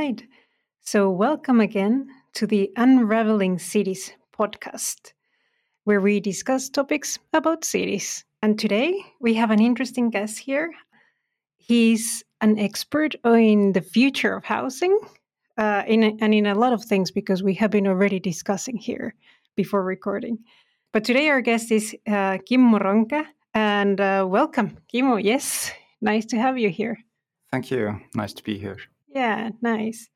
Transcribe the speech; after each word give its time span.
Right. 0.00 0.26
So, 0.80 1.10
welcome 1.10 1.60
again 1.60 2.08
to 2.32 2.46
the 2.46 2.70
Unraveling 2.76 3.58
Cities 3.58 4.10
podcast, 4.32 5.12
where 5.84 6.00
we 6.00 6.20
discuss 6.20 6.70
topics 6.70 7.18
about 7.34 7.64
cities. 7.66 8.24
And 8.40 8.58
today 8.58 8.98
we 9.20 9.34
have 9.34 9.50
an 9.50 9.60
interesting 9.60 10.08
guest 10.08 10.38
here. 10.38 10.72
He's 11.58 12.24
an 12.40 12.58
expert 12.58 13.14
in 13.26 13.72
the 13.74 13.82
future 13.82 14.34
of 14.36 14.44
housing 14.44 14.98
uh, 15.58 15.82
in, 15.86 16.16
and 16.22 16.32
in 16.32 16.46
a 16.46 16.54
lot 16.54 16.72
of 16.72 16.82
things 16.82 17.10
because 17.10 17.42
we 17.42 17.52
have 17.56 17.70
been 17.70 17.86
already 17.86 18.18
discussing 18.18 18.78
here 18.78 19.14
before 19.54 19.84
recording. 19.84 20.38
But 20.94 21.04
today 21.04 21.28
our 21.28 21.42
guest 21.42 21.70
is 21.70 21.94
uh, 22.06 22.38
Kimmo 22.46 22.78
Rönkä. 22.78 23.26
And 23.52 24.00
uh, 24.00 24.24
welcome, 24.26 24.78
Kimmo. 24.88 25.16
Yes, 25.16 25.70
nice 26.00 26.24
to 26.24 26.38
have 26.38 26.56
you 26.58 26.70
here. 26.70 26.96
Thank 27.50 27.70
you. 27.70 28.00
Nice 28.14 28.32
to 28.32 28.42
be 28.42 28.56
here. 28.56 28.78
Yeah, 29.14 29.50
nice. 29.60 30.08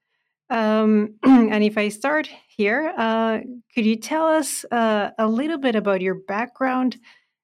Um, 0.51 1.15
and 1.23 1.65
if 1.65 1.77
I 1.79 1.89
start 1.89 2.29
here, 2.57 2.93
uh, 2.97 3.41
could 3.75 3.85
you 3.85 3.97
tell 3.97 4.27
us 4.27 4.65
uh, 4.71 5.11
a 5.19 5.27
little 5.27 5.59
bit 5.59 5.75
about 5.75 6.01
your 6.01 6.15
background 6.15 6.97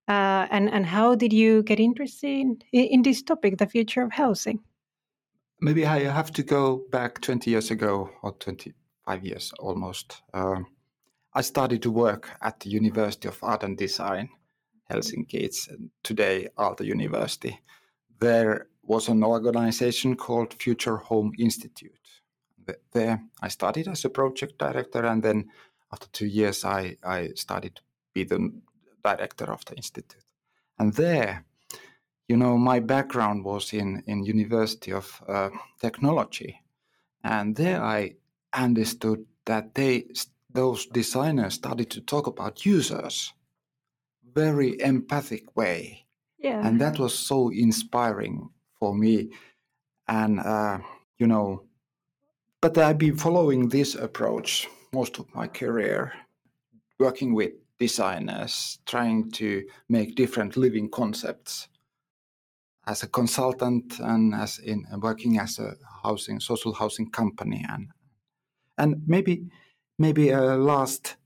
uh, 0.08 0.46
and 0.50 0.68
and 0.68 0.86
how 0.86 1.14
did 1.14 1.32
you 1.32 1.62
get 1.62 1.78
interested 1.78 2.28
in, 2.28 2.58
in 2.72 3.02
this 3.02 3.22
topic, 3.22 3.58
the 3.58 3.66
future 3.66 4.02
of 4.02 4.12
housing? 4.12 4.58
Maybe 5.60 5.86
I 5.86 6.00
have 6.00 6.32
to 6.32 6.42
go 6.42 6.82
back 6.90 7.20
20 7.20 7.50
years 7.50 7.70
ago 7.70 8.10
or 8.22 8.32
25 8.32 9.24
years 9.24 9.52
almost. 9.60 10.22
Um, 10.32 10.66
I 11.34 11.42
started 11.42 11.82
to 11.82 11.90
work 11.90 12.30
at 12.40 12.58
the 12.60 12.70
University 12.70 13.28
of 13.28 13.38
Art 13.42 13.62
and 13.62 13.76
Design, 13.76 14.30
Helsinki. 14.90 15.34
It's 15.34 15.68
today 16.02 16.48
Aalto 16.58 16.84
University. 16.84 17.60
There 18.18 18.66
was 18.90 19.08
an 19.08 19.22
organization 19.22 20.16
called 20.16 20.52
Future 20.54 20.96
Home 20.96 21.32
Institute. 21.38 22.06
There 22.92 23.22
I 23.40 23.48
started 23.48 23.86
as 23.86 24.04
a 24.04 24.10
project 24.10 24.58
director, 24.58 25.06
and 25.06 25.22
then 25.22 25.48
after 25.92 26.08
two 26.08 26.26
years, 26.26 26.64
I, 26.64 26.96
I 27.04 27.28
started 27.34 27.76
to 27.76 27.82
be 28.14 28.24
the 28.24 28.52
director 29.04 29.52
of 29.52 29.64
the 29.64 29.74
institute. 29.76 30.24
And 30.78 30.92
there, 30.94 31.44
you 32.28 32.36
know, 32.36 32.56
my 32.58 32.80
background 32.80 33.44
was 33.44 33.72
in 33.72 34.02
in 34.06 34.24
University 34.24 34.92
of 34.92 35.22
uh, 35.28 35.50
Technology, 35.80 36.60
and 37.22 37.56
there 37.56 37.80
I 37.82 38.16
understood 38.52 39.24
that 39.44 39.74
they 39.74 40.06
those 40.52 40.86
designers 40.86 41.54
started 41.54 41.90
to 41.90 42.00
talk 42.00 42.26
about 42.26 42.66
users 42.66 43.34
very 44.34 44.80
empathic 44.80 45.56
way. 45.56 46.06
Yeah. 46.38 46.66
And 46.66 46.80
that 46.80 46.98
was 46.98 47.14
so 47.14 47.50
inspiring 47.50 48.50
for 48.80 48.94
me. 48.94 49.30
And 50.08 50.40
uh, 50.40 50.78
you 51.18 51.28
know 51.28 51.70
but 52.60 52.76
I've 52.76 52.98
been 52.98 53.16
following 53.16 53.68
this 53.68 53.94
approach 53.94 54.68
most 54.92 55.18
of 55.18 55.34
my 55.34 55.46
career, 55.46 56.12
working 56.98 57.32
with 57.32 57.52
designers, 57.78 58.78
trying 58.84 59.30
to 59.32 59.64
make 59.88 60.14
different 60.14 60.58
living 60.58 60.90
concepts 60.90 61.68
as 62.86 63.02
a 63.02 63.08
consultant 63.08 63.98
and 63.98 64.34
as 64.34 64.58
in 64.58 64.84
working 65.00 65.38
as 65.38 65.58
a 65.58 65.74
housing 66.02 66.38
social 66.38 66.74
housing 66.74 67.10
company. 67.10 67.64
And 67.66 67.88
and 68.76 69.02
maybe 69.06 69.46
maybe 69.98 70.30
uh, 70.32 70.56
last 70.56 71.16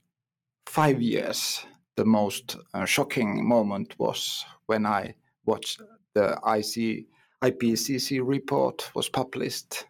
five 0.67 1.01
years 1.01 1.65
the 1.97 2.05
most 2.05 2.55
uh, 2.73 2.85
shocking 2.85 3.45
moment 3.45 3.95
was 3.99 4.45
when 4.67 4.85
I 4.85 5.15
watched 5.45 5.81
the 6.13 6.39
IC 6.45 7.07
IPCC 7.49 8.21
report 8.23 8.89
was 8.95 9.09
published 9.09 9.85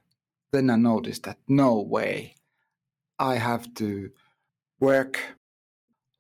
then 0.56 0.70
I 0.70 0.78
noticed 0.78 1.24
that 1.24 1.38
no 1.48 1.82
way, 1.82 2.36
I 3.20 3.36
have 3.36 3.74
to 3.76 4.10
work 4.80 5.20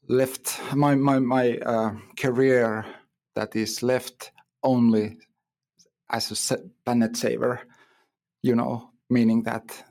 left 0.07 0.59
my 0.73 0.96
my 0.96 1.19
my 1.19 1.57
uh, 1.57 1.91
career 2.18 2.85
that 3.35 3.56
is 3.56 3.81
left 3.81 4.31
only 4.62 5.18
as 6.09 6.51
a 6.51 6.57
planet 6.85 7.18
saver, 7.18 7.62
you 8.44 8.56
know, 8.56 8.90
meaning 9.09 9.44
that 9.44 9.84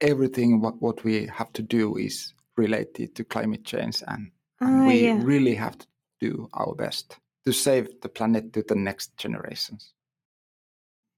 everything 0.00 0.60
what, 0.60 0.80
what 0.82 1.04
we 1.04 1.26
have 1.26 1.52
to 1.54 1.62
do 1.62 1.96
is 1.96 2.34
related 2.56 3.14
to 3.14 3.24
climate 3.24 3.64
change 3.64 4.02
and, 4.06 4.30
and 4.60 4.82
Ah, 4.82 4.86
we 4.86 5.06
yeah. 5.06 5.18
really 5.22 5.54
have 5.54 5.78
to 5.78 5.86
do 6.20 6.48
our 6.52 6.74
best 6.74 7.18
to 7.44 7.52
save 7.52 7.88
the 8.02 8.08
planet 8.08 8.52
to 8.52 8.62
the 8.62 8.74
next 8.74 9.16
generations. 9.16 9.94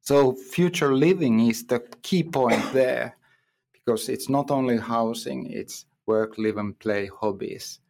So 0.05 0.35
future 0.35 0.95
living 0.95 1.41
is 1.41 1.67
the 1.67 1.81
key 2.03 2.23
point 2.23 2.63
there 2.73 3.17
because 3.73 4.11
it's 4.11 4.29
not 4.29 4.51
only 4.51 4.77
housing, 4.77 5.51
it's 5.51 5.87
work, 6.07 6.37
live 6.37 6.59
and 6.59 6.79
play, 6.79 7.07
hobbies, 7.07 7.81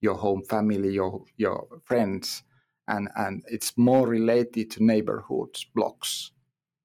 your 0.00 0.14
home 0.14 0.42
family, 0.44 0.94
your 0.94 1.24
your 1.36 1.66
friends, 1.84 2.42
and, 2.88 3.10
and 3.16 3.44
it's 3.48 3.76
more 3.76 4.06
related 4.08 4.70
to 4.72 4.84
neighborhoods, 4.84 5.66
blocks. 5.74 6.32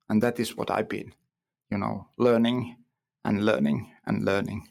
And 0.10 0.22
that 0.22 0.38
is 0.40 0.58
what 0.58 0.70
I've 0.70 0.90
been, 0.90 1.14
you 1.72 1.78
know, 1.78 2.08
learning 2.18 2.76
and 3.24 3.46
learning 3.46 3.90
and 4.06 4.26
learning. 4.26 4.68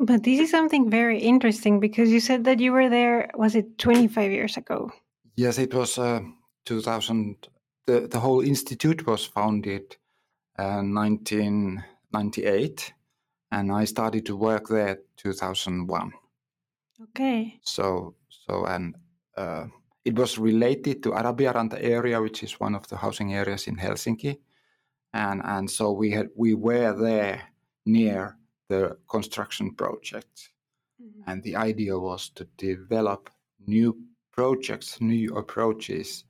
But 0.00 0.24
this 0.24 0.40
is 0.40 0.50
something 0.50 0.90
very 0.90 1.20
interesting 1.20 1.78
because 1.78 2.10
you 2.10 2.18
said 2.18 2.42
that 2.44 2.58
you 2.58 2.72
were 2.72 2.90
there, 2.90 3.30
was 3.36 3.54
it 3.54 3.78
25 3.78 4.32
years 4.32 4.56
ago? 4.56 4.90
Yes, 5.36 5.58
it 5.58 5.72
was 5.72 5.98
uh, 5.98 6.20
2000. 6.64 7.48
The, 7.86 8.08
the 8.08 8.20
whole 8.20 8.40
institute 8.40 9.06
was 9.06 9.24
founded 9.24 9.96
uh, 10.58 10.82
1998, 10.82 12.92
and 13.50 13.72
I 13.72 13.84
started 13.84 14.26
to 14.26 14.36
work 14.36 14.68
there 14.68 14.98
2001. 15.16 16.12
Okay. 17.02 17.58
So, 17.62 18.14
so 18.28 18.66
and 18.66 18.94
uh, 19.36 19.66
it 20.04 20.14
was 20.14 20.38
related 20.38 21.02
to 21.02 21.10
Arabiaranta 21.10 21.82
area, 21.82 22.20
which 22.20 22.42
is 22.42 22.60
one 22.60 22.74
of 22.74 22.86
the 22.88 22.96
housing 22.96 23.34
areas 23.34 23.66
in 23.66 23.76
Helsinki, 23.76 24.38
and 25.12 25.42
and 25.44 25.70
so 25.70 25.92
we 25.92 26.10
had 26.10 26.28
we 26.36 26.54
were 26.54 26.92
there 26.92 27.42
near 27.84 28.36
the 28.68 28.96
construction 29.08 29.74
project, 29.74 30.50
and 31.26 31.42
the 31.42 31.56
idea 31.56 31.98
was 31.98 32.30
to 32.30 32.44
develop 32.56 33.30
new 33.66 33.96
projects, 34.32 35.00
new 35.00 35.36
approaches 35.36 36.24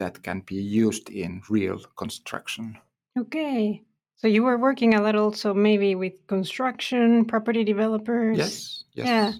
that 0.00 0.22
can 0.22 0.40
be 0.40 0.56
used 0.56 1.08
in 1.10 1.42
real 1.48 1.78
construction. 1.96 2.76
Okay. 3.16 3.82
So 4.16 4.26
you 4.26 4.42
were 4.42 4.58
working 4.58 4.94
a 4.94 5.00
lot 5.00 5.14
also 5.14 5.54
maybe 5.54 5.94
with 5.94 6.26
construction, 6.26 7.24
property 7.24 7.64
developers. 7.64 8.36
Yes, 8.38 8.84
yes. 8.94 9.06
Yeah. 9.06 9.32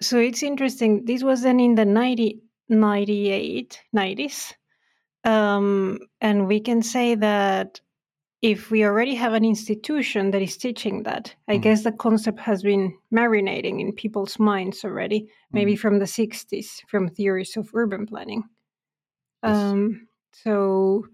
So 0.00 0.18
it's 0.18 0.42
interesting. 0.42 1.04
This 1.06 1.24
was 1.24 1.42
then 1.42 1.58
in 1.58 1.74
the 1.74 1.84
90, 1.84 2.40
98, 2.68 3.80
90s. 3.96 4.52
Um, 5.24 5.98
and 6.20 6.46
we 6.46 6.60
can 6.60 6.82
say 6.82 7.16
that 7.16 7.80
if 8.40 8.70
we 8.70 8.84
already 8.84 9.16
have 9.16 9.32
an 9.32 9.44
institution 9.44 10.30
that 10.30 10.42
is 10.42 10.56
teaching 10.56 11.02
that, 11.02 11.34
I 11.48 11.58
Mhm. 11.58 11.62
guess 11.62 11.82
the 11.82 11.90
concept 11.90 12.38
has 12.38 12.62
been 12.62 12.96
marinating 13.12 13.80
in 13.80 13.92
people's 13.92 14.38
minds 14.38 14.84
already, 14.84 15.28
maybe 15.52 15.74
Mhm. 15.74 15.78
from 15.80 15.98
the 15.98 16.06
60s, 16.06 16.80
from 16.86 17.08
theories 17.08 17.56
of 17.56 17.74
urban 17.74 18.06
planning. 18.06 18.44
Yes. 19.44 19.56
Um, 19.56 20.08
so 20.32 21.06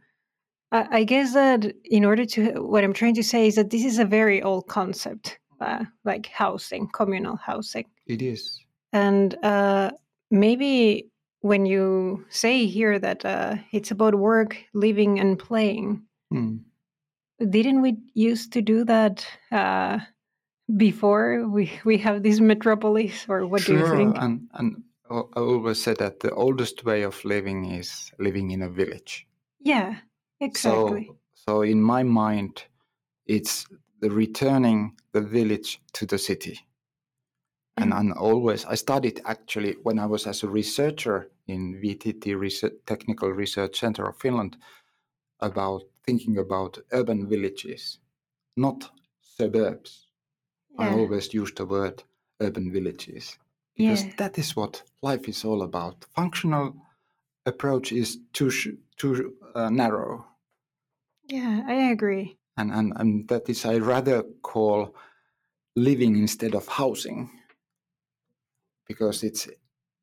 I, 0.72 0.98
I 0.98 1.04
guess 1.04 1.34
that 1.34 1.72
in 1.84 2.04
order 2.04 2.24
to, 2.26 2.62
what 2.62 2.84
I'm 2.84 2.92
trying 2.92 3.14
to 3.14 3.22
say 3.22 3.46
is 3.46 3.54
that 3.56 3.70
this 3.70 3.84
is 3.84 3.98
a 3.98 4.04
very 4.04 4.42
old 4.42 4.66
concept, 4.68 5.38
uh, 5.60 5.84
like 6.04 6.26
housing, 6.26 6.88
communal 6.88 7.36
housing. 7.36 7.86
It 8.06 8.22
is. 8.22 8.60
And 8.92 9.34
uh, 9.44 9.90
maybe 10.30 11.08
when 11.40 11.66
you 11.66 12.24
say 12.30 12.66
here 12.66 12.98
that 12.98 13.24
uh, 13.24 13.56
it's 13.72 13.90
about 13.90 14.14
work, 14.14 14.56
living, 14.72 15.20
and 15.20 15.38
playing, 15.38 16.02
Hmm. 16.30 16.56
didn't 17.38 17.82
we 17.82 17.96
used 18.14 18.52
to 18.54 18.62
do 18.62 18.84
that 18.84 19.26
uh, 19.52 19.98
before 20.76 21.46
we 21.48 21.70
we 21.84 21.98
have 21.98 22.22
these 22.22 22.40
metropolis? 22.40 23.26
Or 23.28 23.46
what 23.46 23.64
do 23.64 23.74
you 23.74 23.86
think? 23.90 24.16
And 24.18 24.48
and 24.54 24.82
I 25.08 25.14
I 25.14 25.40
always 25.40 25.82
say 25.82 25.94
that 25.94 26.20
the 26.20 26.30
oldest 26.34 26.84
way 26.84 27.04
of 27.04 27.24
living 27.24 27.64
is 27.64 28.12
living 28.18 28.50
in 28.50 28.60
a 28.60 28.68
village. 28.68 29.26
Yeah, 29.58 30.02
exactly. 30.38 31.12
So 31.12 31.18
so 31.34 31.62
in 31.62 31.82
my 31.82 32.02
mind, 32.02 32.64
it's 33.26 33.66
the 34.00 34.10
returning 34.10 34.98
the 35.12 35.22
village 35.22 35.82
to 35.94 36.06
the 36.06 36.18
city. 36.18 36.60
And 37.76 37.92
Mhm. 37.92 37.98
and 37.98 38.12
always 38.12 38.64
I 38.64 38.74
studied 38.74 39.20
actually 39.24 39.74
when 39.84 40.00
I 40.00 40.06
was 40.06 40.26
as 40.26 40.42
a 40.42 40.48
researcher 40.48 41.30
in 41.46 41.80
VTT 41.80 42.34
Research, 42.34 42.74
Technical 42.84 43.30
Research 43.30 43.78
Center 43.78 44.08
of 44.08 44.16
Finland 44.16 44.56
about 45.40 45.84
thinking 46.06 46.38
about 46.38 46.78
urban 46.92 47.28
villages, 47.28 48.00
not 48.56 48.92
suburbs. 49.20 50.08
I 50.78 50.88
always 50.88 51.34
use 51.34 51.52
the 51.54 51.66
word 51.66 52.04
urban 52.40 52.72
villages 52.72 53.38
because 53.76 54.04
Yeah. 54.04 54.12
that 54.16 54.38
is 54.38 54.56
what 54.56 54.82
life 55.02 55.28
is 55.28 55.44
all 55.44 55.62
about. 55.62 56.04
Functional 56.14 56.74
approach 57.46 57.92
is 57.92 58.18
too 58.32 58.50
too 58.96 59.36
uh, 59.54 59.70
narrow. 59.70 60.26
Yeah, 61.28 61.62
I 61.66 61.90
agree. 61.92 62.38
and 62.56 62.70
and, 62.72 62.92
and 62.96 63.28
that 63.28 63.48
is 63.48 63.64
I 63.64 63.78
rather 63.78 64.22
call 64.42 64.94
living 65.76 66.16
instead 66.18 66.54
of 66.54 66.68
housing 66.68 67.30
because 68.86 69.22
it's 69.26 69.48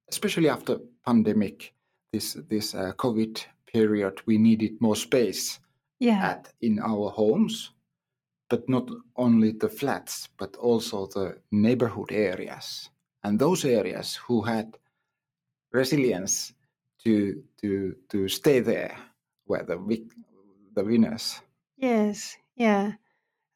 especially 0.10 0.50
after 0.50 0.80
pandemic 1.06 1.74
this 2.14 2.34
this 2.50 2.76
uh, 2.76 2.94
COVID 2.98 3.46
period 3.74 4.22
we 4.28 4.38
needed 4.38 4.82
more 4.82 4.96
space 4.98 5.60
Yeah. 6.00 6.32
at 6.32 6.54
in 6.62 6.80
our 6.80 7.12
homes, 7.12 7.72
but 8.50 8.70
not 8.70 8.90
only 9.16 9.54
the 9.54 9.70
flats, 9.70 10.30
but 10.38 10.58
also 10.58 11.08
the 11.08 11.42
neighborhood 11.52 12.12
areas. 12.12 12.91
And 13.24 13.40
those 13.40 13.66
areas 13.66 14.16
who 14.16 14.42
had 14.42 14.78
resilience 15.72 16.54
to 17.04 17.44
to 17.62 17.96
to 18.10 18.28
stay 18.28 18.60
there 18.60 18.98
were 19.48 19.64
the 19.64 19.78
the 20.76 20.84
winners. 20.84 21.42
Yes. 21.78 22.38
Yeah. 22.56 22.94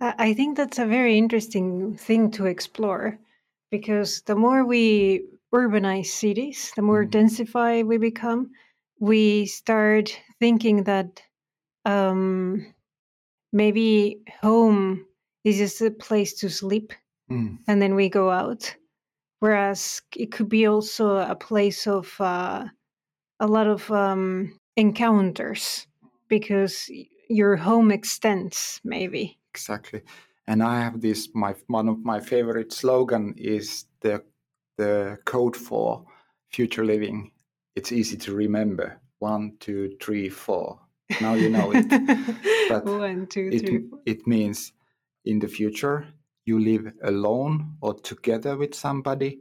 I 0.01 0.33
think 0.33 0.57
that's 0.57 0.79
a 0.79 0.85
very 0.85 1.17
interesting 1.17 1.97
thing 1.97 2.31
to 2.31 2.45
explore 2.45 3.17
because 3.71 4.21
the 4.23 4.35
more 4.35 4.65
we 4.65 5.25
urbanize 5.53 6.07
cities, 6.07 6.73
the 6.75 6.81
more 6.81 7.05
Mm. 7.05 7.11
densified 7.11 7.87
we 7.87 7.97
become, 7.97 8.51
we 8.99 9.45
start 9.45 10.19
thinking 10.39 10.83
that 10.83 11.21
um, 11.85 12.73
maybe 13.53 14.21
home 14.41 15.05
is 15.43 15.57
just 15.57 15.81
a 15.81 15.91
place 15.91 16.33
to 16.41 16.49
sleep 16.49 16.93
Mm. 17.29 17.59
and 17.67 17.81
then 17.81 17.95
we 17.95 18.09
go 18.09 18.29
out. 18.31 18.75
Whereas 19.39 20.01
it 20.15 20.31
could 20.31 20.49
be 20.49 20.65
also 20.67 21.17
a 21.17 21.35
place 21.35 21.87
of 21.87 22.15
uh, 22.19 22.65
a 23.39 23.47
lot 23.47 23.67
of 23.67 23.91
um, 23.91 24.57
encounters 24.75 25.87
because 26.27 26.89
your 27.29 27.55
home 27.55 27.91
extends, 27.91 28.79
maybe. 28.83 29.37
Exactly. 29.53 30.01
And 30.47 30.61
I 30.63 30.79
have 30.79 31.01
this 31.01 31.29
my 31.33 31.55
one 31.67 31.89
of 31.89 32.03
my 32.03 32.19
favorite 32.19 32.71
slogan 32.71 33.33
is 33.37 33.85
the 34.01 34.23
the 34.77 35.17
code 35.25 35.55
for 35.55 36.05
future 36.51 36.85
living. 36.85 37.31
It's 37.75 37.91
easy 37.91 38.17
to 38.17 38.33
remember. 38.35 39.01
One, 39.19 39.53
two, 39.59 39.95
three, 40.01 40.29
four. 40.29 40.79
Now 41.21 41.33
you 41.33 41.49
know 41.49 41.71
it. 41.73 41.85
But 42.69 42.85
One, 42.85 43.27
two, 43.27 43.49
It 43.51 43.67
three, 43.67 43.87
four. 43.89 43.99
it 44.05 44.27
means 44.27 44.73
in 45.23 45.39
the 45.39 45.47
future 45.47 46.07
you 46.45 46.59
live 46.59 46.93
alone 47.03 47.75
or 47.81 47.93
together 47.93 48.55
with 48.57 48.73
somebody. 48.73 49.39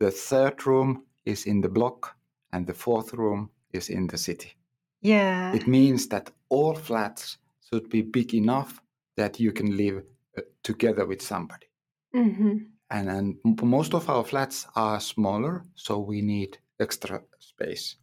The 0.00 0.10
third 0.10 0.66
room 0.66 1.04
is 1.24 1.46
in 1.46 1.60
the 1.60 1.68
block 1.68 2.16
and 2.52 2.66
the 2.66 2.74
fourth 2.74 3.12
room 3.14 3.50
is 3.72 3.90
in 3.90 4.06
the 4.06 4.18
city. 4.18 4.56
Yeah. 5.00 5.54
It 5.54 5.66
means 5.66 6.08
that 6.08 6.30
all 6.48 6.74
flats 6.74 7.38
should 7.68 7.88
be 7.90 8.02
big 8.02 8.34
enough 8.34 8.80
that 9.16 9.38
you 9.40 9.52
can 9.52 9.76
live 9.76 10.02
uh, 10.38 10.42
together 10.62 11.06
with 11.06 11.20
somebody. 11.20 11.66
Mm-hmm. 12.14 12.58
And, 12.90 13.08
and 13.10 13.62
most 13.62 13.94
of 13.94 14.08
our 14.08 14.24
flats 14.24 14.66
are 14.76 15.00
smaller, 15.00 15.64
so 15.74 15.98
we 15.98 16.22
need 16.22 16.58
extra 16.80 17.22
space. 17.38 17.96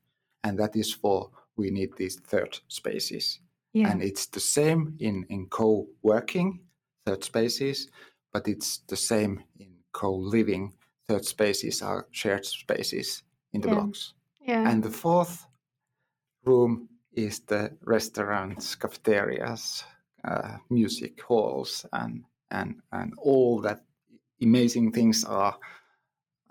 And 0.43 0.57
that 0.59 0.75
is 0.75 0.93
for 0.93 1.29
we 1.55 1.69
need 1.69 1.95
these 1.95 2.19
third 2.19 2.59
spaces. 2.67 3.39
Yeah. 3.73 3.89
And 3.89 4.01
it's 4.01 4.25
the 4.27 4.39
same 4.39 4.95
in, 4.99 5.25
in 5.29 5.47
co 5.47 5.87
working, 6.01 6.59
third 7.05 7.23
spaces, 7.23 7.89
but 8.33 8.47
it's 8.47 8.79
the 8.87 8.95
same 8.95 9.43
in 9.59 9.69
co 9.91 10.13
living. 10.15 10.73
Third 11.07 11.25
spaces 11.25 11.81
are 11.81 12.07
shared 12.11 12.45
spaces 12.45 13.23
in 13.53 13.61
the 13.61 13.67
Yeah. 13.69 13.75
blocks. 13.75 14.13
yeah. 14.47 14.69
And 14.69 14.83
the 14.83 14.89
fourth 14.91 15.45
room 16.45 16.89
is 17.13 17.39
the 17.41 17.71
restaurants, 17.85 18.75
cafeterias, 18.75 19.83
uh, 20.23 20.57
music 20.69 21.21
halls, 21.21 21.85
and, 21.91 22.23
and, 22.51 22.81
and 22.91 23.13
all 23.17 23.59
that 23.61 23.83
amazing 24.41 24.91
things 24.91 25.23
are 25.25 25.55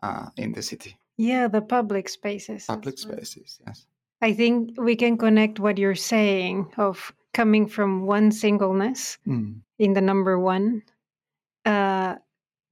uh, 0.02 0.28
in 0.36 0.52
the 0.52 0.62
city. 0.62 0.96
yeah, 1.16 1.48
the 1.48 1.60
public 1.62 2.08
spaces. 2.08 2.64
Public 2.66 2.96
well. 3.04 3.12
spaces, 3.16 3.58
yes. 3.66 3.86
I 4.22 4.32
think 4.34 4.78
we 4.80 4.96
can 4.96 5.16
connect 5.18 5.58
what 5.60 5.78
you're 5.78 5.94
saying 5.94 6.72
of 6.76 7.12
coming 7.34 7.66
from 7.68 8.06
one 8.06 8.30
singleness 8.32 9.18
Mm. 9.26 9.60
in 9.78 9.92
the 9.94 10.00
number 10.00 10.38
one 10.38 10.82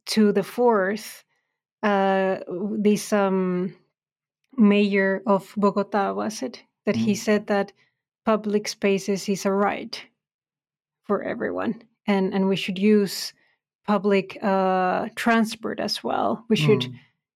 to 0.09 0.33
the 0.33 0.43
fourth. 0.45 1.25
Uh, 1.83 2.41
this 2.79 3.13
um, 3.13 3.77
mayor 4.57 5.23
of 5.27 5.55
Bogota 5.57 6.13
was 6.15 6.43
it 6.43 6.65
that 6.87 6.97
he 6.97 7.13
Mm. 7.13 7.17
said 7.17 7.47
that 7.49 7.73
public 8.27 8.69
spaces 8.69 9.29
is 9.29 9.47
a 9.47 9.53
right 9.53 10.05
for 11.05 11.23
everyone, 11.23 11.83
and 12.07 12.35
and 12.35 12.49
we 12.49 12.57
should 12.57 12.79
use 12.79 13.33
public 13.87 14.39
uh, 14.43 15.09
transport 15.17 15.81
as 15.81 16.05
well. 16.05 16.45
We 16.49 16.57
should 16.57 16.83
Mm. 16.83 16.95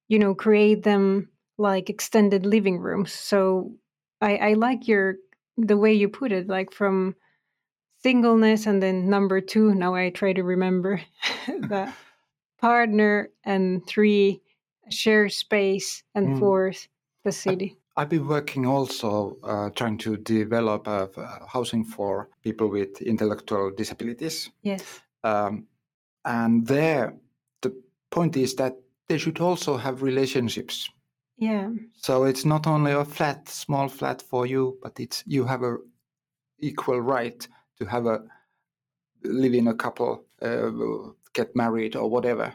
you 0.08 0.18
know 0.18 0.34
create 0.34 0.82
them 0.82 1.30
like 1.58 1.90
extended 1.90 2.46
living 2.46 2.78
rooms 2.80 3.12
so 3.12 3.72
i 4.22 4.36
i 4.38 4.52
like 4.54 4.88
your 4.88 5.16
the 5.56 5.76
way 5.76 5.92
you 5.92 6.08
put 6.08 6.32
it 6.32 6.48
like 6.48 6.72
from 6.72 7.14
singleness 8.02 8.66
and 8.66 8.82
then 8.82 9.08
number 9.10 9.40
two 9.40 9.74
now 9.74 9.94
i 9.94 10.10
try 10.10 10.32
to 10.32 10.42
remember 10.42 11.00
the 11.46 11.92
partner 12.62 13.28
and 13.44 13.86
three 13.86 14.40
share 14.90 15.28
space 15.28 16.04
and 16.14 16.28
Mm. 16.28 16.38
fourth 16.38 16.88
the 17.24 17.32
city 17.32 17.76
I've 17.96 18.08
been 18.08 18.26
working 18.26 18.66
also 18.66 19.36
uh, 19.42 19.70
trying 19.70 19.98
to 19.98 20.16
develop 20.16 20.88
uh, 20.88 21.08
housing 21.46 21.84
for 21.84 22.30
people 22.42 22.68
with 22.70 23.02
intellectual 23.02 23.70
disabilities. 23.70 24.50
yes 24.62 25.02
Um, 25.24 25.66
and 26.24 26.66
there, 26.66 27.16
the 27.62 27.72
point 28.10 28.36
is 28.36 28.54
that 28.56 28.74
they 29.08 29.18
should 29.18 29.40
also 29.40 29.76
have 29.76 30.02
relationships. 30.02 30.90
yeah 31.36 31.70
So 31.96 32.24
it's 32.24 32.44
not 32.44 32.66
only 32.66 32.92
a 32.92 33.04
flat, 33.04 33.48
small 33.48 33.88
flat 33.88 34.22
for 34.22 34.46
you, 34.46 34.78
but 34.82 34.98
it's 35.00 35.24
you 35.26 35.44
have 35.46 35.62
a 35.62 35.76
equal 36.60 37.00
right 37.00 37.48
to 37.78 37.86
have 37.86 38.06
a 38.06 38.24
live 39.24 39.54
in 39.54 39.68
a 39.68 39.74
couple, 39.74 40.24
uh, 40.42 40.70
get 41.32 41.54
married 41.56 41.96
or 41.96 42.08
whatever. 42.10 42.54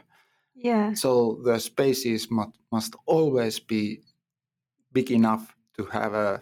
yeah. 0.54 0.94
So 0.94 1.40
the 1.44 1.58
spaces 1.60 2.30
must 2.30 2.52
must 2.72 2.94
always 3.06 3.60
be 3.60 4.00
big 4.92 5.10
enough 5.10 5.54
to 5.76 5.84
have 5.86 6.14
a 6.14 6.40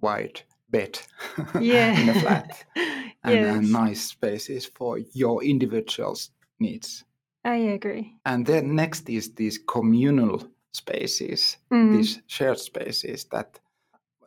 wide 0.00 0.42
bed 0.70 0.98
yeah. 1.60 1.98
in 2.00 2.08
a 2.08 2.14
flat. 2.20 2.64
And, 3.26 3.34
yes. 3.62 3.70
nice 3.70 4.02
spaces 4.10 4.66
for 4.66 4.98
your 5.14 5.42
individual's 5.42 6.30
needs. 6.60 7.04
i 7.44 7.56
agree. 7.56 8.12
And 8.26 8.44
then 8.44 8.74
next 8.76 9.08
is 9.08 9.32
these 9.34 9.58
communal 9.66 10.42
spaces, 10.72 11.56
Mm, 11.70 11.92
these 11.96 12.20
shared 12.26 12.58
spaces 12.58 13.24
that, 13.30 13.60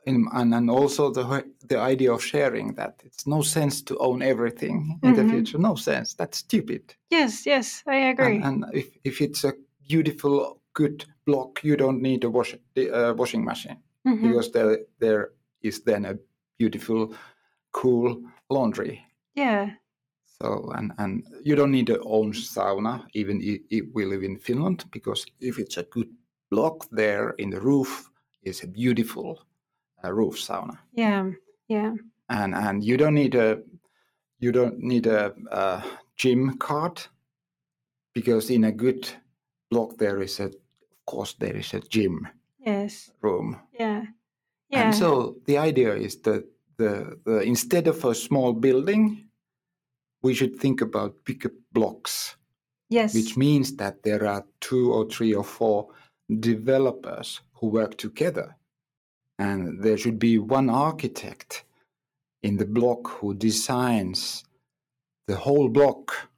and, 0.07 0.53
and 0.53 0.69
also 0.69 1.11
the 1.11 1.43
the 1.69 1.77
idea 1.91 2.13
of 2.13 2.23
sharing 2.23 2.75
that 2.75 3.01
it's 3.05 3.27
no 3.27 3.41
sense 3.41 3.83
to 3.83 3.97
own 3.97 4.21
everything 4.21 4.99
in 5.03 5.13
the 5.13 5.21
Mhm. 5.23 5.29
future. 5.29 5.59
No 5.61 5.75
sense. 5.75 6.15
That's 6.15 6.37
stupid. 6.37 6.95
yes 7.11 7.45
yes 7.45 7.83
i 7.87 7.95
agree 8.09 8.35
And, 8.35 8.43
and 8.45 8.65
if, 8.73 8.87
if 9.03 9.21
it's 9.21 9.43
a 9.43 9.53
beautiful, 9.89 10.61
good 10.73 11.05
block, 11.25 11.63
you 11.63 11.75
don't 11.77 12.01
need 12.01 12.23
a 12.23 12.29
wash, 12.29 12.55
the, 12.75 12.91
uh, 12.91 13.13
washing 13.17 13.43
machine 13.45 13.77
Mhm. 14.05 14.21
because 14.21 14.51
there 14.51 14.77
there 14.99 15.29
is 15.61 15.83
then 15.83 16.05
a 16.05 16.13
beautiful, 16.59 17.13
cool 17.71 18.21
laundry. 18.49 19.01
yeah 19.37 19.69
So 20.41 20.71
and 20.77 20.91
and 20.97 21.23
you 21.43 21.55
don't 21.55 21.71
need 21.71 21.89
a 21.89 21.99
own 22.03 22.33
sauna 22.33 23.05
even 23.13 23.41
if, 23.41 23.61
if 23.69 23.85
we 23.95 24.05
live 24.05 24.25
in 24.25 24.37
Finland 24.39 24.85
because 24.91 25.25
if 25.39 25.57
it's 25.59 25.77
a 25.77 25.83
good 25.89 26.09
block 26.51 26.85
there 26.97 27.33
in 27.37 27.49
the 27.51 27.59
roof 27.59 28.11
is 28.43 28.63
a 28.63 28.67
beautiful 28.67 29.37
uh, 30.03 30.11
roof 30.11 30.35
sauna. 30.35 30.77
Yeah 30.93 31.31
yeah. 31.67 31.93
And 32.29 32.55
and 32.55 32.83
you 32.83 32.97
don't 32.97 33.15
need 33.15 33.35
a 33.35 33.61
you 34.39 34.51
don't 34.51 34.79
need 34.79 35.07
a, 35.07 35.33
a 35.51 35.83
gym 36.15 36.57
card 36.57 37.01
because 38.13 38.49
in 38.49 38.63
a 38.63 38.71
good 38.71 39.09
block 39.69 39.97
there 39.97 40.21
is 40.21 40.39
a 40.39 40.45
of 40.45 41.05
course 41.05 41.35
there 41.39 41.55
is 41.55 41.73
a 41.73 41.79
gym 41.79 42.27
yes. 42.59 43.11
room. 43.21 43.59
Yeah 43.79 44.05
yeah. 44.69 44.85
and 44.85 44.95
so 44.95 45.37
the 45.45 45.57
idea 45.57 45.95
is 45.95 46.21
that 46.21 46.45
the, 46.77 47.17
the 47.25 47.39
instead 47.39 47.87
of 47.87 48.03
a 48.05 48.13
small 48.13 48.53
building 48.53 49.27
we 50.21 50.33
should 50.33 50.59
think 50.59 50.81
about 50.81 51.23
bigger 51.25 51.51
blocks. 51.71 52.35
Yes. 52.89 53.13
Which 53.13 53.37
means 53.37 53.75
that 53.77 54.03
there 54.03 54.25
are 54.25 54.45
two 54.61 54.93
or 54.93 55.05
three 55.05 55.33
or 55.33 55.43
four 55.43 55.89
developers 56.39 57.41
who 57.53 57.67
work 57.67 57.97
together. 57.97 58.55
And 59.39 59.83
there 59.83 59.97
should 59.97 60.19
be 60.19 60.37
one 60.37 60.69
architect 60.69 61.63
in 62.41 62.57
the 62.57 62.65
block 62.65 63.07
who 63.07 63.33
designs 63.33 64.43
the 65.27 65.35
whole 65.35 65.69
block 65.69 66.29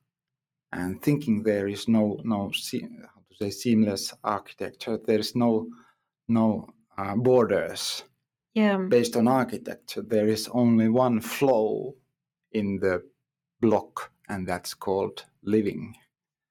and 0.72 1.02
thinking 1.02 1.44
there 1.44 1.68
is 1.68 1.88
no 1.88 2.20
no 2.24 2.44
how 2.44 3.22
to 3.30 3.36
say 3.40 3.50
seamless 3.50 4.14
architecture 4.24 4.98
there 4.98 5.20
is 5.20 5.36
no 5.36 5.68
no 6.28 6.68
uh, 6.98 7.16
borders 7.16 8.04
yeah 8.54 8.78
based 8.78 9.16
on 9.16 9.28
architecture 9.28 10.02
there 10.02 10.28
is 10.28 10.48
only 10.54 10.90
one 10.90 11.20
flow 11.20 11.96
in 12.52 12.80
the 12.80 13.04
block, 13.62 14.12
and 14.28 14.48
that's 14.48 14.74
called 14.74 15.26
living. 15.44 15.96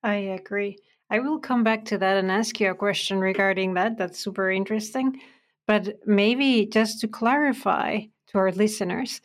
I 0.02 0.14
agree. 0.14 0.78
I 1.10 1.20
will 1.20 1.38
come 1.38 1.64
back 1.64 1.84
to 1.86 1.98
that 1.98 2.16
and 2.16 2.30
ask 2.30 2.60
you 2.60 2.70
a 2.70 2.74
question 2.74 3.18
regarding 3.18 3.74
that. 3.74 3.96
That's 3.96 4.18
super 4.18 4.50
interesting. 4.50 5.20
But 5.68 6.00
maybe 6.06 6.66
just 6.66 7.00
to 7.02 7.08
clarify 7.08 8.00
to 8.28 8.38
our 8.38 8.50
listeners, 8.50 9.20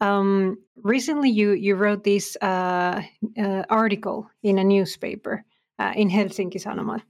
um, 0.00 0.58
recently 0.82 1.30
you 1.30 1.52
you 1.52 1.76
wrote 1.76 2.04
this 2.04 2.36
uh, 2.42 3.00
uh, 3.38 3.62
article 3.70 4.28
in 4.42 4.58
a 4.58 4.64
newspaper 4.64 5.44
uh, 5.78 5.92
in 5.96 6.10
Helsingin 6.10 6.60
Sanomat, 6.60 7.02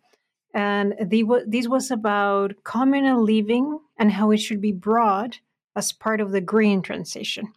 and 0.55 0.95
the, 1.03 1.25
this 1.47 1.67
was 1.67 1.91
about 1.91 2.53
communal 2.63 3.23
living 3.23 3.79
and 3.99 4.13
how 4.13 4.31
it 4.31 4.39
should 4.39 4.61
be 4.61 4.73
brought 4.73 5.41
as 5.75 5.93
part 5.93 6.21
of 6.21 6.31
the 6.31 6.41
green 6.41 6.83
transition. 6.83 7.53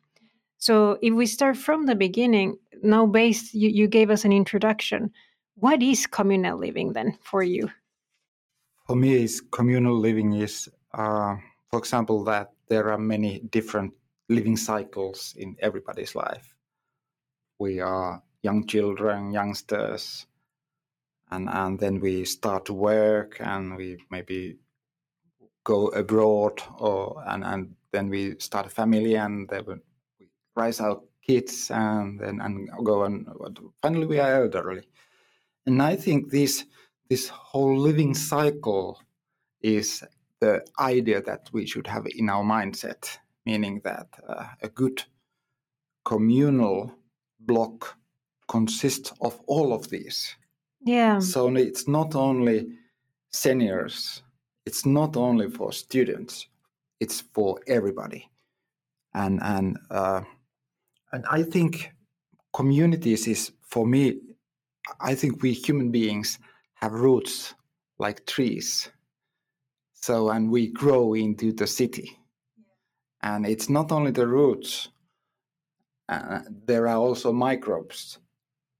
So, 0.57 0.97
if 1.01 1.13
we 1.13 1.27
start 1.27 1.57
from 1.57 1.85
the 1.85 1.95
beginning, 1.95 2.57
now 2.81 3.05
based, 3.05 3.53
you, 3.53 3.69
you 3.69 3.87
gave 3.87 4.09
us 4.09 4.25
an 4.25 4.31
introduction. 4.31 5.11
What 5.55 5.83
is 5.83 6.07
communal 6.07 6.57
living 6.57 6.93
then 6.93 7.17
for 7.21 7.43
you? 7.43 7.69
For 8.87 8.95
me, 8.95 9.23
is 9.23 9.41
communal 9.51 9.99
living 9.99 10.33
is, 10.33 10.69
Uh, 10.97 11.37
for 11.69 11.79
example, 11.79 12.23
that 12.23 12.51
there 12.69 12.91
are 12.91 12.97
many 12.97 13.39
different 13.51 13.93
living 14.29 14.57
cycles 14.57 15.35
in 15.37 15.55
everybody's 15.59 16.15
life. 16.15 16.55
We 17.59 17.79
are 17.79 18.23
young 18.41 18.65
children, 18.65 19.31
youngsters, 19.31 20.25
and 21.31 21.49
and 21.49 21.79
then 21.79 21.99
we 21.99 22.25
start 22.25 22.65
to 22.65 22.73
work 22.73 23.37
and 23.39 23.75
we 23.77 23.97
maybe 24.09 24.57
go 25.63 25.87
abroad 25.89 26.61
or 26.79 27.23
and 27.27 27.43
and 27.43 27.75
then 27.91 28.09
we 28.09 28.39
start 28.39 28.65
a 28.65 28.69
family 28.69 29.15
and 29.15 29.49
then 29.49 29.63
we 29.65 29.75
raise 30.55 30.79
our 30.79 31.01
kids 31.21 31.69
and 31.71 32.19
then 32.19 32.39
and 32.41 32.69
go 32.83 33.03
and 33.03 33.27
finally 33.81 34.05
we 34.05 34.19
are 34.19 34.43
elderly 34.43 34.83
and 35.65 35.81
i 35.81 35.95
think 35.95 36.31
this 36.31 36.65
this 37.09 37.27
whole 37.27 37.77
living 37.77 38.13
cycle 38.13 39.01
is 39.61 40.03
the 40.39 40.63
idea 40.79 41.21
that 41.21 41.49
we 41.51 41.65
should 41.65 41.87
have 41.87 42.05
in 42.15 42.29
our 42.29 42.43
mindset 42.43 43.17
meaning 43.45 43.81
that 43.83 44.07
uh, 44.27 44.45
a 44.61 44.69
good 44.69 45.03
communal 46.05 46.93
block 47.39 47.97
consists 48.47 49.13
of 49.21 49.39
all 49.47 49.73
of 49.73 49.89
these 49.89 50.35
yeah. 50.87 51.19
So 51.19 51.53
it's 51.55 51.87
not 51.87 52.15
only 52.15 52.69
seniors, 53.31 54.23
it's 54.65 54.85
not 54.85 55.17
only 55.17 55.49
for 55.49 55.71
students, 55.73 56.47
it's 56.99 57.21
for 57.33 57.59
everybody. 57.67 58.29
And 59.13 59.41
and 59.41 59.77
uh, 59.89 60.21
and 61.11 61.25
I 61.29 61.43
think 61.43 61.91
communities 62.53 63.27
is 63.27 63.51
for 63.61 63.85
me. 63.85 64.19
I 65.01 65.15
think 65.15 65.41
we 65.41 65.51
human 65.51 65.91
beings 65.91 66.39
have 66.75 66.93
roots 66.93 67.53
like 67.99 68.25
trees. 68.25 68.89
So 70.01 70.29
and 70.29 70.49
we 70.49 70.67
grow 70.67 71.13
into 71.13 71.51
the 71.51 71.67
city, 71.67 72.17
and 73.21 73.45
it's 73.45 73.69
not 73.69 73.91
only 73.91 74.11
the 74.11 74.27
roots. 74.27 74.89
Uh, 76.09 76.39
there 76.65 76.87
are 76.87 76.95
also 76.95 77.33
microbes 77.33 78.19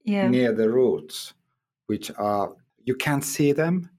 yeah. 0.04 0.26
near 0.26 0.52
the 0.52 0.70
roots 0.70 1.34
which 1.88 2.10
are 2.16 2.54
you 2.84 2.94
can't 2.94 3.24
see 3.24 3.52
them, 3.52 3.90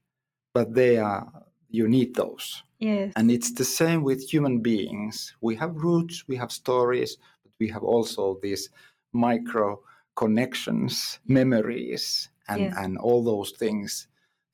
but 0.54 0.74
they 0.74 0.96
are 0.96 1.30
you 1.68 1.86
need 1.86 2.14
those. 2.14 2.62
Yes. 2.78 3.12
And 3.16 3.30
it's 3.30 3.52
the 3.52 3.64
same 3.64 4.02
with 4.02 4.28
human 4.28 4.60
beings. 4.60 5.34
We 5.40 5.54
have 5.56 5.76
roots, 5.76 6.24
we 6.26 6.36
have 6.36 6.50
stories, 6.50 7.18
but 7.44 7.52
we 7.60 7.68
have 7.68 7.84
also 7.84 8.38
these 8.42 8.70
micro 9.12 9.80
connections, 10.16 11.20
memories, 11.26 12.30
and, 12.48 12.72
and 12.74 12.98
all 12.98 13.22
those 13.22 13.52
things. 13.52 14.08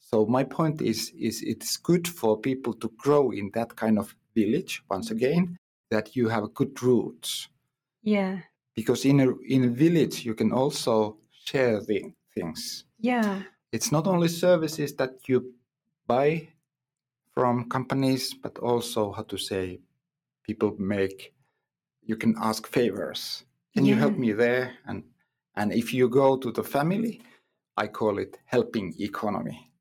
So 0.06 0.24
my 0.24 0.44
point 0.44 0.80
is 0.82 1.10
is 1.18 1.42
it's 1.42 1.76
good 1.76 2.06
for 2.06 2.38
people 2.38 2.74
to 2.74 2.88
grow 2.96 3.32
in 3.32 3.50
that 3.54 3.74
kind 3.74 3.98
of 3.98 4.14
village 4.36 4.84
once 4.88 5.10
again 5.10 5.58
that 5.90 6.14
you 6.14 6.28
have 6.28 6.54
good 6.54 6.80
roots. 6.80 7.48
Yeah. 8.04 8.38
Because 8.76 9.04
in 9.04 9.18
a 9.18 9.28
in 9.48 9.64
a 9.64 9.68
village 9.84 10.24
you 10.24 10.34
can 10.34 10.52
also 10.52 11.18
share 11.44 11.80
the 11.80 12.12
things. 12.32 12.84
Yeah. 13.00 13.42
It's 13.72 13.90
not 13.90 14.06
only 14.06 14.28
services 14.28 14.94
that 14.94 15.28
you 15.28 15.54
buy 16.06 16.48
from 17.34 17.68
companies, 17.68 18.32
but 18.32 18.58
also 18.58 19.10
how 19.12 19.24
to 19.24 19.36
say 19.36 19.80
people 20.44 20.76
make 20.78 21.34
you 22.04 22.16
can 22.16 22.36
ask 22.40 22.68
favors. 22.68 23.44
Can 23.74 23.84
yeah. 23.84 23.94
you 23.94 24.00
help 24.00 24.16
me 24.16 24.30
there? 24.32 24.74
And 24.86 25.02
and 25.56 25.72
if 25.72 25.92
you 25.92 26.08
go 26.08 26.36
to 26.36 26.52
the 26.52 26.62
family, 26.62 27.22
I 27.76 27.88
call 27.88 28.18
it 28.18 28.38
helping 28.44 28.94
economy. 29.00 29.72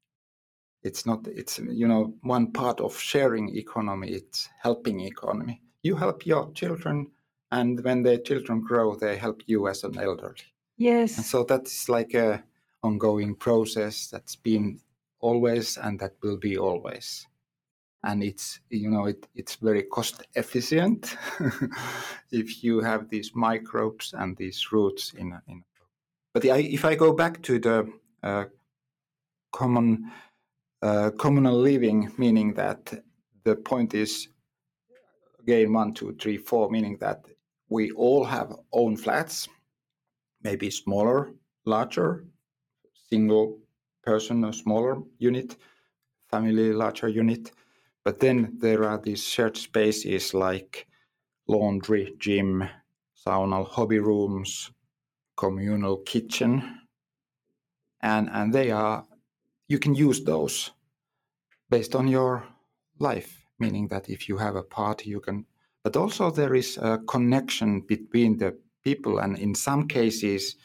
It's 0.86 1.06
not 1.06 1.27
it's 1.27 1.60
you 1.60 1.88
know 1.88 2.13
one 2.22 2.51
part 2.51 2.80
of 2.80 2.98
sharing 2.98 3.56
economy, 3.58 4.10
it's 4.12 4.50
helping 4.62 5.01
economy. 5.01 5.62
You 5.82 5.96
help 5.96 6.25
your 6.25 6.51
children 6.54 7.12
and 7.51 7.84
when 7.84 8.04
their 8.04 8.20
children 8.20 8.62
grow, 8.62 8.96
they 8.96 9.18
help 9.18 9.42
you 9.46 9.68
as 9.68 9.84
an 9.84 9.98
elderly. 9.98 10.46
Yes. 10.77 11.18
And 11.18 11.25
so 11.25 11.44
that's 11.44 11.89
like 11.89 12.13
a 12.13 12.44
ongoing 12.84 13.36
process 13.36 14.08
that's 14.08 14.36
been 14.36 14.80
always 15.20 15.77
and 15.77 16.00
that 16.00 16.13
will 16.22 16.38
be 16.38 16.58
always 16.58 17.27
and 18.06 18.24
it's 18.24 18.60
you 18.70 18.89
know 18.89 19.06
it, 19.06 19.27
it's 19.36 19.56
very 19.56 19.84
cost 19.84 20.27
efficient 20.36 21.18
if 22.32 22.63
you 22.63 22.80
have 22.80 23.10
these 23.10 23.32
microbes 23.34 24.13
and 24.18 24.38
these 24.38 24.72
roots 24.72 25.13
in, 25.13 25.38
in 25.48 25.63
but 26.34 26.46
I, 26.46 26.58
if 26.58 26.86
i 26.86 26.96
go 26.96 27.12
back 27.13 27.42
to 27.44 27.60
the 27.60 27.92
uh, 28.24 28.46
common 29.51 30.12
uh, 30.82 31.12
communal 31.17 31.58
living 31.58 32.12
meaning 32.17 32.53
that 32.53 32.94
the 33.44 33.55
point 33.55 33.94
is 33.94 34.29
again 35.39 35.74
one 35.74 35.94
two 35.94 36.15
three 36.20 36.38
four 36.38 36.70
meaning 36.70 36.98
that 37.00 37.25
we 37.70 37.91
all 37.91 38.24
have 38.24 38.55
own 38.72 38.96
flats 38.96 39.48
maybe 40.44 40.70
smaller 40.70 41.32
larger 41.65 42.25
single 43.10 43.60
person, 44.03 44.44
a 44.46 44.53
smaller 44.53 44.98
unit, 45.17 45.58
family, 46.29 46.72
larger 46.74 47.08
unit. 47.08 47.51
But 48.03 48.20
then 48.20 48.58
there 48.60 48.84
are 48.84 49.00
these 49.00 49.24
shared 49.24 49.58
spaces 49.58 50.34
like 50.34 50.88
laundry, 51.48 52.13
gym, 52.20 52.63
sauna, 53.25 53.67
hobby 53.67 54.00
rooms, 54.00 54.72
communal 55.38 55.98
kitchen. 55.98 56.82
And, 58.01 58.29
and 58.32 58.53
they 58.53 58.72
are, 58.72 59.03
you 59.67 59.79
can 59.79 59.95
use 59.95 60.24
those 60.24 60.72
based 61.69 61.95
on 61.95 62.07
your 62.07 62.43
life, 63.00 63.45
meaning 63.60 63.88
that 63.88 64.10
if 64.10 64.29
you 64.29 64.38
have 64.38 64.55
a 64.55 64.63
party, 64.63 65.10
you 65.10 65.19
can. 65.19 65.45
But 65.84 65.95
also, 65.95 66.31
there 66.31 66.55
is 66.55 66.77
a 66.77 67.00
connection 67.07 67.81
between 67.81 68.38
the 68.38 68.57
people, 68.84 69.19
and 69.19 69.38
in 69.38 69.55
some 69.55 69.88
cases, 69.88 70.55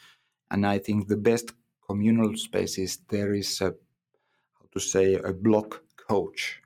and 0.49 0.65
I 0.65 0.79
think 0.79 1.07
the 1.07 1.17
best 1.17 1.51
communal 1.87 2.35
spaces, 2.37 2.99
there 3.09 3.33
is 3.33 3.61
a 3.61 3.73
how 4.53 4.65
to 4.73 4.79
say 4.79 5.15
a 5.15 5.33
block 5.33 5.83
coach, 6.07 6.61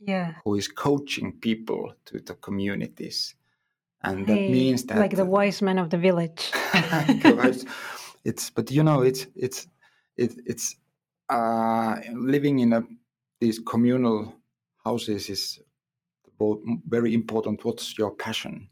yeah, 0.00 0.34
who 0.44 0.56
is 0.56 0.68
coaching 0.68 1.32
people 1.40 1.94
to 2.06 2.20
the 2.20 2.34
communities, 2.34 3.34
and 4.02 4.26
hey, 4.26 4.34
that 4.34 4.52
means 4.52 4.84
that 4.84 4.98
like 4.98 5.16
the 5.16 5.24
wise 5.24 5.62
man 5.62 5.78
of 5.78 5.90
the 5.90 5.98
village. 5.98 6.50
it's 8.24 8.50
but 8.50 8.70
you 8.70 8.82
know 8.82 9.02
it's 9.02 9.26
it's 9.34 9.66
it, 10.16 10.32
it's 10.46 10.76
uh, 11.30 12.00
living 12.12 12.58
in 12.58 12.72
a 12.72 12.82
these 13.40 13.58
communal 13.58 14.34
houses 14.84 15.30
is 15.30 15.60
very 16.86 17.14
important. 17.14 17.64
What's 17.64 17.96
your 17.96 18.10
passion? 18.10 18.68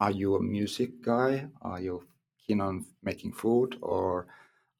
Are 0.00 0.10
you 0.10 0.36
a 0.36 0.42
music 0.42 1.02
guy? 1.02 1.48
Are 1.62 1.80
you 1.80 2.06
keen 2.46 2.60
on 2.60 2.86
making 3.02 3.32
food, 3.32 3.76
or 3.82 4.26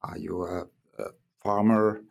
are 0.01 0.17
you 0.17 0.43
a, 0.43 0.67
a 0.99 1.09
farmer 1.43 2.01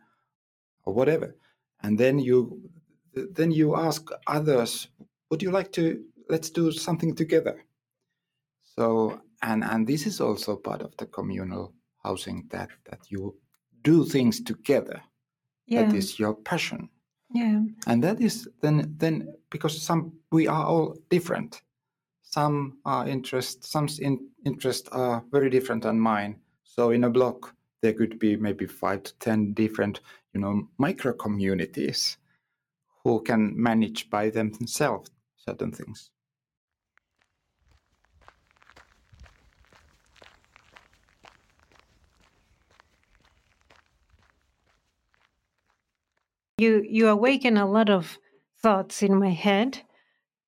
or 0.85 0.93
whatever? 0.93 1.35
And 1.81 1.97
then 1.97 2.19
you 2.19 2.69
then 3.13 3.51
you 3.51 3.75
ask 3.75 4.09
others, 4.27 4.87
would 5.29 5.43
you 5.43 5.51
like 5.51 5.71
to 5.73 6.03
let's 6.29 6.49
do 6.49 6.71
something 6.71 7.15
together? 7.15 7.65
So 8.61 9.21
and 9.41 9.63
and 9.63 9.85
this 9.87 10.05
is 10.05 10.21
also 10.21 10.55
part 10.55 10.81
of 10.81 10.95
the 10.97 11.05
communal 11.05 11.73
housing 12.03 12.47
that 12.51 12.69
that 12.89 12.99
you 13.09 13.35
do 13.83 14.05
things 14.05 14.41
together. 14.41 15.01
Yeah. 15.67 15.83
That 15.83 15.95
is 15.95 16.19
your 16.19 16.33
passion. 16.33 16.89
Yeah. 17.33 17.61
And 17.87 18.03
that 18.03 18.21
is 18.21 18.47
then 18.61 18.93
then 18.97 19.33
because 19.49 19.81
some 19.81 20.13
we 20.31 20.47
are 20.47 20.65
all 20.65 20.97
different. 21.09 21.61
Some 22.21 22.77
are 22.85 23.07
interest 23.07 23.63
some 23.63 23.87
in, 23.99 24.19
interest 24.45 24.89
are 24.91 25.23
very 25.31 25.49
different 25.49 25.83
than 25.83 25.99
mine. 25.99 26.39
So 26.63 26.91
in 26.91 27.03
a 27.03 27.09
block 27.09 27.55
there 27.81 27.93
could 27.93 28.17
be 28.17 28.35
maybe 28.37 28.65
five 28.65 29.03
to 29.03 29.13
ten 29.19 29.53
different 29.53 29.99
you 30.33 30.39
know 30.39 30.67
micro 30.77 31.13
communities 31.13 32.17
who 33.03 33.21
can 33.21 33.53
manage 33.61 34.09
by 34.09 34.29
themselves 34.29 35.11
certain 35.35 35.71
things 35.71 36.09
You 46.59 46.83
you 46.87 47.07
awaken 47.07 47.57
a 47.57 47.65
lot 47.65 47.89
of 47.89 48.17
thoughts 48.61 49.01
in 49.01 49.17
my 49.19 49.31
head, 49.31 49.81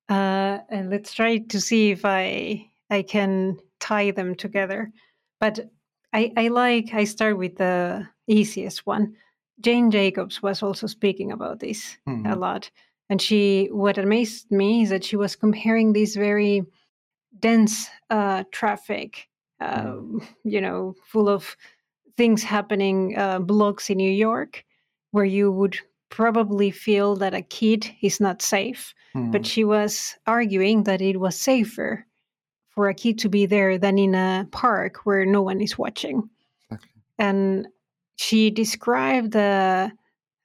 uh, 0.08 0.58
and 0.70 0.88
let's 0.88 1.12
try 1.12 1.38
to 1.38 1.60
see 1.60 1.90
if 1.90 2.04
I 2.04 2.70
I 2.90 3.02
can 3.02 3.58
tie 3.80 4.12
them 4.12 4.36
together. 4.36 4.92
But 5.40 5.58
I, 6.12 6.32
I 6.36 6.48
like 6.48 6.94
I 6.94 7.04
start 7.04 7.36
with 7.38 7.56
the 7.56 8.08
easiest 8.28 8.86
one. 8.86 9.16
Jane 9.60 9.90
Jacobs 9.90 10.42
was 10.42 10.62
also 10.62 10.86
speaking 10.86 11.32
about 11.32 11.58
this 11.60 11.98
Mhm. 12.06 12.32
a 12.32 12.36
lot, 12.36 12.70
and 13.10 13.20
she 13.20 13.68
what 13.72 13.98
amazed 13.98 14.50
me 14.50 14.82
is 14.82 14.90
that 14.90 15.04
she 15.04 15.16
was 15.16 15.34
comparing 15.36 15.92
this 15.92 16.14
very 16.14 16.62
dense 17.40 17.88
uh, 18.10 18.44
traffic, 18.52 19.28
uh, 19.60 19.96
you 20.44 20.60
know, 20.60 20.94
full 21.06 21.28
of 21.28 21.56
things 22.16 22.44
happening, 22.44 23.16
uh, 23.18 23.40
blocks 23.40 23.90
in 23.90 23.98
New 23.98 24.10
York, 24.12 24.64
where 25.10 25.24
you 25.24 25.50
would 25.52 25.78
probably 26.08 26.70
feel 26.70 27.16
that 27.16 27.34
a 27.34 27.42
kid 27.42 27.90
is 28.02 28.20
not 28.20 28.42
safe. 28.42 28.94
Mm. 29.14 29.32
But 29.32 29.46
she 29.46 29.64
was 29.64 30.16
arguing 30.26 30.84
that 30.84 31.00
it 31.00 31.18
was 31.18 31.36
safer 31.36 32.06
for 32.70 32.88
a 32.88 32.94
kid 32.94 33.18
to 33.20 33.28
be 33.28 33.46
there 33.46 33.78
than 33.78 33.98
in 33.98 34.14
a 34.14 34.46
park 34.52 35.04
where 35.04 35.24
no 35.24 35.42
one 35.42 35.60
is 35.60 35.78
watching. 35.78 36.28
Exactly. 36.70 37.02
And 37.18 37.68
she 38.16 38.50
described 38.50 39.34
uh, 39.34 39.90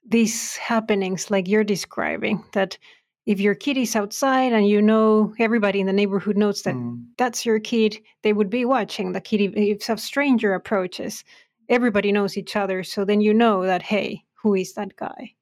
these 0.08 0.56
happenings 0.56 1.30
like 1.30 1.48
you're 1.48 1.64
describing 1.64 2.42
that 2.52 2.78
if 3.26 3.38
your 3.38 3.54
kid 3.54 3.76
is 3.76 3.94
outside 3.94 4.52
and 4.52 4.66
you 4.66 4.82
know 4.82 5.32
everybody 5.38 5.78
in 5.80 5.86
the 5.86 5.92
neighborhood 5.92 6.36
knows 6.36 6.62
that 6.62 6.74
Mm. 6.74 7.04
that's 7.18 7.46
your 7.46 7.60
kid, 7.60 7.98
they 8.22 8.32
would 8.32 8.50
be 8.50 8.64
watching 8.64 9.12
the 9.12 9.20
kid. 9.20 9.40
If, 9.40 9.52
if 9.56 9.88
a 9.88 9.96
stranger 9.96 10.54
approaches, 10.54 11.22
everybody 11.68 12.10
knows 12.10 12.36
each 12.36 12.56
other. 12.56 12.82
So 12.82 13.04
then 13.04 13.20
you 13.20 13.32
know 13.32 13.62
that, 13.64 13.82
hey, 13.82 14.24
who 14.34 14.54
is 14.54 14.72
that 14.74 14.96
guy? 14.96 15.34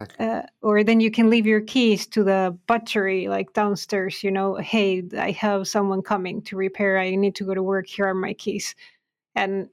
Exactly. 0.00 0.26
uh, 0.26 0.42
or 0.62 0.84
then 0.84 1.00
you 1.00 1.10
can 1.10 1.28
leave 1.28 1.46
your 1.46 1.60
keys 1.60 2.06
to 2.06 2.22
the 2.22 2.56
butchery 2.66 3.26
like 3.28 3.52
downstairs 3.52 4.22
you 4.22 4.30
know 4.30 4.54
hey 4.56 5.02
i 5.18 5.32
have 5.32 5.66
someone 5.66 6.02
coming 6.02 6.40
to 6.42 6.56
repair 6.56 6.98
i 6.98 7.14
need 7.14 7.34
to 7.34 7.44
go 7.44 7.54
to 7.54 7.62
work 7.62 7.86
here 7.88 8.06
are 8.06 8.14
my 8.14 8.32
keys 8.34 8.74
and 9.34 9.68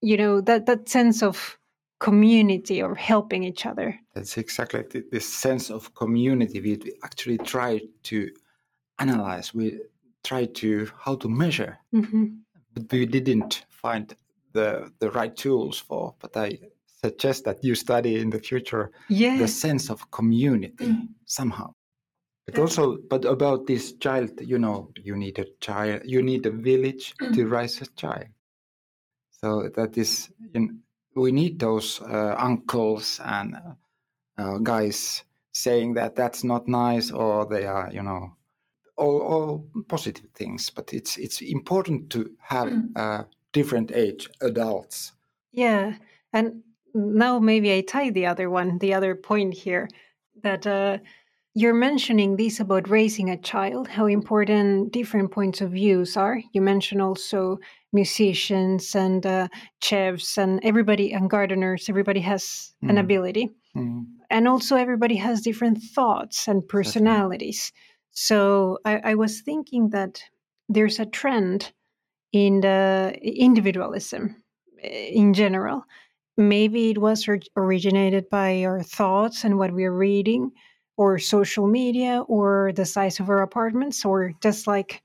you 0.00 0.16
know 0.16 0.40
that 0.40 0.66
that 0.66 0.88
sense 0.88 1.22
of 1.22 1.56
community 2.00 2.82
or 2.82 2.94
helping 2.94 3.44
each 3.44 3.66
other 3.66 3.98
That's 4.14 4.36
exactly 4.38 4.82
th- 4.84 5.04
this 5.12 5.28
sense 5.30 5.70
of 5.70 5.94
community. 5.94 6.60
We 6.60 6.92
actually 7.04 7.38
try 7.38 7.80
to 8.04 8.30
analyze. 8.98 9.54
We 9.54 9.80
try 10.24 10.46
to 10.46 10.88
how 11.04 11.16
to 11.16 11.28
measure, 11.28 11.78
hmm 11.92 12.26
but 12.74 12.90
we 12.90 13.06
didn't 13.06 13.66
find 13.68 14.14
the 14.52 14.90
the 14.98 15.10
right 15.10 15.36
tools 15.36 15.78
for. 15.78 16.14
But 16.18 16.36
I 16.36 16.58
suggest 17.04 17.44
that 17.44 17.62
you 17.64 17.74
study 17.74 18.16
in 18.20 18.30
the 18.30 18.38
future 18.38 18.90
the 19.38 19.48
sense 19.48 19.90
of 19.92 20.10
community 20.10 20.86
Mm. 20.86 21.08
somehow. 21.26 21.74
But 22.46 22.54
Yeah. 22.56 22.62
also, 22.64 22.98
but 23.08 23.24
about 23.24 23.66
this 23.66 23.92
child, 23.98 24.30
you 24.40 24.58
know, 24.58 24.90
you 25.04 25.16
need 25.16 25.38
a 25.38 25.44
child, 25.60 26.02
you 26.04 26.22
need 26.22 26.46
a 26.46 26.50
village 26.50 27.14
to 27.34 27.46
raise 27.46 27.80
a 27.82 27.86
child. 27.96 28.26
So 29.30 29.68
that 29.74 29.96
is, 29.96 30.30
you 30.54 30.60
know, 30.60 30.74
we 31.14 31.32
need 31.32 31.58
those 31.58 32.00
uh, 32.02 32.34
uncles 32.38 33.20
and 33.24 33.54
uh, 33.56 33.74
uh, 34.42 34.58
guys 34.58 35.24
saying 35.52 35.94
that 35.94 36.14
that's 36.16 36.44
not 36.44 36.68
nice 36.68 37.10
or 37.14 37.46
they 37.46 37.66
are, 37.66 37.90
you 37.92 38.02
know, 38.02 38.36
all, 38.96 39.20
all 39.20 39.64
positive 39.88 40.30
things. 40.34 40.70
But 40.70 40.92
it's 40.92 41.16
it's 41.18 41.40
important 41.42 42.10
to 42.10 42.30
have 42.38 42.68
Mm. 42.68 42.92
uh, 42.96 43.24
different 43.52 43.90
age 43.92 44.28
adults. 44.40 45.12
Yeah. 45.52 45.96
And 46.32 46.62
now 46.94 47.38
maybe 47.38 47.72
I 47.72 47.80
tie 47.82 48.10
the 48.10 48.26
other 48.26 48.50
one, 48.50 48.78
the 48.78 48.94
other 48.94 49.14
point 49.14 49.54
here 49.54 49.88
that 50.42 50.66
uh, 50.66 50.98
you're 51.54 51.74
mentioning 51.74 52.36
this 52.36 52.60
about 52.60 52.88
raising 52.88 53.30
a 53.30 53.36
child, 53.36 53.88
how 53.88 54.06
important 54.06 54.92
different 54.92 55.30
points 55.32 55.60
of 55.60 55.72
views 55.72 56.16
are. 56.16 56.40
You 56.52 56.62
mentioned 56.62 57.02
also 57.02 57.58
musicians 57.92 58.94
and 58.94 59.26
uh, 59.26 59.48
chefs 59.82 60.38
and 60.38 60.60
everybody 60.62 61.12
and 61.12 61.28
gardeners. 61.28 61.88
Everybody 61.88 62.20
has 62.20 62.72
an 62.82 62.96
Mm. 62.96 63.00
ability. 63.00 63.50
Mm. 63.76 64.06
And 64.30 64.46
also 64.48 64.76
everybody 64.76 65.16
has 65.16 65.40
different 65.42 65.78
thoughts 65.94 66.48
and 66.48 66.66
personalities. 66.66 67.72
So 68.12 68.78
I, 68.84 69.00
I 69.12 69.14
was 69.14 69.40
thinking 69.40 69.90
that 69.90 70.22
there's 70.68 71.00
a 71.00 71.06
trend 71.06 71.72
in 72.32 72.60
the 72.60 73.18
individualism 73.22 74.36
eh, 74.82 75.10
in 75.12 75.34
general. 75.34 75.84
Maybe 76.40 76.90
it 76.90 76.98
was 76.98 77.28
or- 77.28 77.38
originated 77.56 78.30
by 78.30 78.64
our 78.64 78.82
thoughts 78.82 79.44
and 79.44 79.58
what 79.58 79.72
we're 79.72 79.92
reading, 79.96 80.50
or 80.96 81.18
social 81.18 81.66
media, 81.66 82.24
or 82.28 82.72
the 82.74 82.84
size 82.86 83.20
of 83.20 83.28
our 83.28 83.42
apartments, 83.42 84.04
or 84.04 84.32
just 84.42 84.66
like 84.66 85.02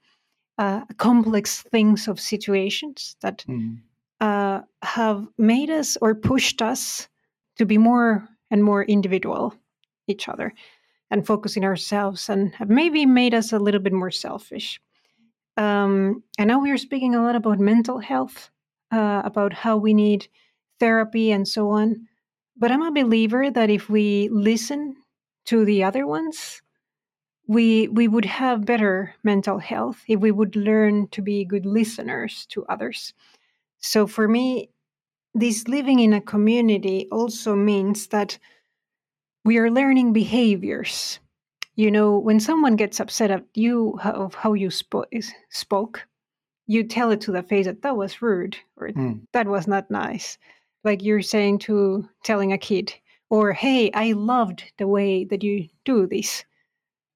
uh, 0.58 0.86
complex 0.98 1.62
things 1.64 2.08
of 2.08 2.20
situations 2.20 3.18
that 3.22 3.44
Mm. 3.48 3.82
uh, 4.22 4.62
have 4.82 5.28
made 5.38 5.70
us 5.70 5.98
or 6.02 6.16
pushed 6.16 6.62
us 6.62 7.10
to 7.58 7.66
be 7.66 7.78
more 7.78 8.28
and 8.50 8.64
more 8.64 8.86
individual 8.86 9.54
each 10.08 10.30
other 10.30 10.54
and 11.12 11.28
focusing 11.28 11.66
ourselves 11.66 12.30
and 12.30 12.56
have 12.56 12.70
maybe 12.70 13.06
made 13.06 13.34
us 13.34 13.52
a 13.52 13.60
little 13.60 13.82
bit 13.82 13.94
more 13.94 14.12
selfish. 14.12 14.80
Um, 15.58 16.24
and 16.38 16.48
now 16.48 16.60
we 16.62 16.72
are 16.72 16.78
speaking 16.78 17.16
a 17.16 17.22
lot 17.22 17.36
about 17.36 17.60
mental 17.60 18.00
health, 18.00 18.50
uh, 18.92 19.22
about 19.26 19.52
how 19.54 19.76
we 19.78 19.94
need 19.94 20.28
therapy 20.80 21.32
and 21.32 21.48
so 21.48 21.70
on. 21.70 22.08
But 22.58 22.72
I'm 22.72 22.82
a 22.82 22.92
believer 22.92 23.52
that 23.52 23.70
if 23.70 23.90
we 23.90 24.30
listen 24.32 24.96
to 25.46 25.66
the 25.66 25.84
other 25.84 26.08
ones, 26.08 26.62
we 27.48 27.88
we 27.90 28.08
would 28.08 28.26
have 28.26 28.66
better 28.66 29.14
mental 29.24 29.60
health 29.60 30.02
if 30.08 30.20
we 30.20 30.32
would 30.32 30.56
learn 30.56 31.08
to 31.10 31.22
be 31.22 31.46
good 31.46 31.66
listeners 31.66 32.46
to 32.48 32.66
others. 32.66 33.14
So 33.80 34.08
for 34.08 34.28
me, 34.28 34.70
this 35.34 35.68
living 35.68 36.00
in 36.00 36.14
a 36.14 36.22
community 36.22 37.08
also 37.12 37.56
means 37.56 38.08
that 38.08 38.40
we 39.44 39.58
are 39.58 39.70
learning 39.70 40.14
behaviors. 40.14 41.20
You 41.76 41.92
know, 41.92 42.18
when 42.18 42.40
someone 42.40 42.78
gets 42.78 43.00
upset 43.00 43.32
at 43.32 43.44
you 43.54 44.00
of 44.04 44.34
how 44.34 44.54
you 44.54 44.70
spo- 44.70 45.06
spoke, 45.50 46.08
you 46.68 46.84
tell 46.84 47.12
it 47.12 47.22
to 47.22 47.32
the 47.32 47.44
face 47.44 47.66
that 47.66 47.82
that 47.82 47.98
was 47.98 48.22
rude 48.22 48.58
or 48.78 48.90
Mm. 48.90 49.28
that 49.34 49.48
was 49.48 49.68
not 49.68 49.92
nice. 49.92 50.38
Like 50.86 51.04
you're 51.04 51.24
saying 51.24 51.60
to 51.60 52.08
telling 52.24 52.54
a 52.54 52.60
kid, 52.60 52.94
or 53.32 53.54
hey, 53.54 53.92
I 53.94 54.12
loved 54.12 54.64
the 54.78 54.88
way 54.88 55.26
that 55.26 55.44
you 55.44 55.68
do 55.84 56.06
this. 56.06 56.46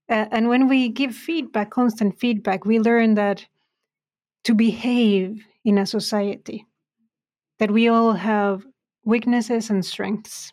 Uh, 0.09 0.25
and 0.31 0.49
when 0.49 0.67
we 0.67 0.89
give 0.89 1.13
feedback, 1.15 1.69
constant 1.69 2.19
feedback, 2.19 2.65
we 2.65 2.79
learn 2.79 3.13
that 3.13 3.45
to 4.45 4.55
behave 4.55 5.45
in 5.63 5.77
a 5.77 5.85
society, 5.85 6.65
that 7.59 7.69
we 7.69 7.87
all 7.87 8.13
have 8.13 8.65
weaknesses 9.05 9.69
and 9.69 9.85
strengths. 9.85 10.51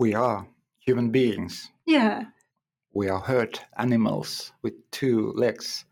We 0.00 0.14
are 0.14 0.44
human 0.80 1.10
beings. 1.10 1.70
Yeah, 1.86 2.24
We 2.92 3.08
are 3.08 3.20
hurt 3.20 3.60
animals 3.76 4.52
with 4.62 4.74
two 4.90 5.32
legs. 5.36 5.84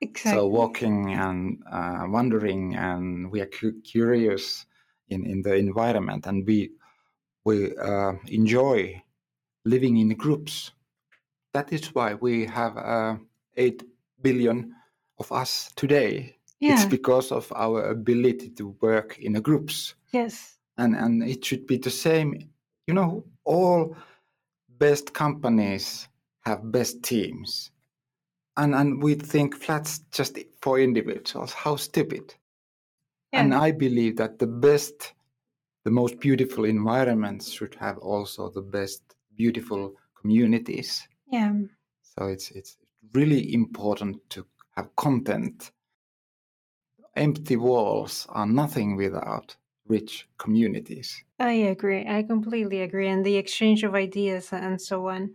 exactly. 0.00 0.40
So 0.40 0.46
walking 0.46 1.12
and 1.12 1.62
uh, 1.70 2.06
wandering, 2.08 2.74
and 2.74 3.30
we 3.30 3.42
are 3.42 3.46
cu- 3.46 3.82
curious 3.82 4.64
in, 5.08 5.24
in 5.26 5.42
the 5.42 5.54
environment, 5.54 6.26
and 6.26 6.46
we 6.46 6.70
we 7.44 7.76
uh, 7.76 8.12
enjoy 8.28 9.02
living 9.64 9.96
in 9.98 10.08
groups. 10.10 10.72
That 11.52 11.72
is 11.72 11.94
why 11.94 12.14
we 12.14 12.46
have 12.46 12.76
uh, 12.76 13.16
eight 13.56 13.82
billion 14.20 14.74
of 15.18 15.30
us 15.32 15.70
today. 15.76 16.36
yeah. 16.60 16.74
It's 16.74 16.84
because 16.84 17.32
of 17.32 17.52
our 17.54 17.90
ability 17.90 18.50
to 18.50 18.76
work 18.80 19.18
in 19.18 19.34
groups, 19.40 19.94
yes. 20.12 20.58
and 20.76 20.96
and 20.96 21.22
it 21.22 21.44
should 21.44 21.66
be 21.66 21.78
the 21.78 21.90
same. 21.90 22.50
You 22.86 22.94
know, 22.94 23.24
all 23.44 23.96
best 24.78 25.12
companies 25.14 26.08
have 26.44 26.70
best 26.70 27.02
teams 27.02 27.70
and 28.56 28.74
and 28.74 29.02
we 29.02 29.14
think 29.14 29.54
flats 29.54 30.00
just 30.10 30.38
for 30.60 30.78
individuals 30.80 31.52
how 31.52 31.76
stupid 31.76 32.34
Yeah. 33.36 33.42
and 33.42 33.54
i 33.54 33.70
believe 33.70 34.16
that 34.16 34.38
the 34.38 34.46
best 34.46 35.14
the 35.84 35.90
most 35.90 36.18
beautiful 36.18 36.64
environments 36.64 37.50
should 37.50 37.74
have 37.76 37.98
also 37.98 38.50
the 38.50 38.62
best 38.62 39.02
beautiful 39.36 39.94
communities 40.20 41.08
yeah. 41.30 41.52
so 42.02 42.26
it's 42.26 42.50
it's 42.50 42.78
really 43.12 43.52
important 43.54 44.16
to 44.30 44.46
have 44.76 44.94
content 44.96 45.70
empty 47.14 47.56
walls 47.56 48.26
are 48.30 48.46
nothing 48.46 48.96
without 48.96 49.56
rich 49.88 50.28
communities 50.38 51.24
I 51.38 51.52
agree. 51.52 52.06
I 52.08 52.22
completely 52.22 52.80
agree. 52.80 53.08
And 53.08 53.24
the 53.24 53.36
exchange 53.36 53.84
of 53.84 53.94
ideas 53.94 54.52
and 54.52 54.80
so 54.80 55.08
on. 55.08 55.34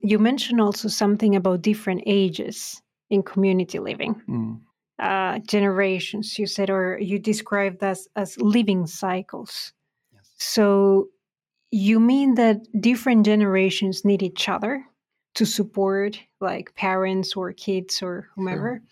You 0.00 0.18
mentioned 0.18 0.60
also 0.60 0.88
something 0.88 1.36
about 1.36 1.62
different 1.62 2.02
ages 2.06 2.82
in 3.10 3.22
community 3.22 3.78
living, 3.78 4.22
Mm, 4.28 4.60
uh, 4.98 5.38
generations, 5.40 6.38
you 6.38 6.46
said, 6.46 6.70
or 6.70 6.98
you 6.98 7.18
described 7.18 7.82
as, 7.82 8.08
as 8.16 8.38
living 8.38 8.86
cycles. 8.86 9.72
yes. 10.12 10.30
So 10.38 11.08
you 11.70 12.00
mean 12.00 12.34
that 12.36 12.58
different 12.80 13.26
generations 13.26 14.04
need 14.04 14.22
each 14.22 14.48
other 14.48 14.84
to 15.36 15.44
support 15.44 16.18
like 16.40 16.74
parents 16.74 17.36
or 17.36 17.52
kids 17.52 18.02
or 18.02 18.28
whomever? 18.34 18.82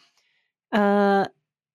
Uh, 0.73 1.25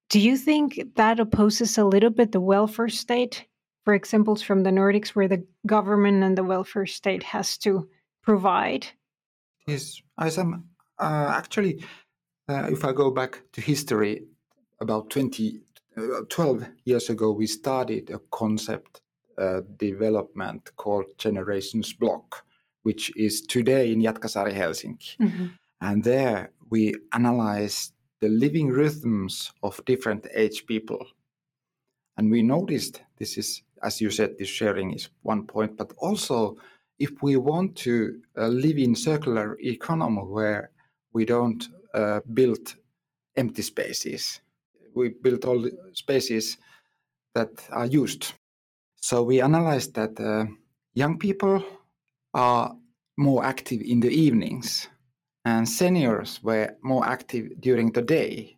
do 0.10 0.20
you 0.20 0.38
think 0.38 0.80
that 0.96 1.20
opposes 1.20 1.78
a 1.78 1.86
little 1.86 2.10
bit 2.10 2.32
the 2.32 2.40
welfare 2.40 2.90
state? 2.90 3.46
For 3.86 3.94
examples 3.96 4.44
from 4.44 4.62
the 4.62 4.70
nordics 4.70 5.10
where 5.10 5.28
the 5.28 5.44
government 5.66 6.22
and 6.24 6.38
the 6.38 6.44
welfare 6.44 6.86
state 6.86 7.24
has 7.24 7.58
to 7.60 7.90
provide. 8.22 8.86
Yes, 9.66 10.00
as 10.20 10.38
I'm 10.38 10.66
uh, 11.00 11.34
actually, 11.36 11.84
if 12.50 12.84
I 12.84 12.94
go 12.94 13.12
back 13.12 13.44
to 13.54 13.62
history, 13.62 14.24
about 14.82 15.10
20, 15.10 15.62
uh, 15.98 16.02
12 16.30 16.68
years 16.86 17.10
ago, 17.10 17.32
we 17.32 17.48
started 17.48 18.10
a 18.10 18.20
concept 18.32 19.02
uh, 19.38 19.62
development 19.78 20.72
called 20.76 21.06
Generations 21.18 21.94
Block, 21.94 22.44
which 22.84 23.12
is 23.16 23.42
today 23.42 23.92
in 23.92 24.02
Jätkäsaari, 24.02 24.54
Helsinki. 24.54 25.18
Mhm. 25.20 25.52
And 25.82 26.04
there 26.04 26.52
we 26.70 26.96
analyzed 27.12 27.94
the 28.20 28.30
living 28.30 28.70
rhythms 28.70 29.54
of 29.64 29.84
different 29.86 30.28
age 30.36 30.66
people. 30.66 31.06
And 32.18 32.30
we 32.32 32.42
noticed 32.42 33.02
this 33.18 33.38
is, 33.38 33.64
as 33.82 34.02
you 34.02 34.12
said, 34.12 34.38
this 34.38 34.50
sharing 34.50 34.94
is 34.94 35.10
one 35.24 35.46
point, 35.46 35.78
but 35.78 35.94
also 35.98 36.58
if 36.98 37.12
we 37.24 37.38
want 37.38 37.78
to 37.78 38.22
uh, 38.38 38.48
live 38.48 38.78
in 38.78 38.96
circular 38.96 39.58
economy 39.62 40.22
where 40.22 40.72
we 41.14 41.26
don't 41.26 41.70
uh, 41.94 42.20
build 42.34 42.76
empty 43.36 43.62
spaces, 43.62 44.42
we 44.96 45.10
built 45.10 45.46
all 45.46 45.70
spaces 45.94 46.58
that 47.36 47.50
are 47.72 47.86
used. 47.86 48.34
So 49.02 49.24
we 49.24 49.42
analyzed 49.42 49.94
that 49.96 50.20
uh, 50.20 50.46
young 50.94 51.18
people 51.18 51.64
are 52.34 52.76
more 53.18 53.44
active 53.44 53.82
in 53.82 54.00
the 54.00 54.10
evenings 54.10 54.88
and 55.46 55.68
seniors 55.68 56.42
were 56.44 56.76
more 56.84 57.06
active 57.06 57.60
during 57.60 57.92
the 57.92 58.02
day. 58.02 58.58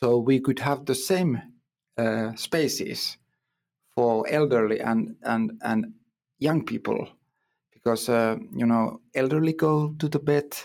So 0.00 0.18
we 0.18 0.40
could 0.40 0.58
have 0.58 0.84
the 0.84 0.94
same 0.94 1.40
uh, 1.96 2.34
spaces 2.34 3.16
for 3.94 4.28
elderly 4.28 4.80
and, 4.80 5.16
and, 5.22 5.52
and 5.62 5.94
young 6.38 6.64
people 6.64 7.08
because 7.72 8.08
uh, 8.08 8.36
you 8.52 8.66
know 8.66 9.00
elderly 9.14 9.52
go 9.52 9.94
to 9.98 10.08
the 10.08 10.18
bed 10.18 10.56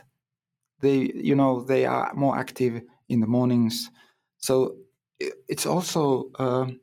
they 0.82 1.12
you 1.16 1.36
know 1.36 1.62
they 1.62 1.86
are 1.86 2.14
more 2.14 2.38
active 2.38 2.82
in 3.08 3.20
the 3.20 3.28
mornings. 3.28 3.92
So 4.38 4.76
it's 5.20 5.66
also 5.66 6.32
um 6.40 6.80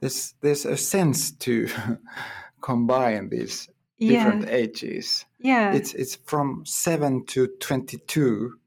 there's 0.00 0.34
there's 0.40 0.64
a 0.64 0.76
sense 0.76 1.32
to 1.32 1.68
combine 2.60 3.28
these 3.28 3.68
yeah. 3.98 4.24
different 4.24 4.48
ages. 4.48 5.24
Yeah. 5.38 5.72
It's 5.72 5.94
it's 5.94 6.16
from 6.16 6.64
7 6.66 7.24
to 7.26 7.48
22 7.60 8.58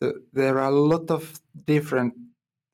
the, 0.00 0.22
there 0.32 0.58
are 0.58 0.68
a 0.68 0.74
lot 0.74 1.10
of 1.10 1.40
different 1.66 2.14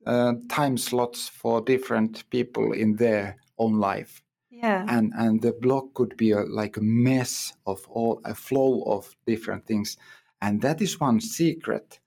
uh, 0.07 0.33
time 0.49 0.79
slots 0.79 1.29
for 1.29 1.61
different 1.61 2.29
people 2.31 2.73
in 2.73 2.97
their 2.97 3.37
own 3.59 3.79
life. 3.79 4.23
Yeah. 4.51 4.87
And 4.89 5.13
and 5.15 5.43
the 5.43 5.53
blog 5.53 5.95
could 5.95 6.17
be 6.17 6.33
a, 6.33 6.41
like 6.41 6.79
a 6.79 6.83
mess 6.83 7.53
of 7.67 7.87
all 7.89 8.21
a 8.25 8.35
flow 8.35 8.83
of 8.87 9.15
different 9.27 9.67
things 9.67 9.97
and 10.41 10.61
that 10.63 10.81
is 10.81 11.01
one 11.01 11.21
secret 11.21 12.01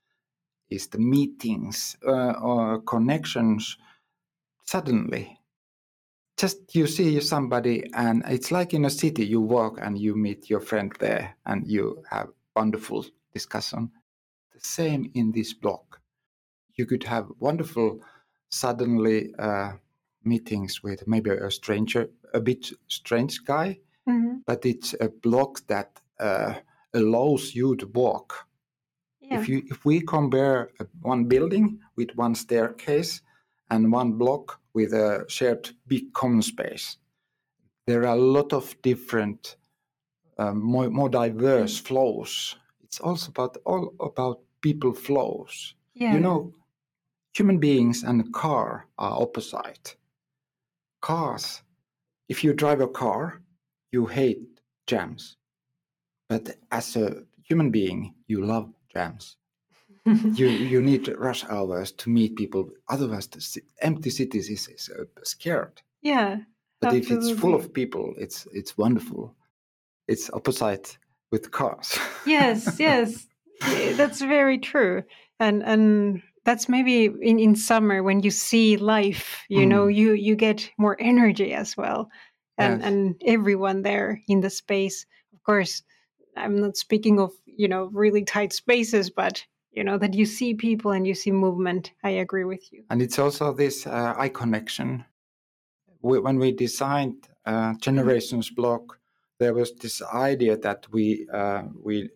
is 0.70 0.88
the 0.88 0.98
meetings 0.98 1.96
uh, 2.06 2.32
or 2.40 2.80
connections 2.82 3.76
suddenly. 4.64 5.38
Just 6.36 6.74
you 6.74 6.86
see 6.86 7.20
somebody 7.20 7.84
and 7.94 8.22
it's 8.26 8.50
like 8.50 8.74
in 8.74 8.84
a 8.84 8.90
city 8.90 9.24
you 9.26 9.40
walk 9.40 9.78
and 9.80 9.98
you 9.98 10.14
meet 10.16 10.50
your 10.50 10.60
friend 10.60 10.92
there 10.98 11.36
and 11.46 11.66
you 11.66 12.02
have 12.10 12.30
wonderful 12.56 13.06
discussion. 13.32 13.90
The 14.54 14.60
same 14.60 15.10
in 15.14 15.32
this 15.32 15.54
blog 15.54 15.84
you 16.74 16.86
could 16.86 17.04
have 17.04 17.30
wonderful 17.38 18.00
suddenly 18.50 19.34
uh, 19.38 19.72
meetings 20.24 20.82
with 20.82 21.06
maybe 21.06 21.30
a 21.30 21.50
stranger 21.50 22.10
a 22.34 22.40
bit 22.40 22.72
strange 22.88 23.44
guy 23.44 23.80
Mhm. 24.08 24.42
but 24.46 24.66
it's 24.66 24.94
a 25.00 25.08
block 25.08 25.60
that 25.68 26.00
uh, 26.18 26.54
allows 26.94 27.54
you 27.54 27.76
to 27.76 27.86
walk. 27.88 28.46
Yeah. 29.20 29.40
if 29.40 29.48
you 29.48 29.62
if 29.66 29.84
we 29.84 30.00
compare 30.00 30.70
one 31.00 31.24
building 31.24 31.78
with 31.96 32.10
one 32.16 32.34
staircase 32.34 33.22
and 33.70 33.92
one 33.92 34.12
block 34.12 34.60
with 34.74 34.92
a 34.92 35.24
shared 35.28 35.70
big 35.86 36.12
common 36.12 36.42
space 36.42 36.98
there 37.86 38.02
are 38.02 38.16
a 38.16 38.20
lot 38.20 38.52
of 38.52 38.80
different 38.82 39.56
um, 40.38 40.62
more, 40.62 40.88
more 40.90 41.08
diverse 41.08 41.78
flows. 41.78 42.56
It's 42.82 43.00
also 43.00 43.30
about 43.30 43.56
all 43.64 43.94
about 44.00 44.40
people 44.60 44.92
flows. 44.92 45.74
Yeah. 45.94 46.14
you 46.14 46.20
know 46.20 46.52
human 47.34 47.58
beings 47.58 48.02
and 48.02 48.32
car 48.32 48.86
are 48.98 49.22
opposite. 49.22 49.96
Cars 51.00 51.62
if 52.28 52.42
you 52.44 52.54
drive 52.54 52.80
a 52.80 52.88
car 52.88 53.42
you 53.90 54.06
hate 54.06 54.42
jams 54.86 55.36
but 56.32 56.44
as 56.70 56.96
a 56.96 57.06
human 57.48 57.70
being 57.70 58.00
you 58.32 58.38
love 58.52 58.66
jams. 58.94 59.36
You 60.40 60.48
you 60.72 60.80
need 60.90 61.04
rush 61.28 61.42
hours 61.54 61.92
to 62.00 62.10
meet 62.10 62.32
people. 62.42 62.62
Otherwise 62.94 63.26
the 63.28 63.62
empty 63.88 64.10
cities 64.10 64.48
is, 64.56 64.68
is 64.68 64.90
uh, 64.90 65.04
scared. 65.34 65.82
Yeah 66.02 66.32
but 66.80 66.92
if 66.94 67.10
it's 67.10 67.30
full 67.40 67.54
of 67.54 67.72
people 67.80 68.04
it's 68.24 68.38
it's 68.58 68.72
wonderful. 68.78 69.22
It's 70.08 70.30
opposite 70.38 70.98
with 71.32 71.50
cars. 71.50 71.98
Yes 72.26 72.80
yes. 72.88 73.26
That's 73.98 74.20
very 74.20 74.58
true. 74.58 75.02
And 75.38 75.62
and 75.72 76.22
that's 76.44 76.68
maybe 76.68 76.96
in, 77.30 77.38
in 77.38 77.54
summer 77.56 78.02
when 78.02 78.22
you 78.26 78.30
see 78.30 78.76
life 78.76 79.44
you 79.48 79.66
know 79.66 79.86
Mm. 79.86 79.94
you 80.00 80.08
you 80.28 80.34
get 80.36 80.70
more 80.78 80.96
energy 81.00 81.54
as 81.54 81.76
well. 81.76 82.08
And 82.58 82.80
Yes. 82.80 82.88
and 82.88 83.22
everyone 83.26 83.82
there 83.82 84.20
in 84.28 84.40
the 84.40 84.50
space 84.50 85.06
of 85.34 85.38
course 85.44 85.82
i'm 86.36 86.56
not 86.56 86.76
speaking 86.76 87.20
of 87.20 87.32
you 87.46 87.68
know 87.68 87.90
really 87.92 88.24
tight 88.24 88.52
spaces 88.52 89.10
but 89.10 89.44
you 89.72 89.84
know 89.84 89.98
that 89.98 90.14
you 90.14 90.26
see 90.26 90.54
people 90.54 90.92
and 90.92 91.06
you 91.06 91.14
see 91.14 91.30
movement. 91.32 91.92
I 92.04 92.10
agree 92.10 92.44
with 92.44 92.70
you. 92.72 92.84
And 92.90 93.00
it's 93.00 93.18
also 93.18 93.54
this 93.54 93.86
uh, 93.86 94.14
eye 94.18 94.28
connection. 94.28 95.06
We, 96.02 96.18
when 96.18 96.38
we 96.38 96.52
designed 96.52 97.28
uh, 97.46 97.74
generations 97.80 98.50
block 98.50 98.98
there 99.38 99.54
was 99.54 99.72
this 99.74 100.00
idea 100.02 100.56
that 100.58 100.86
we 100.92 101.26
uh, 101.32 101.62
we 101.82 102.10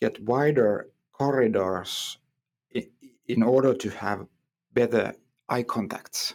get 0.00 0.20
wider 0.22 0.88
corridors 1.12 2.18
i- 2.74 2.88
in 3.28 3.42
order 3.42 3.72
to 3.74 3.90
have 3.90 4.26
better 4.72 5.14
eye 5.48 5.62
contacts. 5.62 6.34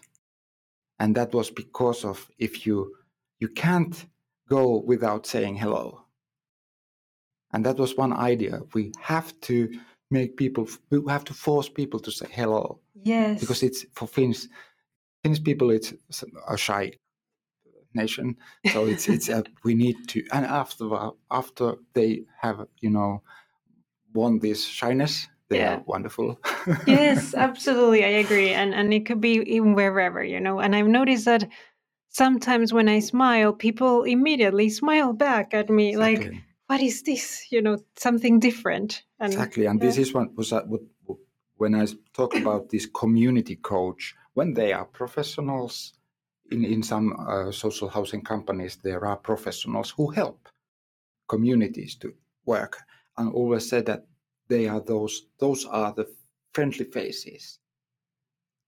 And 1.00 1.16
that 1.16 1.34
was 1.34 1.52
because 1.52 2.06
of 2.06 2.30
if 2.38 2.66
you 2.66 2.96
you 3.40 3.48
can't 3.50 4.06
go 4.48 4.78
without 4.80 5.26
saying 5.26 5.56
hello 5.58 6.01
and 7.54 7.66
that 7.66 7.78
was 7.78 7.96
one 7.98 8.14
idea 8.14 8.62
we 8.74 8.92
have 9.00 9.40
to 9.42 9.70
make 10.10 10.38
people 10.38 10.68
we 10.90 11.02
have 11.08 11.24
to 11.24 11.34
force 11.34 11.70
people 11.70 12.00
to 12.00 12.12
say 12.12 12.28
hello 12.32 12.80
yes 13.04 13.40
because 13.40 13.64
it's 13.64 13.86
for 13.94 14.08
Finns. 14.08 14.48
Finnish 15.24 15.44
people, 15.44 15.70
it's 15.70 15.94
a 16.48 16.58
shy 16.58 16.92
nation, 17.94 18.36
so 18.72 18.86
it's 18.86 19.08
it's 19.08 19.30
a, 19.30 19.44
we 19.64 19.76
need 19.76 19.96
to. 20.10 20.24
And 20.32 20.46
after 20.46 20.90
after 21.30 21.76
they 21.94 22.24
have 22.42 22.66
you 22.80 22.90
know 22.90 23.22
won 24.14 24.40
this 24.40 24.66
shyness, 24.66 25.28
they 25.50 25.60
Yeah. 25.60 25.76
are 25.76 25.84
wonderful. 25.86 26.40
yes 26.88 27.34
absolutely 27.48 28.04
i 28.04 28.08
agree 28.26 28.50
and 28.50 28.74
and 28.74 28.94
it 28.94 29.06
could 29.06 29.22
be 29.22 29.36
in 29.58 29.76
wherever 29.76 30.24
you 30.24 30.40
know 30.40 30.60
and 30.60 30.76
i've 30.76 30.88
noticed 30.88 31.26
that 31.26 31.48
sometimes 32.10 32.74
when 32.74 32.90
i 32.90 33.00
smile 33.00 33.54
people 33.54 34.04
immediately 34.04 34.70
smile 34.70 35.14
back 35.14 35.54
at 35.54 35.70
me 35.70 35.96
like 35.98 36.18
exactly. 36.18 36.44
What 36.72 36.82
is 36.82 37.04
this? 37.04 37.52
You 37.52 37.62
know 37.62 37.78
something 37.98 38.40
different. 38.40 39.04
And 39.20 39.34
exactly, 39.34 39.66
and 39.66 39.80
this 39.82 39.98
is 39.98 40.14
what 40.14 40.34
was 40.38 40.52
that 40.52 40.64
when 41.58 41.76
I 41.76 41.86
talk 42.14 42.34
about 42.36 42.70
this 42.70 42.86
community 42.86 43.58
coach 43.58 44.16
when 44.36 44.54
they 44.54 44.72
are 44.74 44.86
professionals. 44.86 45.94
In, 46.52 46.66
in 46.66 46.84
some 46.84 47.16
uh, 47.18 47.50
social 47.52 47.88
housing 47.88 48.24
companies, 48.24 48.78
there 48.84 49.06
are 49.06 49.16
professionals 49.16 49.90
who 49.96 50.12
help 50.12 50.50
communities 51.30 51.96
to 52.02 52.14
work. 52.46 52.78
And 53.18 53.32
always 53.34 53.70
said 53.70 53.86
that 53.86 54.02
they 54.50 54.68
are 54.68 54.82
those 54.82 55.28
those 55.40 55.66
are 55.66 55.94
the 55.94 56.06
friendly 56.54 56.86
faces 56.86 57.60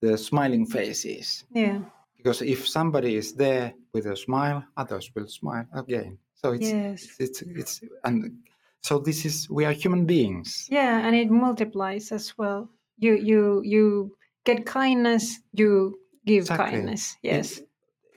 the 0.01 0.17
smiling 0.17 0.65
faces. 0.65 1.45
Yeah. 1.51 1.79
Because 2.17 2.41
if 2.41 2.67
somebody 2.67 3.15
is 3.15 3.33
there 3.33 3.73
with 3.93 4.05
a 4.05 4.15
smile 4.15 4.63
others 4.77 5.11
will 5.15 5.27
smile 5.27 5.67
again 5.73 6.17
so 6.43 6.51
it's 6.51 6.71
yes. 6.71 7.07
it's, 7.19 7.41
it's 7.41 7.41
it's 7.41 7.81
and 8.03 8.37
so 8.81 8.99
this 8.99 9.25
is 9.25 9.49
we 9.49 9.65
are 9.65 9.71
human 9.71 10.05
beings. 10.05 10.67
Yeah 10.69 10.99
and 11.05 11.15
it 11.15 11.31
multiplies 11.31 12.11
as 12.11 12.37
well. 12.37 12.69
You 12.97 13.15
you 13.15 13.61
you 13.63 14.17
get 14.43 14.65
kindness 14.65 15.39
you 15.53 15.97
give 16.25 16.43
Exactly. 16.43 16.71
kindness. 16.71 17.17
It- 17.23 17.31
yes. 17.31 17.61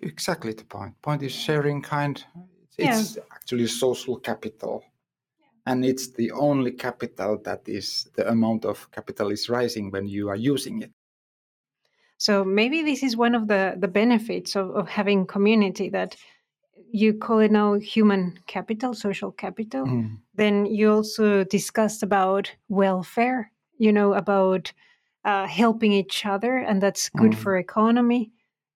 exactly 0.03 0.53
the 0.53 0.65
point. 0.65 1.01
Point 1.03 1.23
is 1.23 1.33
sharing 1.33 1.83
kind 1.83 2.25
It's 2.79 3.17
actually 3.33 3.67
social 3.69 4.21
capital. 4.21 4.85
And 5.65 5.85
it's 5.85 6.09
the 6.09 6.31
only 6.31 6.73
capital 6.73 7.39
that 7.45 7.63
is 7.67 8.09
the 8.15 8.29
amount 8.29 8.65
of 8.65 8.91
capital 8.91 9.31
is 9.33 9.49
rising 9.49 9.91
when 9.91 10.07
you 10.07 10.29
are 10.29 10.37
using 10.55 10.83
it. 10.83 10.93
So 12.19 12.45
maybe 12.45 12.83
this 12.83 13.03
is 13.03 13.17
one 13.17 13.35
of 13.35 13.49
the, 13.49 13.75
the 13.79 13.89
benefits 13.89 14.57
of, 14.57 14.71
of 14.71 14.89
having 14.89 15.27
community 15.27 15.89
that 15.91 16.17
you 16.97 17.13
call 17.13 17.41
it 17.41 17.51
now 17.51 17.75
human 17.75 18.39
capital, 18.47 18.95
social 18.95 19.31
capital. 19.31 19.87
Mm. 19.87 20.19
Then 20.35 20.67
you 20.67 20.93
also 20.93 21.45
discussed 21.45 22.03
about 22.03 22.55
welfare, 22.69 23.53
you 23.79 23.93
know, 23.93 24.15
about 24.15 24.73
uh, 25.25 25.47
helping 25.47 25.93
each 25.93 26.25
other, 26.25 26.57
and 26.69 26.81
that's 26.81 27.11
good 27.11 27.33
Mm. 27.33 27.43
for 27.43 27.57
economy. 27.57 28.31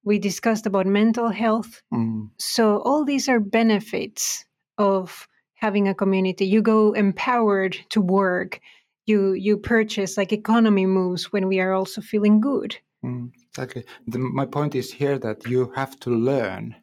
We 0.04 0.18
discussed 0.18 0.66
about 0.66 0.86
mental 0.86 1.28
health. 1.30 1.82
Mm. 1.92 2.30
So 2.38 2.82
all 2.86 3.04
these 3.04 3.28
are 3.28 3.40
benefits 3.40 4.44
of 4.76 5.28
having 5.54 5.88
a 5.88 5.94
community. 5.94 6.44
You 6.46 6.62
go 6.62 6.92
empowered 6.92 7.76
to 7.90 8.00
work. 8.00 8.60
You 9.06 9.32
you 9.46 9.58
purchase 9.58 10.20
like 10.20 10.32
economy 10.32 10.86
moves 10.86 11.32
when 11.32 11.48
we 11.48 11.60
are 11.60 11.72
also 11.72 12.00
feeling 12.00 12.40
good. 12.40 12.76
Mm, 13.04 13.30
exactly. 13.48 13.84
The, 14.06 14.18
my 14.18 14.46
point 14.46 14.74
is 14.74 14.92
here 14.92 15.18
that 15.18 15.46
you 15.46 15.72
have 15.74 15.98
to 16.00 16.10
learn. 16.10 16.74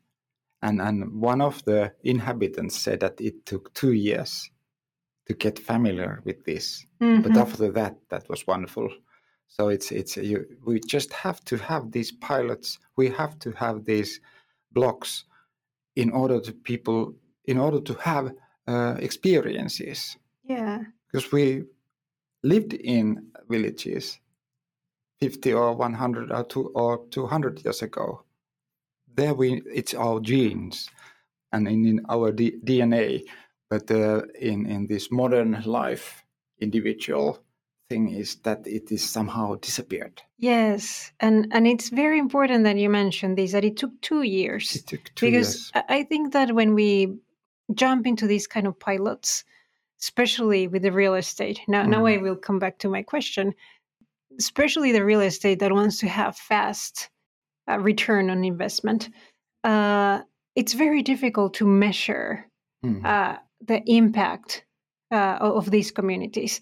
And, 0.62 0.82
and 0.82 1.22
one 1.22 1.41
of 1.41 1.63
the 1.65 1.93
inhabitants 2.04 2.80
said 2.80 3.02
that 3.02 3.22
it 3.22 3.46
took 3.46 3.74
two 3.74 3.93
years 3.93 4.50
to 5.28 5.34
get 5.34 5.60
familiar 5.60 6.22
with 6.26 6.43
this. 6.46 6.86
But 7.00 7.34
Mhm. 7.34 7.38
after 7.38 7.72
that, 7.72 7.98
that 8.10 8.28
was 8.30 8.48
wonderful. 8.48 8.89
So 9.48 9.70
it's 9.70 9.91
it's 9.91 10.17
you, 10.17 10.46
we 10.65 10.80
just 10.80 11.13
have 11.13 11.39
to 11.46 11.58
have 11.58 11.91
these 11.91 12.12
pilots. 12.12 12.80
We 12.98 13.10
have 13.10 13.39
to 13.39 13.52
have 13.52 13.86
these 13.86 14.20
blocks 14.72 15.26
in 15.96 16.12
order 16.12 16.39
to 16.41 16.54
people 16.54 17.13
in 17.46 17.58
order 17.58 17.82
to 17.82 17.93
have 17.96 18.34
uh, 18.67 18.96
experiences 19.00 20.17
yeah. 20.43 20.84
because 21.08 21.32
we 21.32 21.63
lived 22.43 22.74
in 22.74 23.32
villages 23.50 24.20
50 25.20 25.54
or 25.54 25.76
100 25.76 26.32
or, 26.32 26.43
two, 26.43 26.67
or 26.76 27.06
200 27.10 27.63
years 27.63 27.82
ago 27.82 28.24
there 29.18 29.34
we 29.34 29.62
it's 29.74 29.94
our 29.94 30.20
genes 30.20 30.90
and 31.52 31.68
in, 31.68 31.86
in 31.86 32.06
our 32.10 32.32
D, 32.32 32.58
dna 32.64 33.24
but 33.70 33.92
uh, 33.92 34.22
in 34.40 34.66
in 34.66 34.88
this 34.88 35.12
modern 35.12 35.62
life 35.66 36.24
individual 36.60 37.40
thing 37.90 38.10
is 38.10 38.36
that 38.44 38.66
it 38.68 38.92
is 38.92 39.08
somehow 39.10 39.56
disappeared. 39.56 40.22
Yes, 40.38 41.12
and 41.20 41.48
and 41.52 41.68
it's 41.68 41.90
very 41.90 42.20
important 42.20 42.64
that 42.66 42.78
you 42.78 42.90
mentioned 42.90 43.38
this 43.38 43.52
that 43.52 43.64
it 43.66 43.78
took 43.78 44.00
two 44.02 44.24
years. 44.24 44.76
It 44.76 44.88
took 44.88 45.04
two 45.16 45.28
because 45.28 45.48
years. 45.56 45.72
I 45.76 46.00
I 46.00 46.04
think 46.04 46.34
that 46.34 46.54
when 46.54 46.74
we 46.74 47.18
jump 47.74 48.08
into 48.08 48.28
these 48.28 48.48
kind 48.48 48.68
of 48.68 48.80
pilots, 48.80 49.44
especially 50.02 50.68
with 50.68 50.82
the 50.82 50.92
real 50.92 51.16
estate, 51.16 51.62
now 51.68 51.84
now 51.84 52.06
I 52.06 52.18
will 52.18 52.36
come 52.36 52.60
back 52.60 52.80
to 52.80 52.90
my 52.90 53.04
question, 53.04 53.54
especially 54.38 54.92
the 54.92 55.06
real 55.06 55.22
estate 55.22 55.60
that 55.60 55.72
wants 55.72 56.00
to 56.00 56.08
have 56.08 56.38
fast 56.38 57.10
uh, 57.70 57.80
return 57.80 58.30
on 58.30 58.44
investment, 58.44 59.10
uh, 59.64 60.22
it's 60.56 60.74
very 60.74 61.02
difficult 61.04 61.54
to 61.56 61.66
measure 61.66 62.46
Mhm. 62.84 63.06
uh, 63.06 63.38
the 63.68 63.82
impact 63.86 64.66
uh, 65.12 65.38
of 65.40 65.72
these 65.72 65.92
communities. 65.92 66.62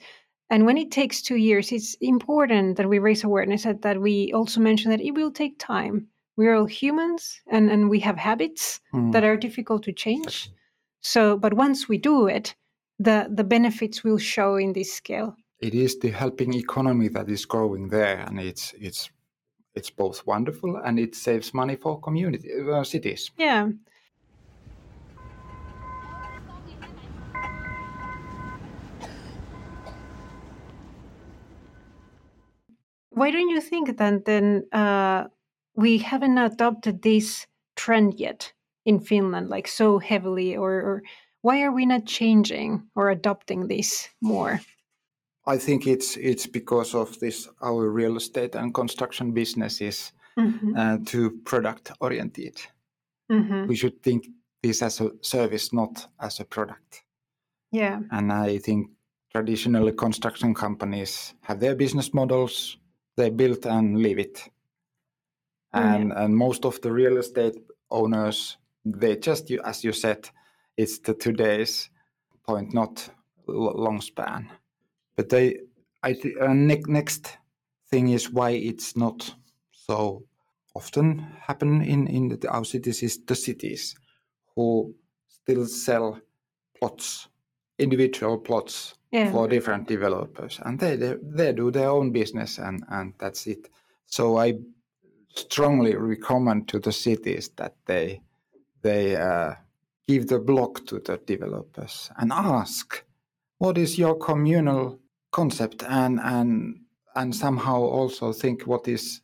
And 0.50 0.65
when 0.65 0.78
it 0.78 0.91
takes 0.91 1.22
two 1.22 1.36
years, 1.38 1.72
it's 1.72 1.96
important 2.02 2.78
that 2.78 2.88
we 2.88 3.00
raise 3.00 3.24
awareness 3.24 3.65
and 3.65 3.82
that 3.82 4.00
we 4.00 4.32
also 4.34 4.62
mention 4.62 4.91
that 4.91 5.02
it 5.02 5.12
will 5.12 5.32
take 5.32 5.58
time. 5.58 6.08
We're 6.38 6.56
all 6.56 6.68
humans 6.68 7.41
and, 7.48 7.72
and 7.72 7.89
we 7.89 8.00
have 8.02 8.18
habits 8.18 8.80
Mm. 8.94 9.12
that 9.13 9.24
are 9.24 9.38
difficult 9.38 9.84
to 9.84 9.91
change. 9.94 10.50
So, 11.02 11.38
but 11.38 11.54
once 11.54 11.89
we 11.89 11.98
do 11.98 12.28
it, 12.28 12.56
the, 13.00 13.28
the 13.36 13.44
benefits 13.44 14.04
will 14.04 14.18
show 14.20 14.56
in 14.58 14.74
this 14.74 14.94
scale. 14.94 15.36
it 15.60 15.74
is 15.74 15.98
the 16.00 16.10
helping 16.12 16.54
economy 16.54 17.08
that 17.10 17.30
is 17.30 17.46
growing 17.46 17.89
there 17.89 18.20
and 18.28 18.39
it's 18.39 18.74
it's 18.80 19.10
it's 19.75 19.89
both 19.89 20.25
wonderful 20.25 20.77
and 20.77 20.99
it 20.99 21.15
saves 21.15 21.53
money 21.53 21.75
for 21.75 21.99
community 21.99 22.49
uh, 22.71 22.83
cities 22.83 23.31
Yeah. 23.38 23.69
Why 33.15 33.31
don't 33.31 33.47
you 33.47 33.61
think 33.61 33.97
that 33.97 34.25
then 34.25 34.65
uh, 34.73 35.27
we 35.73 35.97
haven't 35.99 36.38
adopted 36.38 37.01
this 37.01 37.47
trend 37.77 38.19
yet 38.19 38.51
in 38.85 38.99
Finland, 38.99 39.49
like 39.49 39.69
so 39.69 39.99
heavily, 39.99 40.57
or, 40.57 40.71
or 40.73 41.03
why 41.41 41.61
are 41.61 41.71
we 41.71 41.85
not 41.85 42.05
changing 42.05 42.83
or 42.93 43.09
adopting 43.09 43.67
this 43.67 44.09
more? 44.21 44.59
I 45.47 45.58
think 45.58 45.86
it's 45.88 46.17
it's 46.17 46.47
because 46.47 46.95
of 46.97 47.19
this 47.19 47.49
our 47.62 47.89
real 47.89 48.17
estate 48.17 48.55
and 48.55 48.73
construction 48.73 49.31
business 49.34 49.81
is 49.81 50.13
Mhm, 50.38 50.75
uh, 50.75 50.97
too 51.05 51.31
product 51.45 51.91
oriented. 52.01 52.58
mhm. 53.31 53.67
We 53.67 53.75
should 53.75 54.01
think 54.03 54.27
this 54.62 54.81
as 54.81 55.01
a 55.01 55.12
service, 55.21 55.71
not 55.73 56.08
as 56.19 56.39
a 56.39 56.45
product. 56.45 57.05
Yeah. 57.71 58.01
And 58.12 58.31
I 58.31 58.60
think 58.60 58.89
traditionally 59.31 59.93
construction 59.93 60.53
companies 60.53 61.36
have 61.41 61.60
their 61.60 61.75
business 61.75 62.13
models, 62.13 62.77
they 63.15 63.29
build 63.29 63.65
and 63.65 63.97
leave 64.01 64.19
it. 64.19 64.51
And 65.73 66.12
and 66.13 66.36
most 66.36 66.65
of 66.65 66.79
the 66.81 66.91
real 66.91 67.17
estate 67.17 67.55
owners, 67.89 68.58
they 68.86 69.15
just 69.17 69.51
as 69.63 69.84
you 69.84 69.93
said, 69.93 70.29
it's 70.77 70.99
the 70.99 71.13
today's 71.13 71.89
point, 72.43 72.73
not 72.73 73.10
long 73.47 74.01
span. 74.01 74.51
But 75.15 75.30
they, 75.30 75.60
I 76.04 76.13
think, 76.13 76.36
uh, 76.41 76.54
ne- 76.54 76.84
next 76.88 77.38
thing 77.89 78.10
is 78.10 78.30
why 78.32 78.51
it's 78.51 78.95
not 78.97 79.34
so 79.71 80.23
often 80.73 81.19
happen 81.19 81.82
in 81.82 82.08
in 82.08 82.30
the, 82.30 82.49
our 82.49 82.65
cities 82.65 83.01
is 83.04 83.23
the 83.25 83.36
cities 83.36 83.95
who 84.56 84.93
still 85.28 85.65
sell 85.65 86.19
plots, 86.80 87.30
individual 87.78 88.38
plots 88.38 88.95
Yeah. 89.12 89.32
for 89.32 89.47
different 89.47 89.88
developers, 89.88 90.60
and 90.65 90.80
they, 90.80 90.97
they 90.97 91.15
they 91.21 91.54
do 91.54 91.71
their 91.71 91.89
own 91.89 92.12
business, 92.12 92.60
and 92.60 92.84
and 92.89 93.13
that's 93.19 93.47
it. 93.47 93.69
So 94.06 94.38
I 94.38 94.54
strongly 95.36 95.95
recommend 95.95 96.67
to 96.67 96.80
the 96.80 96.91
cities 96.91 97.49
that 97.56 97.73
they 97.86 98.21
they 98.82 99.15
uh, 99.15 99.54
give 100.08 100.28
the 100.28 100.39
block 100.39 100.86
to 100.88 100.99
the 100.99 101.17
developers 101.25 102.12
and 102.17 102.32
ask 102.34 103.04
what 103.58 103.78
is 103.78 103.97
your 103.97 104.15
communal 104.17 104.99
concept 105.39 105.84
and 106.02 106.19
and 106.36 106.52
and 107.15 107.36
somehow 107.36 107.80
also 108.00 108.32
think 108.34 108.58
what 108.71 108.88
is 108.88 109.21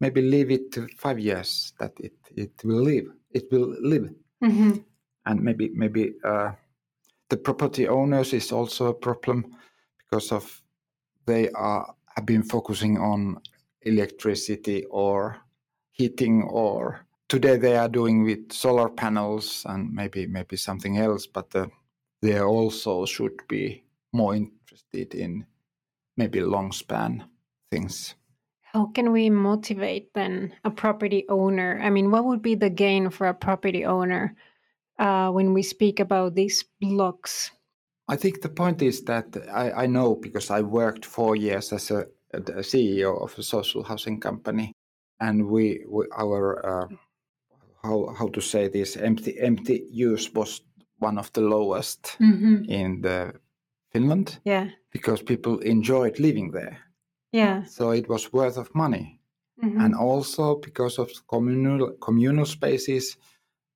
maybe 0.00 0.20
leave 0.22 0.50
it 0.50 0.64
to 0.72 0.80
five 1.04 1.18
years 1.18 1.72
that 1.80 1.92
it 2.06 2.16
it 2.36 2.52
will 2.64 2.82
live 2.92 3.06
it 3.38 3.44
will 3.52 3.70
live 3.92 4.06
Mhm. 4.42 4.84
and 5.28 5.40
maybe 5.46 5.66
maybe 5.82 6.04
uh, 6.24 6.52
the 7.30 7.36
property 7.36 7.88
owners 7.88 8.32
is 8.32 8.52
also 8.52 8.86
a 8.88 8.94
problem 9.08 9.44
because 9.98 10.32
of 10.38 10.62
they 11.26 11.48
are 11.50 11.84
have 12.16 12.26
been 12.26 12.42
focusing 12.42 12.98
on 12.98 13.40
electricity 13.82 14.84
or 14.90 15.36
heating 15.92 16.42
or 16.42 17.06
today 17.28 17.56
they 17.58 17.76
are 17.76 17.88
doing 17.88 18.24
with 18.24 18.52
solar 18.52 18.88
panels 18.88 19.64
and 19.68 19.92
maybe 19.94 20.26
maybe 20.26 20.56
something 20.56 20.98
else 20.98 21.26
but 21.26 21.54
uh, 21.54 21.66
they 22.22 22.40
also 22.40 23.06
should 23.06 23.36
be 23.48 23.84
more 24.12 24.34
interested 24.70 25.14
in 25.14 25.46
maybe 26.16 26.40
long 26.40 26.72
span 26.72 27.24
things 27.70 28.14
How 28.72 28.86
can 28.94 29.10
we 29.12 29.30
motivate 29.30 30.14
then 30.14 30.52
a 30.64 30.70
property 30.70 31.24
owner? 31.28 31.80
I 31.82 31.90
mean, 31.90 32.10
what 32.10 32.24
would 32.24 32.40
be 32.42 32.54
the 32.56 32.70
gain 32.70 33.10
for 33.10 33.26
a 33.26 33.34
property 33.34 33.84
owner 33.84 34.36
uh, 34.98 35.30
when 35.32 35.54
we 35.54 35.62
speak 35.62 36.00
about 36.00 36.34
these 36.34 36.64
blocks? 36.80 37.50
I 38.08 38.16
think 38.16 38.42
the 38.42 38.48
point 38.48 38.82
is 38.82 39.02
that 39.04 39.36
I, 39.52 39.84
I 39.84 39.86
know 39.86 40.14
because 40.14 40.50
I 40.50 40.60
worked 40.62 41.04
four 41.04 41.34
years 41.36 41.72
as 41.72 41.90
a, 41.90 42.06
a 42.32 42.62
CEO 42.62 43.20
of 43.22 43.38
a 43.38 43.42
social 43.42 43.82
housing 43.82 44.20
company, 44.20 44.72
and 45.18 45.48
we, 45.48 45.84
we 45.88 46.04
our 46.16 46.64
uh, 46.66 46.88
how 47.82 48.14
how 48.18 48.28
to 48.28 48.40
say 48.40 48.68
this 48.68 48.96
empty 48.96 49.34
empty 49.40 49.82
use 49.90 50.30
was 50.34 50.62
one 51.00 51.18
of 51.18 51.32
the 51.32 51.40
lowest 51.40 52.16
Mm-hmm. 52.20 52.70
in 52.70 53.00
the 53.02 53.32
Finland 53.92 54.40
Yeah. 54.44 54.70
because 54.92 55.22
people 55.24 55.58
enjoyed 55.70 56.18
living 56.18 56.52
there, 56.52 56.76
Yeah. 57.32 57.64
so 57.66 57.90
it 57.92 58.08
was 58.08 58.32
worth 58.32 58.58
of 58.58 58.74
money, 58.74 59.20
Mhm. 59.62 59.80
and 59.84 59.94
also 59.94 60.56
because 60.56 60.98
of 61.02 61.10
communal 61.26 61.96
communal 61.98 62.46
spaces, 62.46 63.18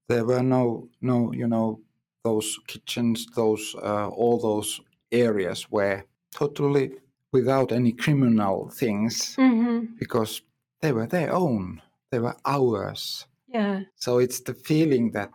there 0.08 0.24
were 0.24 0.42
no 0.42 0.88
no 1.00 1.32
you 1.32 1.46
know 1.48 1.80
those 2.24 2.58
kitchens, 2.66 3.26
those 3.34 3.74
uh, 3.82 4.08
all 4.08 4.38
those 4.40 4.80
areas 5.12 5.70
were 5.70 6.02
totally 6.38 6.90
without 7.32 7.72
any 7.72 7.92
criminal 7.92 8.68
things 8.70 9.36
Mhm. 9.38 9.98
because 9.98 10.42
they 10.80 10.92
were 10.92 11.06
their 11.06 11.32
own, 11.32 11.80
they 12.10 12.20
were 12.20 12.36
ours. 12.44 13.26
Yeah. 13.54 13.82
So 13.96 14.18
it's 14.20 14.40
the 14.42 14.54
feeling 14.54 15.12
that 15.12 15.30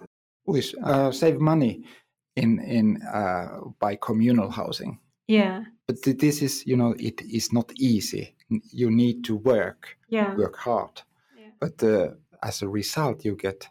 we 0.45 0.59
uh, 0.83 1.11
save 1.11 1.39
money 1.39 1.83
in 2.35 2.59
in 2.59 3.01
uh, 3.13 3.59
by 3.79 3.95
communal 3.95 4.49
housing. 4.49 4.99
Yeah. 5.27 5.63
But 5.87 6.01
th- 6.03 6.17
this 6.17 6.41
is, 6.41 6.65
you 6.65 6.75
know, 6.75 6.95
it 6.99 7.21
is 7.21 7.51
not 7.53 7.71
easy. 7.77 8.35
You 8.71 8.89
need 8.91 9.23
to 9.25 9.35
work, 9.35 9.97
Yeah. 10.09 10.35
work 10.35 10.55
hard. 10.57 11.01
Yeah. 11.37 11.51
But 11.59 11.83
uh, 11.83 12.15
as 12.41 12.61
a 12.63 12.67
result, 12.67 13.25
you 13.25 13.35
get 13.35 13.67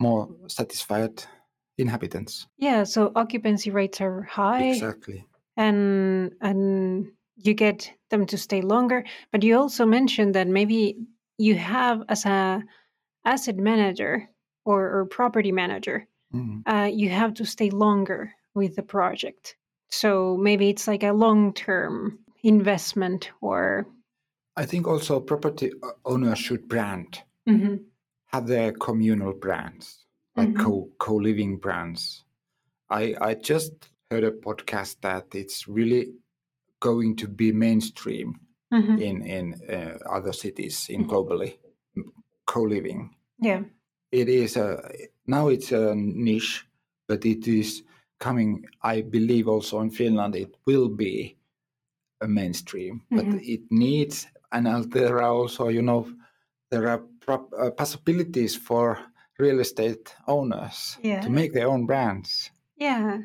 more 0.00 0.28
satisfied 0.48 1.24
inhabitants. 1.78 2.46
Yeah. 2.58 2.84
So 2.84 3.12
occupancy 3.14 3.70
rates 3.70 4.00
are 4.00 4.22
high. 4.22 4.70
Exactly. 4.70 5.24
and 5.56 6.32
and 6.40 7.06
you 7.36 7.54
get 7.54 7.92
them 8.10 8.26
to 8.26 8.36
stay 8.36 8.60
longer 8.62 9.04
but 9.32 9.42
you 9.42 9.58
also 9.58 9.86
mentioned 9.86 10.34
that 10.34 10.46
maybe 10.48 10.96
you 11.38 11.54
have 11.54 12.02
as 12.08 12.24
a 12.26 12.62
asset 13.24 13.56
manager 13.56 14.28
or, 14.64 14.80
or 14.98 15.06
property 15.06 15.52
manager 15.52 16.06
Mm. 16.34 16.62
uh, 16.66 16.90
you 16.92 17.08
have 17.10 17.34
to 17.34 17.44
stay 17.44 17.70
longer 17.70 18.32
with 18.54 18.74
the 18.76 18.82
project 18.82 19.56
so 19.88 20.36
maybe 20.36 20.68
it's 20.68 20.88
like 20.88 21.04
a 21.04 21.12
long 21.12 21.52
term 21.54 22.18
investment 22.42 23.30
or 23.40 23.86
I 24.56 24.66
think 24.66 24.88
also 24.88 25.20
property 25.20 25.70
owners 26.04 26.38
should 26.38 26.66
brand, 26.66 27.22
Mhm. 27.46 27.84
have 28.32 28.46
their 28.46 28.72
communal 28.72 29.34
brands, 29.34 30.06
like 30.34 30.48
Mhm. 30.54 30.58
co 30.64 30.90
co 30.98 31.14
living 31.16 31.58
brands. 31.58 32.24
I 32.90 33.14
I 33.20 33.34
just 33.34 33.72
heard 34.10 34.24
a 34.24 34.30
podcast 34.32 35.00
that 35.02 35.34
it's 35.34 35.68
really 35.68 36.14
going 36.80 37.16
to 37.16 37.28
be 37.28 37.52
mainstream 37.52 38.40
Mhm. 38.72 38.98
in 39.00 39.22
in 39.22 39.54
uh, 39.68 39.98
other 40.16 40.32
cities 40.32 40.88
in 40.88 41.02
Mhm. 41.04 41.08
globally 41.10 41.58
co 42.46 42.62
living. 42.62 43.14
yeah 43.38 43.62
It 44.12 44.28
is 44.28 44.56
a 44.56 44.80
now 45.28 45.48
it's 45.48 45.72
a 45.72 45.94
niche, 45.94 46.66
but 47.08 47.24
it 47.26 47.46
is 47.48 47.82
coming. 48.18 48.66
I 48.82 49.02
believe 49.02 49.48
also 49.48 49.80
in 49.80 49.90
Finland 49.90 50.34
it 50.36 50.56
will 50.66 50.88
be 50.88 51.36
a 52.20 52.28
mainstream, 52.28 53.02
but 53.14 53.26
Mhm. 53.26 53.40
it 53.40 53.62
needs 53.70 54.26
and 54.52 54.68
uh, 54.68 54.82
there 54.88 55.16
are 55.22 55.32
also 55.42 55.68
you 55.68 55.82
know 55.82 56.08
there 56.70 56.88
are 56.88 56.98
prop, 57.20 57.52
uh, 57.54 57.70
possibilities 57.70 58.56
for 58.56 58.98
real 59.38 59.60
estate 59.60 60.14
owners 60.28 60.98
Yeah. 61.02 61.20
to 61.22 61.30
make 61.30 61.52
their 61.52 61.68
own 61.68 61.86
brands 61.86 62.50
yeah 62.76 63.22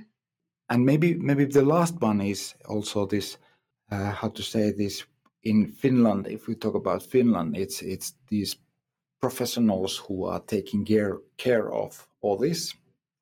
and 0.70 0.86
maybe 0.86 1.16
maybe 1.16 1.46
the 1.46 1.62
last 1.62 2.00
one 2.02 2.22
is 2.22 2.56
also 2.68 3.06
this 3.06 3.38
uh, 3.92 4.12
how 4.12 4.30
to 4.30 4.42
say 4.44 4.72
this 4.72 5.06
in 5.44 5.68
Finland 5.72 6.28
if 6.28 6.48
we 6.48 6.56
talk 6.56 6.76
about 6.76 7.04
Finland 7.04 7.58
it's 7.58 7.82
it's 7.82 8.14
these 8.30 8.56
professionals 9.22 9.98
who 9.98 10.26
are 10.26 10.42
taking 10.42 10.84
care 10.86 11.18
care 11.38 11.72
of 11.72 12.08
all 12.22 12.38
this. 12.38 12.74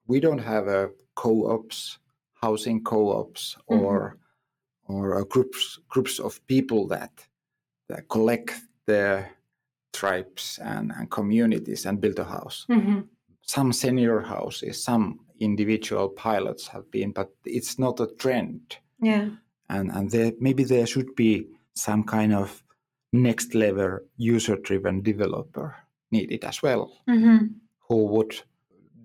We 0.07 0.19
don't 0.19 0.39
have 0.53 0.67
a 0.67 0.89
co-ops 1.15 1.99
housing 2.41 2.83
co-ops 2.83 3.57
or 3.67 4.17
or 4.87 5.19
uh, 5.19 5.23
groups 5.25 5.79
groups 5.89 6.19
of 6.19 6.39
people 6.47 6.87
that 6.87 7.11
that 7.89 8.07
collect 8.07 8.53
their 8.87 9.29
tribes 9.93 10.59
and, 10.63 10.91
and 10.97 11.09
communities 11.11 11.85
and 11.85 11.99
build 12.01 12.19
a 12.19 12.23
house. 12.23 12.65
Mhm. 12.69 13.07
some 13.41 13.73
senior 13.73 14.19
houses, 14.21 14.83
some 14.83 15.19
individual 15.39 16.07
pilots 16.09 16.67
have 16.67 16.85
been, 16.91 17.11
but 17.11 17.29
it's 17.45 17.79
not 17.79 17.99
a 17.99 18.07
trend. 18.21 18.77
yeah. 19.01 19.29
And 19.69 19.91
and 19.91 20.11
there 20.11 20.31
maybe 20.39 20.63
there 20.63 20.87
should 20.87 21.15
be 21.15 21.47
some 21.73 22.03
kind 22.03 22.33
of 22.33 22.63
next 23.13 23.55
level 23.55 23.99
user 24.17 24.55
driven 24.67 25.01
developer 25.01 25.75
needed 26.11 26.43
as 26.45 26.61
well, 26.63 26.91
Mhm. 27.07 27.55
who 27.87 28.05
would 28.05 28.33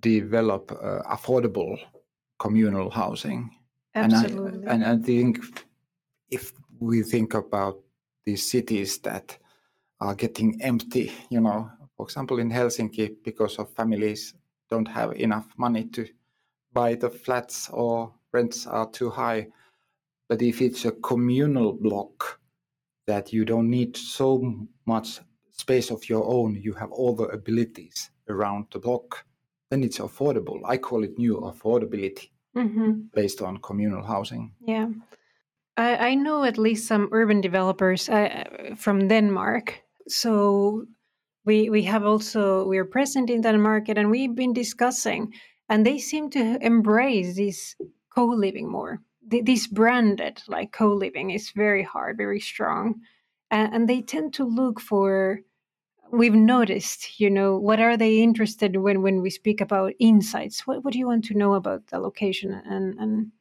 develop 0.01 0.73
uh, 0.73 1.03
affordable 1.17 1.79
communal 2.38 2.90
housing. 2.90 3.51
absolutely 3.95 4.67
And 4.67 4.67
I, 4.69 4.75
and 4.75 4.85
I 4.85 4.97
think 5.05 5.38
if 6.31 6.53
we 6.81 7.03
think 7.03 7.35
about 7.35 7.81
these 8.27 8.51
cities 8.51 8.99
that 8.99 9.38
are 10.01 10.14
getting 10.14 10.61
empty, 10.62 11.12
you 11.31 11.40
know, 11.40 11.71
for 11.97 12.07
example, 12.07 12.38
in 12.38 12.51
Helsinki, 12.51 13.17
because 13.23 13.59
of 13.59 13.71
families 13.75 14.35
don't 14.71 14.88
have 14.88 15.12
enough 15.17 15.47
money 15.57 15.85
to 15.85 16.07
buy 16.73 16.95
the 16.97 17.11
flats 17.11 17.71
or 17.71 18.12
rents 18.33 18.67
are 18.67 18.90
too 18.90 19.11
high. 19.11 19.47
But 20.29 20.43
if 20.43 20.61
it's 20.61 20.85
a 20.85 20.93
communal 20.93 21.73
block 21.73 22.40
that 23.07 23.33
you 23.33 23.45
don't 23.45 23.71
need 23.71 23.97
so 23.97 24.67
much 24.87 25.21
space 25.55 25.90
of 25.95 26.09
your 26.09 26.25
own, 26.25 26.55
you 26.64 26.75
have 26.75 26.90
all 26.93 27.14
the 27.17 27.25
abilities 27.33 28.11
around 28.29 28.67
the 28.73 28.79
block, 28.79 29.25
then 29.71 29.83
it's 29.85 29.99
affordable. 29.99 30.61
I 30.64 30.77
call 30.79 31.05
it 31.05 31.19
new 31.19 31.37
affordability 31.40 32.31
Mhm. 32.55 33.11
based 33.14 33.43
on 33.43 33.59
communal 33.61 34.03
housing. 34.05 34.53
Yeah. 34.69 34.88
I, 35.77 36.11
I 36.11 36.14
know 36.14 36.45
at 36.45 36.59
least 36.59 36.87
some 36.87 37.09
urban 37.12 37.40
developers 37.40 38.09
uh, 38.09 38.45
from 38.77 39.09
Denmark. 39.09 39.83
So 40.09 40.87
we 41.47 41.71
we 41.71 41.83
have 41.85 42.05
also 42.09 42.69
we 42.71 42.79
are 42.79 42.88
present 42.90 43.31
in 43.31 43.40
that 43.43 43.59
market 43.59 43.99
and 43.99 44.11
we've 44.11 44.35
been 44.35 44.53
discussing 44.55 45.35
and 45.69 45.85
they 45.85 45.99
seem 45.99 46.31
to 46.31 46.59
embrace 46.61 47.35
this 47.37 47.77
co-living 48.14 48.71
more. 48.71 48.99
Th- 49.31 49.45
This 49.45 49.67
branded 49.67 50.43
like 50.49 50.71
co-living 50.79 51.31
is 51.35 51.53
very 51.57 51.83
hard, 51.85 52.17
very 52.17 52.40
strong. 52.40 52.95
And, 53.55 53.73
and 53.73 53.88
they 53.88 54.03
tend 54.03 54.35
to 54.35 54.45
look 54.45 54.81
for 54.81 55.40
we've 56.11 56.35
noticed 56.35 57.19
you 57.19 57.31
know 57.31 57.57
what 57.57 57.81
are 57.81 57.97
they 57.97 58.19
interested 58.21 58.77
when 58.77 59.01
when 59.01 59.23
we 59.23 59.31
speak 59.31 59.61
about 59.61 59.93
insights? 60.01 60.67
What, 60.67 60.85
what 60.85 60.93
do 60.93 60.99
you 60.99 61.07
want 61.07 61.25
to 61.27 61.35
know 61.35 61.55
about 61.55 61.87
the 61.87 61.99
location 62.01 62.53
and 62.53 62.99
and 62.99 63.33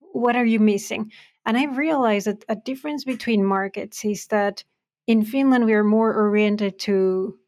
what 0.00 0.36
are 0.36 0.44
you 0.44 0.58
missing? 0.58 1.12
And 1.44 1.58
i 1.58 1.66
realized 1.66 2.26
that 2.28 2.44
a 2.48 2.56
difference 2.56 3.04
between 3.04 3.44
markets 3.44 4.04
is 4.04 4.26
that 4.28 4.64
in 5.06 5.24
finland 5.24 5.66
we 5.66 5.74
are 5.74 5.84
more 5.84 6.14
oriented 6.14 6.78
to 6.78 7.38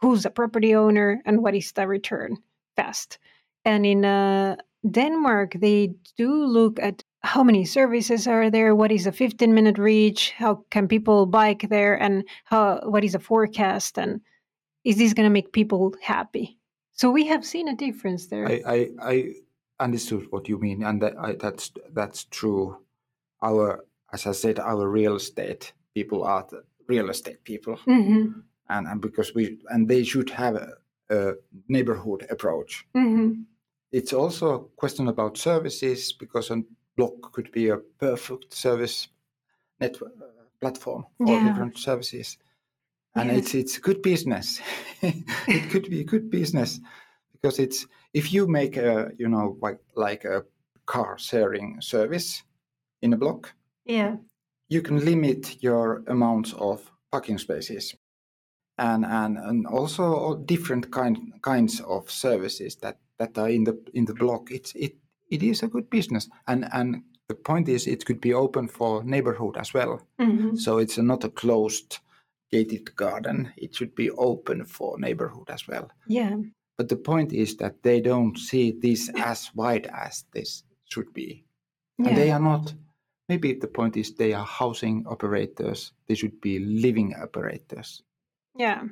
who's 0.00 0.24
the 0.24 0.30
property 0.30 0.74
owner 0.74 1.22
and 1.26 1.42
what 1.42 1.54
is 1.54 1.72
the 1.72 1.86
return 1.86 2.38
fast. 2.76 3.18
And 3.64 3.86
in 3.86 4.04
uh, 4.04 4.56
denmark 4.90 5.54
they 5.60 5.94
do 6.16 6.44
look 6.44 6.80
at 6.80 7.01
how 7.22 7.42
many 7.44 7.64
services 7.64 8.26
are 8.26 8.50
there? 8.50 8.74
What 8.74 8.90
is 8.90 9.06
a 9.06 9.12
15 9.12 9.54
minute 9.54 9.78
reach? 9.78 10.32
How 10.32 10.64
can 10.70 10.88
people 10.88 11.26
bike 11.26 11.68
there? 11.68 11.94
And 12.00 12.24
how 12.44 12.80
what 12.84 13.04
is 13.04 13.14
a 13.14 13.20
forecast? 13.20 13.98
And 13.98 14.20
is 14.84 14.96
this 14.96 15.14
going 15.14 15.26
to 15.26 15.32
make 15.32 15.52
people 15.52 15.94
happy? 16.02 16.58
So 16.92 17.10
we 17.10 17.26
have 17.26 17.44
seen 17.44 17.68
a 17.68 17.76
difference 17.76 18.26
there. 18.26 18.46
I, 18.46 18.62
I, 18.66 18.88
I 19.00 19.34
understood 19.80 20.26
what 20.30 20.48
you 20.48 20.58
mean, 20.58 20.82
and 20.82 21.00
that, 21.02 21.14
I, 21.18 21.34
that's 21.34 21.72
that's 21.92 22.24
true. 22.24 22.76
Our, 23.42 23.84
as 24.12 24.26
I 24.26 24.32
said, 24.32 24.58
our 24.58 24.88
real 24.88 25.16
estate 25.16 25.72
people 25.94 26.22
are 26.24 26.46
the 26.48 26.64
real 26.88 27.08
estate 27.10 27.44
people, 27.44 27.76
hmm 27.76 28.26
and, 28.68 28.86
and 28.86 29.00
because 29.00 29.34
we 29.34 29.58
and 29.68 29.88
they 29.88 30.04
should 30.04 30.30
have 30.30 30.54
a, 30.56 30.68
a 31.10 31.34
neighborhood 31.68 32.26
approach. 32.30 32.86
hmm 32.94 33.42
It's 33.92 34.12
also 34.12 34.54
a 34.54 34.64
question 34.76 35.08
about 35.08 35.36
services 35.38 36.12
because 36.12 36.50
a 36.50 36.62
block 36.96 37.32
could 37.32 37.50
be 37.52 37.68
a 37.70 37.78
perfect 37.98 38.52
service 38.52 39.08
network 39.80 40.12
uh, 40.20 40.26
platform 40.60 41.06
for 41.18 41.38
Yeah. 41.38 41.48
different 41.48 41.78
services, 41.78 42.38
and 43.14 43.30
Yes. 43.30 43.38
it's 43.38 43.54
it's 43.54 43.78
good 43.78 44.02
business. 44.02 44.60
it 45.02 45.70
could 45.70 45.88
be 45.90 46.00
a 46.00 46.04
good 46.04 46.30
business 46.30 46.80
because 47.32 47.58
it's 47.58 47.86
if 48.14 48.32
you 48.32 48.46
make 48.48 48.76
a 48.76 49.12
you 49.18 49.28
know 49.28 49.56
like 49.62 49.80
like 49.96 50.24
a 50.24 50.44
car 50.86 51.18
sharing 51.18 51.80
service 51.80 52.42
in 53.02 53.12
a 53.12 53.16
block, 53.16 53.54
yeah 53.84 54.16
you 54.68 54.82
can 54.82 55.04
limit 55.04 55.62
your 55.62 56.02
amounts 56.06 56.52
of 56.54 56.90
parking 57.10 57.38
spaces 57.38 57.94
and 58.78 59.04
and, 59.04 59.38
and 59.38 59.66
also 59.66 60.36
different 60.46 60.90
kind 60.90 61.16
kinds 61.42 61.80
of 61.80 62.10
services 62.10 62.76
that 62.76 62.98
that 63.18 63.36
are 63.38 63.50
in 63.50 63.64
the 63.64 63.74
in 63.94 64.04
the 64.06 64.14
block 64.14 64.50
it's 64.50 64.72
it 64.74 64.96
it 65.32 65.42
is 65.42 65.62
a 65.62 65.68
good 65.68 65.88
business. 65.90 66.28
And 66.46 66.68
and 66.72 67.02
the 67.28 67.34
point 67.34 67.68
is 67.68 67.86
it 67.86 68.04
could 68.04 68.20
be 68.20 68.34
open 68.34 68.68
for 68.68 69.02
neighborhood 69.04 69.56
as 69.56 69.74
well. 69.74 70.06
Hmm 70.18 70.56
so 70.56 70.78
it's 70.78 70.98
not 70.98 71.24
a 71.24 71.30
closed 71.30 71.98
gated 72.50 72.94
garden. 72.96 73.52
It 73.56 73.74
should 73.74 73.94
be 73.94 74.10
open 74.10 74.64
for 74.64 74.98
neighborhood 74.98 75.48
as 75.50 75.66
well. 75.66 75.90
Yeah. 76.06 76.36
But 76.76 76.88
the 76.88 76.96
point 76.96 77.32
is 77.32 77.56
that 77.56 77.82
they 77.82 78.00
don't 78.00 78.38
see 78.38 78.72
this 78.72 79.10
as 79.16 79.50
wide 79.54 79.86
as 79.86 80.24
this 80.32 80.64
should 80.84 81.12
be. 81.14 81.44
And 81.98 82.16
they 82.16 82.30
are 82.30 82.40
not 82.40 82.74
maybe 83.28 83.54
the 83.54 83.68
point 83.68 83.96
is 83.96 84.14
they 84.14 84.34
are 84.34 84.44
housing 84.44 85.06
operators. 85.06 85.92
They 86.08 86.14
should 86.14 86.40
be 86.40 86.58
living 86.58 87.14
operators. 87.14 88.02
Yeah. 88.58 88.82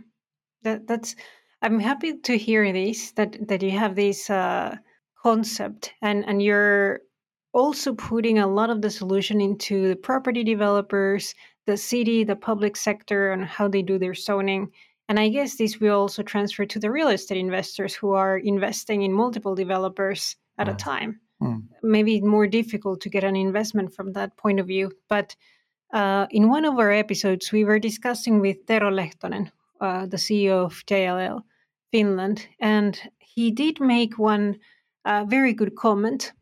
That 0.63 0.87
that's 0.87 1.17
i'm 1.63 1.81
happy 1.81 2.19
to 2.19 2.39
hear 2.39 2.73
this 2.73 3.13
that 3.13 3.37
that 3.49 3.63
you 3.63 3.71
have 3.71 3.95
this 3.95 4.31
uh 4.31 4.77
concept 5.23 5.93
and 6.03 6.25
and 6.27 6.43
you're 6.43 7.01
also 7.53 7.95
putting 7.95 8.39
a 8.39 8.47
lot 8.47 8.71
of 8.71 8.81
the 8.81 8.91
solution 8.91 9.41
into 9.41 9.89
the 9.89 9.97
property 9.97 10.45
developers 10.45 11.35
the 11.67 11.77
city 11.77 12.25
the 12.25 12.37
public 12.37 12.77
sector 12.77 13.33
and 13.33 13.45
how 13.45 13.69
they 13.69 13.83
do 13.83 13.99
their 13.99 14.15
zoning 14.15 14.71
And 15.11 15.19
I 15.19 15.29
guess 15.29 15.57
this 15.57 15.81
will 15.81 15.99
also 15.99 16.23
transfer 16.23 16.65
to 16.67 16.79
the 16.79 16.89
real 16.89 17.09
estate 17.09 17.39
investors 17.39 17.97
who 17.97 18.13
are 18.13 18.39
investing 18.39 19.03
in 19.03 19.13
multiple 19.13 19.57
developers 19.57 20.37
at 20.57 20.69
a 20.69 20.75
time. 20.75 21.21
Mm. 21.43 21.63
Maybe 21.83 22.21
more 22.21 22.47
difficult 22.47 23.01
to 23.01 23.11
get 23.11 23.25
an 23.25 23.35
investment 23.35 23.93
from 23.93 24.13
that 24.13 24.37
point 24.37 24.61
of 24.61 24.69
view. 24.69 24.93
But 25.09 25.35
uh, 25.93 26.27
in 26.31 26.49
one 26.49 26.65
of 26.65 26.79
our 26.79 26.93
episodes, 26.93 27.51
we 27.51 27.65
were 27.65 27.81
discussing 27.81 28.41
with 28.41 28.65
Tero 28.67 28.89
Lehtonen, 28.89 29.51
uh, 29.81 30.07
the 30.07 30.17
CEO 30.17 30.65
of 30.65 30.87
JLL 30.87 31.43
Finland, 31.91 32.47
and 32.61 33.11
he 33.19 33.51
did 33.51 33.81
make 33.81 34.17
one 34.17 34.61
uh, 35.05 35.25
very 35.29 35.53
good 35.53 35.77
comment. 35.77 36.33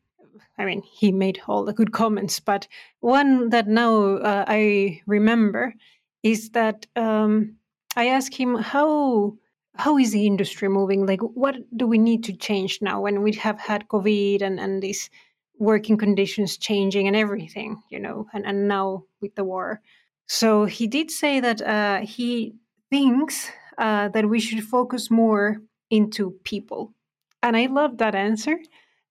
I 0.59 0.65
mean, 0.65 0.83
he 0.83 1.13
made 1.13 1.41
all 1.47 1.65
the 1.65 1.73
good 1.73 1.93
comments, 1.93 2.41
but 2.41 2.67
one 3.01 3.51
that 3.51 3.69
now 3.69 4.17
uh, 4.17 4.45
I 4.49 5.01
remember 5.07 5.75
is 6.23 6.51
that 6.51 6.87
um, 6.97 7.57
I 7.97 8.09
asked 8.09 8.35
him 8.35 8.57
how 8.57 9.37
how 9.77 9.97
is 9.97 10.11
the 10.11 10.27
industry 10.27 10.69
moving? 10.69 11.07
Like, 11.07 11.21
what 11.21 11.55
do 11.77 11.87
we 11.87 11.99
need 11.99 12.25
to 12.25 12.33
change 12.33 12.81
now 12.83 13.01
when 13.01 13.23
we 13.23 13.33
have 13.35 13.61
had 13.61 13.87
COVID 13.89 14.43
and 14.43 14.59
and 14.59 14.83
these 14.83 15.09
working 15.59 15.97
conditions 15.97 16.57
changing 16.57 17.07
and 17.07 17.17
everything, 17.17 17.83
you 17.91 18.01
know, 18.01 18.27
and 18.33 18.45
and 18.47 18.69
now 18.69 19.05
with 19.21 19.35
the 19.35 19.45
war. 19.45 19.81
So 20.27 20.67
he 20.67 20.87
did 20.87 21.11
say 21.11 21.41
that 21.41 21.63
uh, 21.63 22.01
he 22.01 22.55
thinks 22.91 23.51
uh, 23.79 24.09
that 24.09 24.29
we 24.29 24.41
should 24.41 24.65
focus 24.65 25.11
more 25.11 25.63
into 25.91 26.33
people. 26.45 26.93
And 27.43 27.57
I 27.57 27.67
love 27.67 27.99
that 27.99 28.15
answer. 28.15 28.59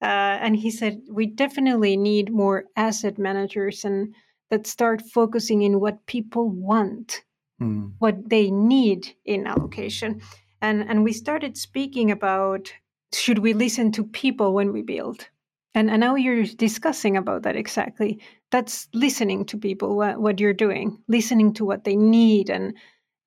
Uh, 0.02 0.38
and 0.42 0.56
he 0.56 0.70
said, 0.70 1.02
we 1.10 1.26
definitely 1.26 1.98
need 1.98 2.32
more 2.32 2.66
asset 2.76 3.18
managers 3.18 3.84
and 3.84 4.14
that 4.50 4.68
start 4.68 5.02
focusing 5.02 5.64
in 5.64 5.80
what 5.80 6.06
people 6.06 6.50
want, 6.50 7.24
mm. 7.62 7.92
what 8.00 8.30
they 8.30 8.52
need 8.52 9.14
in 9.26 9.48
allocation. 9.48 10.22
And, 10.62 10.88
and 10.88 11.04
we 11.04 11.14
started 11.14 11.58
speaking 11.58 12.12
about 12.12 12.72
should 13.14 13.40
we 13.40 13.54
listen 13.54 13.92
to 13.94 14.04
people 14.04 14.54
when 14.54 14.72
we 14.72 14.82
build? 14.82 15.28
And, 15.74 15.90
and 15.90 16.00
now 16.00 16.16
you're 16.16 16.44
discussing 16.44 17.18
about 17.18 17.44
that 17.44 17.56
exactly. 17.56 18.20
That's 18.52 18.88
listening 18.94 19.46
to 19.46 19.58
people, 19.58 19.96
what, 19.96 20.20
what 20.20 20.40
you're 20.40 20.54
doing, 20.54 20.98
listening 21.08 21.54
to 21.54 21.66
what 21.66 21.84
they 21.84 21.96
need 21.96 22.50
and 22.50 22.76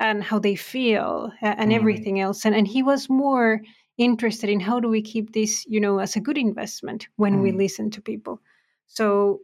and 0.00 0.24
how 0.24 0.38
they 0.38 0.56
feel 0.56 1.30
and 1.42 1.70
mm. 1.70 1.74
everything 1.74 2.20
else. 2.20 2.46
And 2.46 2.54
and 2.54 2.66
he 2.66 2.82
was 2.82 3.10
more 3.10 3.60
interested 4.00 4.48
in 4.48 4.60
how 4.60 4.80
do 4.80 4.88
we 4.88 5.02
keep 5.02 5.32
this, 5.32 5.66
you 5.66 5.80
know, 5.80 5.98
as 5.98 6.16
a 6.16 6.20
good 6.20 6.38
investment 6.38 7.08
when 7.16 7.36
mm. 7.36 7.42
we 7.42 7.52
listen 7.52 7.90
to 7.90 8.00
people. 8.00 8.40
So 8.86 9.40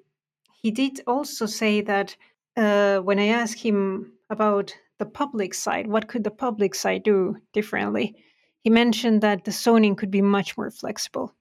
he 0.63 0.71
did 0.71 1.01
also 1.07 1.47
say 1.47 1.83
that 1.83 2.17
uh, 2.57 2.99
when 3.01 3.19
I 3.19 3.27
asked 3.27 3.61
him 3.61 4.13
about 4.31 4.75
the 4.99 5.05
public 5.05 5.53
side, 5.53 5.87
what 5.87 6.09
could 6.09 6.25
the 6.25 6.31
public 6.31 6.75
side 6.75 7.03
do 7.03 7.37
differently? 7.53 8.17
He 8.63 8.71
mentioned 8.71 9.21
that 9.21 9.45
the 9.45 9.53
zoning 9.53 9.95
could 9.95 10.11
be 10.11 10.23
much 10.23 10.57
more 10.57 10.71
flexible. 10.71 11.35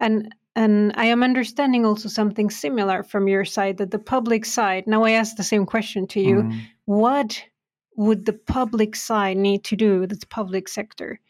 And 0.00 0.34
and 0.56 0.92
I 0.96 1.04
am 1.04 1.22
understanding 1.22 1.86
also 1.86 2.08
something 2.08 2.50
similar 2.50 3.04
from 3.04 3.28
your 3.28 3.44
side 3.44 3.76
that 3.76 3.92
the 3.92 4.00
public 4.00 4.44
side. 4.44 4.88
Now 4.88 5.04
I 5.04 5.12
ask 5.12 5.36
the 5.36 5.44
same 5.44 5.64
question 5.64 6.08
to 6.08 6.20
you: 6.20 6.42
mm. 6.42 6.60
What 6.86 7.44
would 7.96 8.26
the 8.26 8.32
public 8.32 8.96
side 8.96 9.36
need 9.36 9.62
to 9.64 9.76
do, 9.76 10.06
the 10.06 10.18
public 10.28 10.68
sector, 10.68 11.20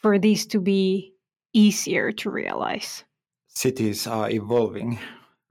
for 0.00 0.18
these 0.18 0.46
to 0.46 0.60
be 0.60 1.14
easier 1.52 2.12
to 2.12 2.30
realize? 2.30 3.04
Cities 3.48 4.06
are 4.06 4.30
evolving, 4.30 4.98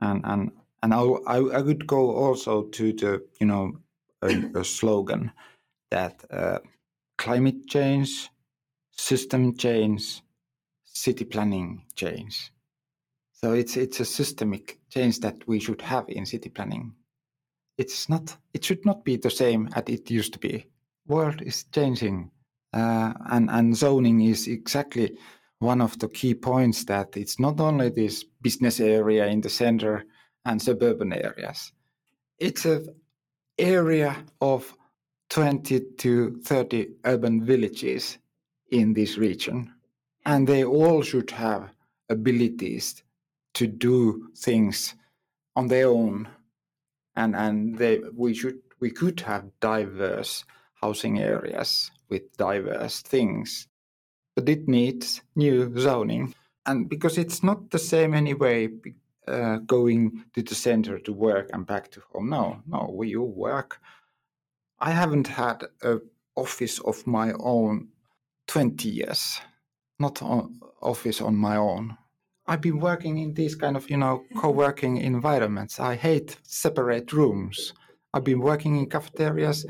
and 0.02 0.22
and 0.26 0.52
and 0.84 0.94
I 0.94 1.02
I, 1.28 1.62
would 1.62 1.86
go 1.88 2.16
also 2.16 2.64
to 2.64 2.94
the 2.94 3.26
you 3.40 3.48
know 3.48 3.74
a, 4.22 4.60
a 4.60 4.64
slogan 4.64 5.32
that 5.92 6.24
uh, 6.32 6.60
climate 7.18 7.68
change, 7.68 8.30
system 8.92 9.58
change, 9.58 10.22
city 10.86 11.26
planning 11.26 11.86
change. 11.96 12.52
So 13.32 13.54
it's 13.54 13.78
it's 13.78 14.00
a 14.00 14.06
systemic 14.06 14.80
change 14.90 15.20
that 15.20 15.48
we 15.48 15.60
should 15.60 15.82
have 15.82 16.06
in 16.10 16.26
city 16.26 16.50
planning 16.50 16.94
it's 17.80 18.10
not 18.10 18.38
it 18.54 18.64
should 18.64 18.86
not 18.86 19.06
be 19.06 19.16
the 19.16 19.32
same 19.32 19.70
as 19.74 19.84
it 19.88 20.12
used 20.12 20.34
to 20.34 20.40
be 20.40 20.66
world 21.08 21.42
is 21.42 21.64
changing 21.74 22.30
uh, 22.74 23.14
and 23.32 23.50
and 23.50 23.76
zoning 23.76 24.22
is 24.22 24.48
exactly 24.48 25.18
one 25.60 25.82
of 25.82 25.98
the 26.00 26.08
key 26.08 26.34
points 26.34 26.86
that 26.86 27.18
it's 27.18 27.40
not 27.40 27.60
only 27.60 27.90
this 27.90 28.24
business 28.42 28.80
area 28.80 29.28
in 29.28 29.42
the 29.42 29.50
center 29.50 30.06
and 30.46 30.62
suburban 30.62 31.14
areas. 31.14 31.72
It's 32.38 32.66
an 32.66 32.96
area 33.58 34.16
of 34.40 34.74
20 35.30 35.82
to 35.98 36.40
30 36.44 36.88
urban 37.06 37.46
villages 37.46 38.18
in 38.72 38.94
this 38.94 39.18
region. 39.18 39.74
And 40.26 40.48
they 40.48 40.64
all 40.64 41.02
should 41.02 41.32
have 41.32 41.70
abilities 42.10 43.04
to 43.56 43.68
do 43.68 44.30
things 44.38 44.96
on 45.56 45.68
their 45.68 45.90
own. 45.90 46.28
And 47.16 47.36
and 47.36 47.78
they, 47.78 48.00
we 48.16 48.34
should 48.34 48.60
we 48.80 48.92
could 48.92 49.20
have 49.22 49.52
diverse 49.60 50.46
housing 50.82 51.20
areas 51.20 51.92
with 52.10 52.36
diverse 52.38 53.02
things, 53.02 53.68
but 54.36 54.50
it 54.50 54.68
needs 54.68 55.22
new 55.36 55.72
zoning, 55.78 56.34
and 56.66 56.90
because 56.90 57.18
it's 57.18 57.44
not 57.44 57.70
the 57.72 57.80
same 57.80 58.14
anyway. 58.14 58.70
Uh, 59.28 59.58
going 59.58 60.24
to 60.34 60.42
the 60.42 60.56
center 60.56 60.98
to 60.98 61.14
work 61.14 61.52
and 61.54 61.68
back 61.68 61.92
to 61.92 62.02
home. 62.12 62.32
No, 62.32 62.64
no, 62.66 62.90
we 62.92 63.10
you 63.10 63.22
work. 63.22 63.80
I 64.80 64.90
haven't 64.90 65.28
had 65.28 65.66
an 65.84 66.02
office 66.36 66.80
of 66.80 67.06
my 67.06 67.34
own 67.34 67.90
20 68.48 68.90
years, 68.90 69.40
not 70.00 70.22
an 70.22 70.60
office 70.82 71.22
on 71.22 71.36
my 71.36 71.58
own. 71.58 71.96
I've 72.48 72.62
been 72.62 72.80
working 72.80 73.20
in 73.20 73.36
these 73.36 73.54
kind 73.54 73.78
of, 73.78 73.90
you 73.90 73.98
know, 73.98 74.24
mm-hmm. 74.24 74.40
co-working 74.40 74.98
environments. 74.98 75.80
I 75.80 75.96
hate 75.96 76.38
separate 76.42 77.14
rooms. 77.14 77.74
I've 78.14 78.24
been 78.24 78.40
working 78.40 78.76
in 78.76 78.90
cafeterias, 78.90 79.68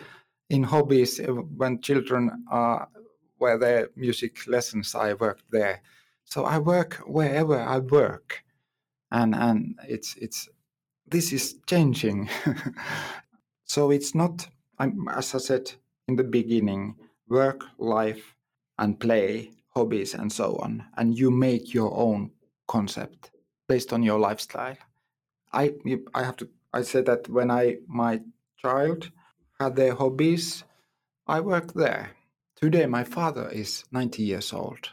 in 0.49 0.63
hobbies 0.63 1.19
uh, 1.19 1.31
when 1.31 1.81
children 1.81 2.45
are 2.49 2.87
where 3.37 3.57
their 3.57 3.89
music 3.95 4.47
lessons. 4.47 4.95
I 4.95 5.13
work 5.13 5.39
there. 5.49 5.81
So 6.25 6.45
I 6.45 6.59
work 6.59 6.95
wherever 7.05 7.57
I 7.57 7.79
work, 7.79 8.43
and 9.11 9.33
and 9.33 9.79
it's 9.87 10.15
it's 10.15 10.49
this 11.07 11.33
is 11.33 11.55
changing. 11.65 12.29
so 13.65 13.91
it's 13.91 14.13
not. 14.13 14.47
I'm, 14.77 15.07
as 15.09 15.35
I 15.35 15.39
said 15.39 15.71
in 16.07 16.15
the 16.15 16.23
beginning, 16.23 16.95
work, 17.27 17.65
life, 17.77 18.35
and 18.77 18.99
play, 18.99 19.51
hobbies, 19.75 20.13
and 20.13 20.31
so 20.31 20.55
on, 20.57 20.85
and 20.97 21.17
you 21.17 21.31
make 21.31 21.73
your 21.73 21.93
own 21.95 22.31
concept 22.67 23.31
based 23.67 23.91
on 23.93 24.03
your 24.03 24.19
lifestyle. 24.19 24.77
I 25.51 25.73
I 26.13 26.23
have 26.23 26.37
to 26.37 26.49
I 26.73 26.83
said 26.83 27.05
that 27.07 27.27
when 27.29 27.49
I 27.49 27.77
my 27.87 28.21
child 28.61 29.11
had 29.59 29.75
their 29.75 29.93
hobbies, 29.93 30.63
I 31.27 31.41
worked 31.41 31.75
there. 31.75 32.11
Today 32.55 32.85
my 32.85 33.03
father 33.03 33.49
is 33.49 33.83
90 33.91 34.23
years 34.23 34.53
old. 34.53 34.89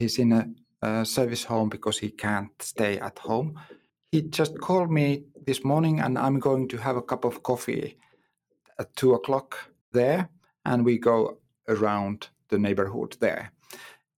He's 0.00 0.18
in 0.18 0.32
a, 0.32 0.48
a 0.82 1.04
service 1.04 1.44
home 1.44 1.68
because 1.68 1.98
he 1.98 2.10
can't 2.10 2.50
stay 2.60 2.98
at 2.98 3.18
home. 3.20 3.60
He 4.10 4.22
just 4.22 4.58
called 4.58 4.90
me 4.90 5.24
this 5.46 5.64
morning 5.64 6.00
and 6.00 6.18
I'm 6.18 6.40
going 6.40 6.66
to 6.68 6.76
have 6.76 6.96
a 6.96 7.02
cup 7.02 7.24
of 7.24 7.44
coffee 7.44 7.96
at 8.80 8.94
two 8.96 9.14
o'clock 9.14 9.56
there 9.92 10.28
and 10.64 10.84
we 10.84 10.98
go 10.98 11.38
around 11.68 12.28
the 12.48 12.58
neighborhood 12.58 13.16
there. 13.20 13.52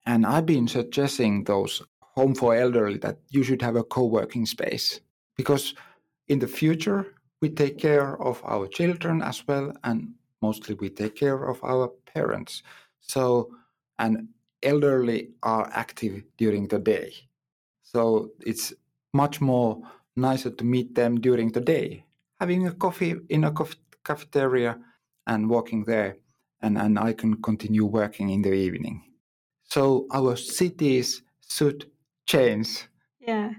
And 0.06 0.24
I've 0.24 0.46
been 0.46 0.68
suggesting 0.68 1.44
those 1.44 1.82
home 2.00 2.34
for 2.34 2.54
elderly 2.54 2.96
that 2.98 3.18
you 3.28 3.42
should 3.42 3.60
have 3.60 3.76
a 3.76 3.84
co-working 3.84 4.46
space 4.46 5.00
because 5.36 5.74
in 6.28 6.38
the 6.38 6.48
future 6.48 7.15
we 7.40 7.48
take 7.48 7.78
care 7.78 8.20
of 8.22 8.42
our 8.44 8.66
children 8.66 9.22
as 9.22 9.46
well 9.46 9.72
and 9.84 10.12
mostly 10.42 10.74
we 10.74 10.90
take 10.90 11.14
care 11.14 11.44
of 11.44 11.62
our 11.62 11.88
parents 12.14 12.62
so 13.00 13.50
and 13.98 14.28
elderly 14.62 15.30
are 15.42 15.68
active 15.72 16.22
during 16.36 16.66
the 16.68 16.78
day 16.78 17.12
so 17.82 18.30
it's 18.44 18.72
much 19.12 19.40
more 19.40 19.80
nicer 20.16 20.50
to 20.50 20.64
meet 20.64 20.94
them 20.94 21.20
during 21.20 21.52
the 21.52 21.60
day 21.60 22.04
having 22.40 22.66
a 22.66 22.72
coffee 22.72 23.14
in 23.28 23.44
a 23.44 23.52
cafeteria 24.04 24.78
and 25.26 25.48
walking 25.48 25.84
there 25.84 26.16
and, 26.62 26.78
and 26.78 26.98
i 26.98 27.12
can 27.12 27.40
continue 27.42 27.84
working 27.84 28.30
in 28.30 28.42
the 28.42 28.52
evening 28.52 29.02
so 29.68 30.06
our 30.12 30.36
cities 30.36 31.22
should 31.48 31.90
change. 32.26 32.88
Yeah. 33.20 33.52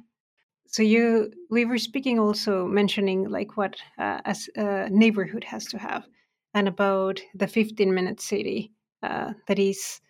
So 0.68 0.84
you, 0.84 1.32
we 1.50 1.66
were 1.66 1.78
speaking 1.78 2.20
also 2.20 2.68
mentioning 2.68 3.30
like 3.30 3.56
what 3.58 3.76
uh, 3.98 4.20
as 4.26 4.50
a 4.56 4.90
neighborhood 4.90 5.44
has 5.44 5.66
to 5.68 5.78
have, 5.78 6.06
and 6.54 6.68
about 6.68 7.22
the 7.34 7.48
15 7.48 7.94
minute 7.94 8.22
city 8.22 8.74
uh, 9.02 9.34
that 9.48 9.60
is, 9.60 10.02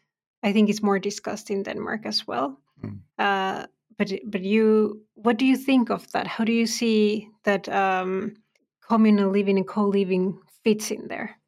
I 0.44 0.54
think, 0.54 0.70
is 0.70 0.82
more 0.82 1.00
discussed 1.00 1.50
in 1.50 1.64
Denmark 1.64 2.06
as 2.06 2.28
well. 2.28 2.60
Mm. 2.84 3.00
Uh, 3.20 3.68
but 3.98 4.12
but 4.26 4.42
you, 4.42 5.02
what 5.14 5.38
do 5.38 5.46
you 5.46 5.58
think 5.58 5.90
of 5.90 6.12
that? 6.12 6.28
How 6.28 6.44
do 6.44 6.52
you 6.52 6.68
see 6.68 7.30
that 7.44 7.70
um, 7.70 8.36
communal 8.88 9.32
living 9.32 9.58
and 9.58 9.68
co 9.68 9.88
living 9.88 10.40
fits 10.64 10.92
in 10.92 11.08
there? 11.08 11.40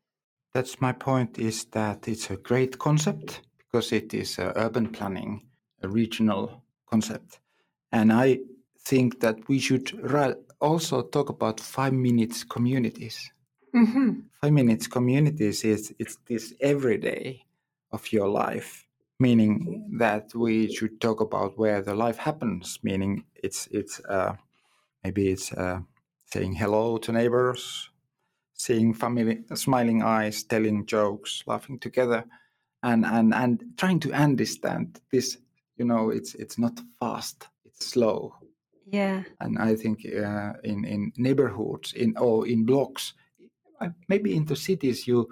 That's 0.54 0.82
my 0.82 0.92
point. 0.92 1.40
Is 1.40 1.66
that 1.72 2.08
it's 2.08 2.30
a 2.30 2.38
great 2.38 2.78
concept 2.78 3.42
because 3.58 3.92
it 3.92 4.14
is 4.14 4.40
a 4.40 4.54
urban 4.56 4.90
planning, 4.90 5.48
a 5.84 5.88
regional 5.88 6.64
concept, 6.88 7.40
and 7.92 8.12
I 8.12 8.40
think 8.86 9.20
that 9.20 9.48
we 9.48 9.60
should 9.60 9.92
also 10.60 11.02
talk 11.02 11.30
about 11.30 11.60
five 11.60 11.94
minutes 11.94 12.44
communities. 12.44 13.32
Mm-hmm. 13.76 14.12
Five 14.42 14.54
minutes 14.54 14.88
communities 14.88 15.64
is 15.64 15.94
it's 16.00 16.18
this 16.28 16.54
every 16.60 16.98
day 16.98 17.46
of 17.92 18.12
your 18.12 18.28
life, 18.28 18.86
meaning 19.20 19.88
that 19.98 20.34
we 20.34 20.72
should 20.74 21.00
talk 21.00 21.22
about 21.22 21.58
where 21.58 21.82
the 21.82 21.94
life 21.94 22.18
happens. 22.18 22.80
Meaning 22.84 23.26
it's 23.36 23.68
it's 23.72 24.00
uh, 24.10 24.34
maybe 25.04 25.30
it's 25.30 25.54
uh, 25.54 25.82
saying 26.26 26.54
hello 26.56 26.98
to 26.98 27.12
neighbors, 27.12 27.90
seeing 28.54 28.94
family 28.94 29.44
smiling 29.54 30.02
eyes, 30.02 30.44
telling 30.44 30.86
jokes, 30.86 31.44
laughing 31.46 31.80
together, 31.80 32.26
and 32.82 33.06
and 33.06 33.34
and 33.34 33.64
trying 33.78 34.00
to 34.00 34.14
understand 34.14 35.00
this. 35.12 35.38
You 35.78 35.86
know, 35.86 36.10
it's 36.10 36.34
it's 36.36 36.58
not 36.58 36.80
fast; 37.00 37.48
it's 37.66 37.86
slow 37.86 38.39
yeah. 38.92 39.24
And 39.40 39.58
I 39.58 39.76
think 39.76 40.06
uh, 40.06 40.54
in 40.64 40.86
in 40.86 41.12
neighborhoods, 41.18 41.94
in 41.94 42.18
or 42.18 42.48
in 42.48 42.66
blocks, 42.66 43.14
uh, 43.82 43.90
maybe 44.08 44.36
in 44.36 44.46
the 44.46 44.56
cities, 44.56 45.08
you 45.08 45.28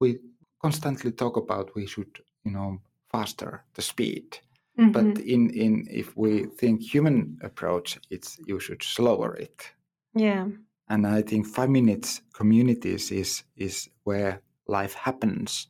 we 0.00 0.18
constantly 0.60 1.12
talk 1.12 1.36
about 1.36 1.74
we 1.74 1.86
should 1.86 2.20
you 2.44 2.52
know 2.52 2.80
faster 3.10 3.64
the 3.74 3.82
speed. 3.82 4.38
Mm-hmm. 4.78 4.92
But 4.92 5.18
in 5.20 5.50
in 5.50 5.86
if 5.90 6.16
we 6.16 6.46
think 6.58 6.80
human 6.80 7.38
approach, 7.42 7.98
it's 8.10 8.38
you 8.46 8.60
should 8.60 8.82
slower 8.82 9.34
it. 9.36 9.72
Yeah. 10.14 10.48
And 10.88 11.06
I 11.06 11.22
think 11.22 11.46
five 11.46 11.70
minutes 11.70 12.22
communities 12.32 13.10
is 13.10 13.44
is 13.56 13.88
where 14.04 14.40
life 14.66 14.94
happens, 14.94 15.68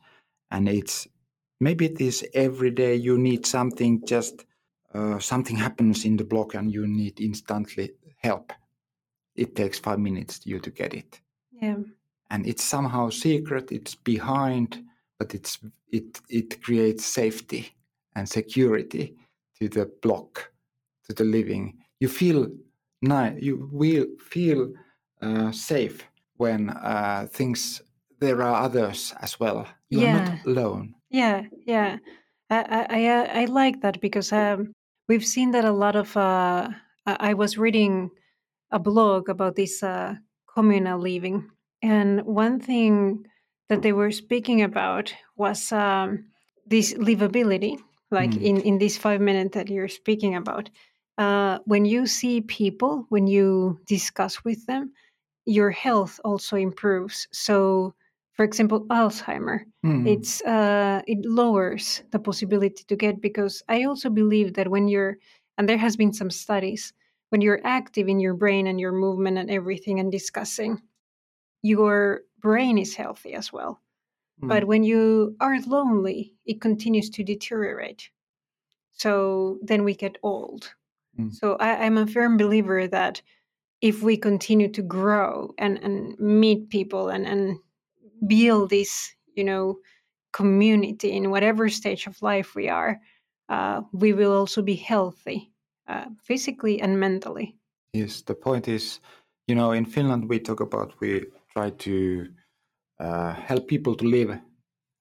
and 0.51 0.69
it's 0.69 1.07
maybe 1.59 1.85
it 1.85 2.01
is 2.01 2.25
every 2.33 2.71
day 2.71 2.95
you 2.95 3.17
need 3.17 3.45
something 3.45 4.05
just 4.05 4.45
uh, 4.93 5.19
something 5.19 5.55
happens 5.55 6.05
in 6.05 6.17
the 6.17 6.23
block 6.23 6.53
and 6.53 6.71
you 6.71 6.87
need 6.87 7.19
instantly 7.19 7.91
help, 8.17 8.53
it 9.35 9.55
takes 9.55 9.79
five 9.79 9.99
minutes 9.99 10.39
to 10.39 10.49
you 10.49 10.59
to 10.59 10.69
get 10.69 10.93
it. 10.93 11.19
Yeah. 11.51 11.77
And 12.29 12.47
it's 12.47 12.63
somehow 12.63 13.09
secret, 13.09 13.71
it's 13.71 13.95
behind, 13.95 14.83
but 15.19 15.33
it's 15.33 15.59
it 15.91 16.21
it 16.29 16.61
creates 16.63 17.05
safety 17.05 17.75
and 18.15 18.27
security 18.27 19.15
to 19.59 19.69
the 19.69 19.85
block, 20.01 20.51
to 21.07 21.13
the 21.13 21.23
living. 21.23 21.77
You 21.99 22.07
feel 22.07 22.47
nice, 23.01 23.41
you 23.41 23.69
will 23.71 24.07
feel 24.19 24.73
uh, 25.21 25.51
safe 25.51 26.07
when 26.37 26.69
uh, 26.69 27.27
things 27.31 27.81
there 28.19 28.41
are 28.41 28.63
others 28.63 29.13
as 29.21 29.39
well. 29.39 29.67
You 29.89 30.01
yeah. 30.01 30.15
are 30.15 30.25
not 30.25 30.45
alone. 30.45 30.95
Yeah, 31.09 31.43
yeah. 31.65 31.97
I 32.49 32.85
I 32.89 33.41
I 33.41 33.45
like 33.45 33.81
that 33.81 34.01
because 34.01 34.31
um, 34.31 34.73
we've 35.13 35.25
seen 35.25 35.51
that 35.51 35.63
a 35.63 35.71
lot 35.71 35.95
of. 35.95 36.17
Uh, 36.17 36.69
I 37.05 37.35
was 37.35 37.55
reading 37.55 38.09
a 38.71 38.79
blog 38.79 39.29
about 39.29 39.55
this 39.55 39.83
uh, 39.83 40.15
communal 40.51 40.99
living, 40.99 41.51
and 41.83 42.25
one 42.25 42.59
thing 42.59 43.27
that 43.69 43.83
they 43.83 43.93
were 43.93 44.09
speaking 44.09 44.63
about 44.63 45.13
was 45.35 45.71
um, 45.71 46.25
this 46.65 46.95
livability. 46.95 47.77
Like 48.09 48.31
mm. 48.31 48.41
in 48.41 48.57
in 48.61 48.77
this 48.79 48.97
five 48.97 49.21
minutes 49.21 49.53
that 49.53 49.69
you're 49.69 49.87
speaking 50.01 50.35
about, 50.35 50.71
uh, 51.19 51.59
when 51.65 51.85
you 51.85 52.07
see 52.07 52.41
people, 52.41 53.05
when 53.09 53.27
you 53.27 53.79
discuss 53.85 54.43
with 54.43 54.65
them, 54.65 54.93
your 55.45 55.69
health 55.69 56.19
also 56.25 56.57
improves. 56.57 57.27
So 57.31 57.93
for 58.33 58.43
example 58.43 58.85
alzheimer 58.87 59.61
mm. 59.85 60.07
it's 60.07 60.41
uh, 60.41 61.01
it 61.07 61.19
lowers 61.25 62.03
the 62.11 62.19
possibility 62.19 62.83
to 62.87 62.95
get 62.95 63.21
because 63.21 63.63
i 63.69 63.83
also 63.83 64.09
believe 64.09 64.53
that 64.53 64.67
when 64.67 64.87
you're 64.87 65.17
and 65.57 65.69
there 65.69 65.77
has 65.77 65.95
been 65.95 66.13
some 66.13 66.29
studies 66.29 66.93
when 67.29 67.41
you're 67.41 67.61
active 67.63 68.07
in 68.07 68.19
your 68.19 68.33
brain 68.33 68.67
and 68.67 68.79
your 68.79 68.91
movement 68.91 69.37
and 69.37 69.49
everything 69.49 69.99
and 69.99 70.11
discussing 70.11 70.81
your 71.61 72.21
brain 72.39 72.77
is 72.77 72.95
healthy 72.95 73.33
as 73.33 73.53
well 73.53 73.79
mm. 74.43 74.47
but 74.47 74.65
when 74.65 74.83
you 74.83 75.35
are 75.39 75.59
lonely 75.61 76.33
it 76.45 76.61
continues 76.61 77.09
to 77.09 77.23
deteriorate 77.23 78.09
so 78.91 79.57
then 79.63 79.83
we 79.83 79.95
get 79.95 80.17
old 80.23 80.73
mm. 81.19 81.33
so 81.33 81.55
I, 81.55 81.85
i'm 81.85 81.97
a 81.97 82.07
firm 82.07 82.37
believer 82.37 82.87
that 82.87 83.21
if 83.83 84.01
we 84.01 84.15
continue 84.15 84.69
to 84.69 84.81
grow 84.81 85.53
and, 85.57 85.77
and 85.83 86.17
meet 86.17 86.69
people 86.69 87.09
and, 87.09 87.25
and 87.25 87.59
build 88.27 88.69
this, 88.69 89.13
you 89.35 89.43
know, 89.43 89.79
community 90.31 91.11
in 91.11 91.29
whatever 91.29 91.69
stage 91.69 92.07
of 92.07 92.21
life 92.21 92.55
we 92.55 92.69
are, 92.69 92.99
uh, 93.49 93.81
we 93.91 94.13
will 94.13 94.33
also 94.33 94.61
be 94.61 94.75
healthy 94.75 95.51
uh, 95.87 96.05
physically 96.23 96.81
and 96.81 96.99
mentally. 96.99 97.55
Yes, 97.93 98.21
the 98.21 98.35
point 98.35 98.67
is, 98.67 98.99
you 99.47 99.55
know, 99.55 99.71
in 99.71 99.85
Finland 99.85 100.29
we 100.29 100.39
talk 100.39 100.59
about 100.59 100.93
we 100.99 101.25
try 101.51 101.69
to 101.69 102.27
uh, 102.99 103.33
help 103.33 103.67
people 103.67 103.95
to 103.95 104.05
live 104.05 104.39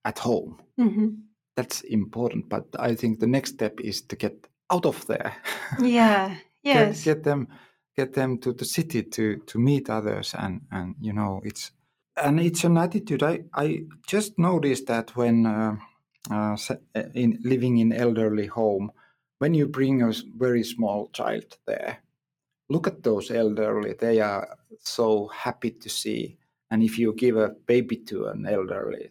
at 0.04 0.18
home. 0.18 0.60
Mm-hmm. 0.78 1.08
That's 1.56 1.82
important, 1.82 2.48
but 2.48 2.64
I 2.78 2.94
think 2.94 3.20
the 3.20 3.26
next 3.26 3.52
step 3.54 3.80
is 3.80 4.02
to 4.02 4.16
get 4.16 4.46
out 4.70 4.86
of 4.86 5.06
there. 5.06 5.34
Yeah. 5.80 6.36
Yes. 6.64 7.02
get, 7.02 7.16
get 7.16 7.24
them 7.24 7.48
get 7.96 8.12
them 8.12 8.38
to 8.38 8.52
the 8.52 8.64
city 8.64 9.02
to 9.02 9.38
to 9.46 9.58
meet 9.58 9.90
others 9.90 10.32
and 10.38 10.60
and 10.70 10.94
you 11.00 11.12
know 11.12 11.40
it's 11.44 11.72
and 12.16 12.40
it's 12.40 12.64
an 12.64 12.78
attitude. 12.78 13.22
I, 13.22 13.44
I 13.54 13.84
just 14.06 14.38
noticed 14.38 14.86
that 14.86 15.16
when 15.16 15.46
uh, 15.46 15.76
uh, 16.30 16.56
uh, 16.94 17.02
in 17.14 17.38
living 17.42 17.78
in 17.78 17.92
elderly 17.92 18.46
home, 18.46 18.92
when 19.38 19.54
you 19.54 19.66
bring 19.66 20.02
a 20.02 20.12
very 20.36 20.62
small 20.62 21.08
child 21.08 21.58
there, 21.66 21.98
look 22.68 22.86
at 22.86 23.02
those 23.02 23.30
elderly. 23.30 23.94
They 23.94 24.20
are 24.20 24.56
so 24.78 25.28
happy 25.28 25.70
to 25.70 25.88
see. 25.88 26.38
And 26.70 26.82
if 26.82 26.98
you 26.98 27.12
give 27.14 27.36
a 27.36 27.50
baby 27.66 27.96
to 28.06 28.26
an 28.26 28.46
elderly, 28.46 29.10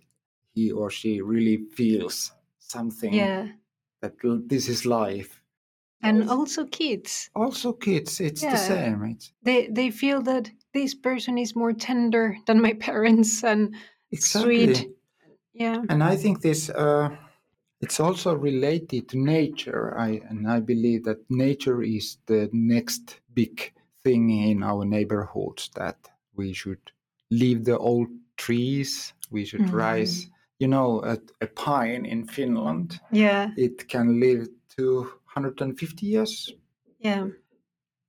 he 0.53 0.71
or 0.71 0.89
she 0.89 1.21
really 1.21 1.65
feels 1.75 2.31
something 2.59 3.13
yeah. 3.13 3.47
that 4.01 4.13
this 4.47 4.67
is 4.67 4.85
life. 4.85 5.40
And 6.03 6.29
also 6.29 6.65
kids. 6.65 7.29
Also 7.35 7.73
kids, 7.73 8.19
it's 8.19 8.41
yeah. 8.41 8.51
the 8.51 8.57
same. 8.57 9.03
It's... 9.03 9.33
They 9.43 9.67
they 9.67 9.91
feel 9.91 10.21
that 10.23 10.51
this 10.73 10.95
person 10.95 11.37
is 11.37 11.55
more 11.55 11.73
tender 11.73 12.37
than 12.47 12.61
my 12.61 12.73
parents 12.79 13.43
and 13.43 13.75
exactly. 14.11 14.73
sweet. 14.73 14.89
Yeah. 15.53 15.81
And 15.89 16.03
I 16.03 16.15
think 16.15 16.41
this 16.41 16.69
uh, 16.69 17.09
it's 17.81 17.99
also 17.99 18.35
related 18.35 19.09
to 19.09 19.17
nature. 19.17 19.97
I 19.97 20.21
and 20.29 20.47
I 20.47 20.59
believe 20.59 21.03
that 21.05 21.19
nature 21.29 21.81
is 21.81 22.17
the 22.25 22.49
next 22.51 23.19
big 23.33 23.73
thing 24.03 24.29
in 24.29 24.63
our 24.63 24.85
neighborhoods 24.85 25.69
that 25.75 25.97
we 26.35 26.53
should 26.53 26.91
leave 27.29 27.65
the 27.65 27.77
old 27.77 28.07
trees. 28.37 29.13
We 29.29 29.45
should 29.45 29.61
mm-hmm. 29.61 29.75
rise. 29.75 30.27
You 30.59 30.67
know, 30.67 31.01
a, 31.03 31.17
a 31.41 31.47
pine 31.47 32.05
in 32.05 32.27
Finland. 32.27 32.99
Yeah. 33.11 33.49
It 33.57 33.87
can 33.89 34.19
live 34.19 34.47
to 34.77 35.11
150 35.33 36.05
years. 36.05 36.53
Yeah. 36.99 37.27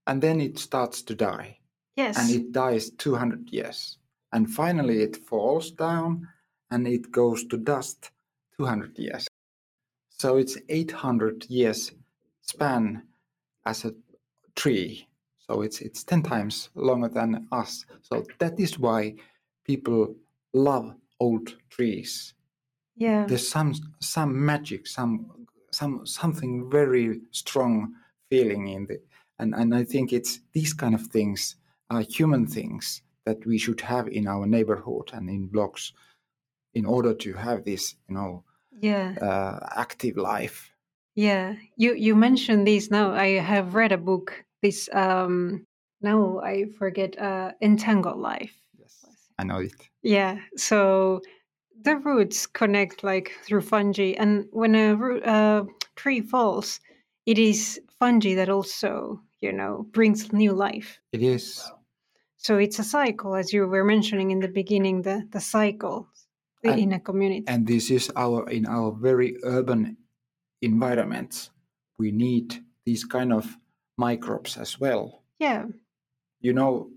And 0.07 0.21
then 0.21 0.41
it 0.41 0.59
starts 0.59 1.03
to 1.03 1.15
die. 1.15 1.59
Yes. 1.97 2.19
And 2.19 2.31
it 2.31 2.53
dies 2.53 2.91
200 2.91 3.51
years. 3.51 3.99
And 4.33 4.51
finally 4.51 5.03
it 5.03 5.17
falls 5.17 5.71
down 5.71 6.27
and 6.71 6.89
it 6.89 7.13
goes 7.13 7.45
to 7.47 7.57
dust 7.57 8.11
200 8.59 8.99
years. 8.99 9.29
So 10.09 10.37
it's 10.37 10.57
800 10.69 11.47
years 11.51 11.93
span 12.41 13.03
as 13.67 13.85
a 13.85 13.95
tree. 14.57 15.07
So 15.39 15.63
it's 15.63 15.81
it's 15.81 16.05
10 16.05 16.23
times 16.23 16.71
longer 16.75 17.09
than 17.09 17.47
us. 17.53 17.85
So 18.03 18.25
that 18.39 18.59
is 18.59 18.79
why 18.79 19.15
people 19.65 20.15
love 20.55 20.95
old 21.21 21.57
trees. 21.71 22.35
Yeah. 22.97 23.27
There's 23.27 23.49
some 23.49 23.75
some 24.01 24.45
magic, 24.45 24.87
some 24.87 25.47
some 25.73 26.07
something 26.07 26.71
very 26.71 27.21
strong 27.31 27.95
feeling 28.31 28.69
in 28.69 28.87
the 28.87 29.01
and, 29.39 29.55
and 29.55 29.75
I 29.75 29.85
think 29.85 30.13
it's 30.13 30.41
these 30.53 30.73
kind 30.73 30.95
of 30.95 31.07
things 31.09 31.57
are 31.91 32.03
human 32.03 32.47
things 32.47 33.03
that 33.25 33.45
we 33.47 33.59
should 33.59 33.81
have 33.81 34.09
in 34.09 34.27
our 34.27 34.47
neighborhood 34.47 35.11
and 35.13 35.29
in 35.29 35.47
blocks 35.49 35.93
in 36.75 36.85
order 36.85 37.15
to 37.15 37.33
have 37.33 37.65
this 37.65 37.97
you 38.09 38.15
know 38.15 38.45
yeah. 38.81 39.15
uh, 39.21 39.67
active 39.77 40.17
life. 40.17 40.71
Yeah. 41.15 41.55
You 41.77 41.95
you 41.95 42.15
mentioned 42.15 42.67
this 42.67 42.91
now. 42.91 43.13
I 43.13 43.39
have 43.41 43.75
read 43.75 43.93
a 43.93 43.99
book. 43.99 44.45
This 44.63 44.89
um 44.93 45.67
now 46.01 46.41
i 46.41 46.65
forget 46.79 47.19
uh 47.19 47.53
entangled 47.61 48.19
life. 48.19 48.55
Yes. 48.79 49.05
I 49.39 49.45
know 49.45 49.59
it. 49.59 49.73
Yeah. 50.03 50.39
So 50.57 51.21
the 51.85 51.97
roots 51.97 52.47
connect 52.47 53.03
like 53.05 53.33
through 53.45 53.61
fungi 53.63 54.15
and 54.19 54.47
when 54.53 54.75
a 54.75 54.95
uh, 55.25 55.65
tree 55.97 56.21
falls 56.21 56.81
it 57.27 57.39
is 57.39 57.81
fungi 57.99 58.35
that 58.35 58.49
also 58.49 59.21
you 59.41 59.53
know 59.53 59.87
brings 59.93 60.33
new 60.33 60.53
life 60.53 60.99
it 61.13 61.23
is 61.23 61.71
so 62.43 62.59
it's 62.59 62.81
a 62.81 62.85
cycle, 62.85 63.37
as 63.37 63.53
you 63.53 63.69
were 63.69 63.85
mentioning 63.85 64.33
in 64.33 64.41
the 64.41 64.49
beginning, 64.49 65.03
the, 65.03 65.29
the 65.31 65.41
cycle. 65.41 66.09
And- 66.65 66.79
in 66.79 66.93
a 66.93 67.01
community. 67.01 67.45
and 67.49 67.67
this 67.67 67.91
is 67.91 68.09
our 68.15 68.49
in 68.49 68.67
our 68.67 68.93
very 68.93 69.37
urban 69.43 69.97
environments 70.61 71.51
we 71.99 72.13
need 72.13 72.63
these 72.87 73.05
kind 73.05 73.33
of 73.33 73.59
microbes 73.97 74.57
as 74.57 74.79
well 74.79 75.25
yeah, 75.41 75.65
you 76.41 76.53
know 76.53 76.89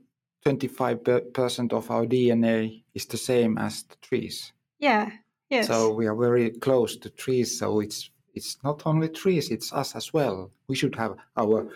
25% 0.45 1.73
of 1.73 1.89
our 1.89 2.05
dna 2.05 2.83
is 2.93 3.07
the 3.07 3.17
same 3.17 3.57
as 3.57 3.81
the 3.89 3.95
trees 4.03 4.53
yeah, 4.79 5.09
yes. 5.49 5.67
so 5.67 5.91
we 5.91 6.07
are 6.07 6.15
very 6.15 6.51
close 6.51 6.97
to 6.97 7.09
trees 7.09 7.59
so 7.59 7.79
it's 7.79 8.09
it's 8.33 8.57
not 8.63 8.81
only 8.85 9.07
trees 9.09 9.49
it's 9.51 9.71
us 9.73 9.95
as 9.95 10.13
well 10.13 10.51
we 10.67 10.75
should 10.75 10.95
have 10.95 11.15
our 11.37 11.67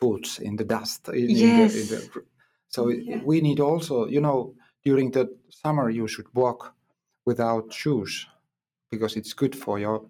foods 0.00 0.38
in 0.38 0.56
the 0.56 0.64
dust 0.64 1.08
in, 1.08 1.30
in 1.30 1.56
the, 1.56 1.62
in 1.62 1.86
the, 1.88 2.22
so 2.68 2.88
Yeah. 2.88 3.20
we 3.24 3.40
need 3.40 3.60
also 3.60 4.06
you 4.06 4.20
know 4.20 4.54
during 4.84 5.10
the 5.10 5.26
summer 5.50 5.90
you 5.90 6.08
should 6.08 6.26
walk 6.34 6.74
without 7.26 7.72
shoes 7.72 8.26
because 8.90 9.16
it's 9.16 9.32
good 9.34 9.54
for 9.54 9.78
your 9.78 10.02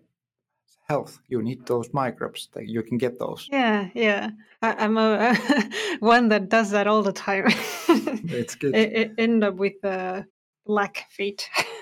health 0.88 1.18
you 1.28 1.42
need 1.42 1.66
those 1.66 1.92
microbes 1.92 2.49
that 2.53 2.68
you 2.68 2.82
can 2.82 2.99
get 2.99 3.18
those 3.18 3.49
yeah, 3.53 3.88
yeah. 3.94 4.30
I, 4.62 4.74
I'm 4.84 4.97
a 4.99 5.34
one 6.01 6.28
that 6.28 6.49
does 6.49 6.70
that 6.70 6.86
all 6.86 7.03
the 7.03 7.12
time. 7.12 7.47
it's 7.88 8.55
good 8.55 8.74
e- 8.74 9.01
e- 9.03 9.11
end 9.18 9.44
up 9.44 9.55
with 9.57 9.84
uh, 9.84 10.22
black 10.64 11.07
feet. 11.11 11.49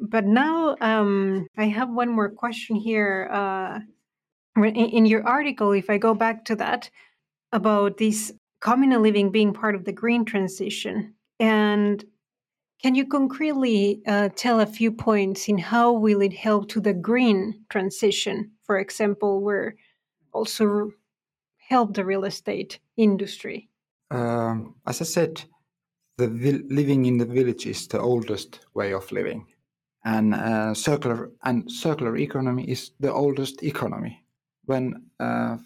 but 0.00 0.24
now 0.24 0.76
um, 0.80 1.46
I 1.56 1.64
have 1.66 1.90
one 1.90 2.10
more 2.10 2.30
question 2.30 2.76
here. 2.76 3.28
Uh, 3.32 3.80
in, 4.56 5.04
your 5.04 5.26
article, 5.26 5.72
if 5.72 5.90
I 5.90 5.98
go 5.98 6.14
back 6.14 6.44
to 6.46 6.56
that, 6.56 6.90
about 7.52 7.98
this 7.98 8.32
communal 8.60 9.02
living 9.02 9.30
being 9.30 9.52
part 9.52 9.74
of 9.74 9.84
the 9.84 9.92
green 9.92 10.24
transition, 10.24 11.14
and 11.38 12.04
can 12.82 12.94
you 12.94 13.06
concretely 13.06 14.02
uh, 14.06 14.30
tell 14.34 14.60
a 14.60 14.66
few 14.66 14.92
points 14.92 15.48
in 15.48 15.58
how 15.58 15.92
will 15.92 16.22
it 16.22 16.32
help 16.32 16.68
to 16.70 16.80
the 16.80 16.94
green 16.94 17.64
transition? 17.70 18.52
For 18.64 18.78
example, 18.78 19.40
where 19.40 19.76
also 20.32 20.90
help 21.68 21.94
the 21.94 22.04
real 22.04 22.24
estate 22.24 22.78
industry. 22.96 23.68
um, 24.10 24.74
as 24.86 25.00
i 25.00 25.04
said 25.04 25.42
the 26.18 26.28
vil- 26.28 26.66
living 26.68 27.04
in 27.06 27.18
the 27.18 27.24
village 27.24 27.66
is 27.66 27.88
the 27.88 28.00
oldest 28.00 28.60
way 28.74 28.92
of 28.92 29.10
living 29.10 29.44
and 30.06 30.34
uh, 30.34 30.72
circular 30.72 31.30
and 31.42 31.70
circular 31.70 32.16
economy 32.16 32.64
is 32.70 32.92
the 33.00 33.12
oldest 33.12 33.62
economy. 33.64 34.24
When 34.64 35.10
uh, 35.20 35.56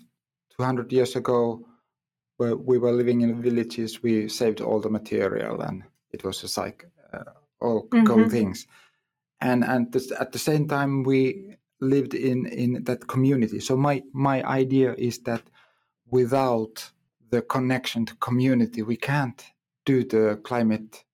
200 0.56 0.92
years 0.92 1.14
ago 1.16 1.66
we 2.38 2.78
were 2.78 2.92
living 2.92 3.20
in 3.20 3.42
villages 3.42 4.02
we 4.02 4.28
saved 4.28 4.62
all 4.62 4.80
the 4.80 4.88
material 4.88 5.60
and 5.60 5.84
it 6.12 6.24
was 6.24 6.40
just 6.40 6.56
like 6.56 6.86
uh, 7.12 7.24
all 7.60 7.82
going 8.04 8.28
Mhm. 8.28 8.30
things. 8.30 8.66
And 9.40 9.64
and 9.64 9.92
this, 9.92 10.10
at 10.12 10.32
the 10.32 10.38
same 10.38 10.66
time 10.68 11.02
we 11.04 11.56
lived 11.80 12.14
in 12.14 12.46
in 12.46 12.84
that 12.84 13.06
community. 13.08 13.60
So 13.60 13.76
my 13.76 14.02
my 14.12 14.42
idea 14.62 14.94
is 14.98 15.18
that 15.24 15.42
without 16.10 16.92
the 17.30 17.42
connection 17.42 18.06
to 18.06 18.14
community 18.16 18.82
we 18.82 18.96
can't 18.96 19.44
do 19.84 20.04
the 20.04 20.40
climate 20.44 21.04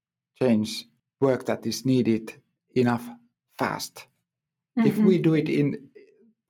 change 0.40 0.86
work 1.20 1.44
that 1.46 1.66
is 1.66 1.84
needed 1.84 2.34
enough 2.76 3.04
fast 3.58 4.08
if 4.84 4.96
Mhm. 4.96 5.06
we 5.06 5.18
do 5.18 5.34
it 5.34 5.48
in 5.48 5.90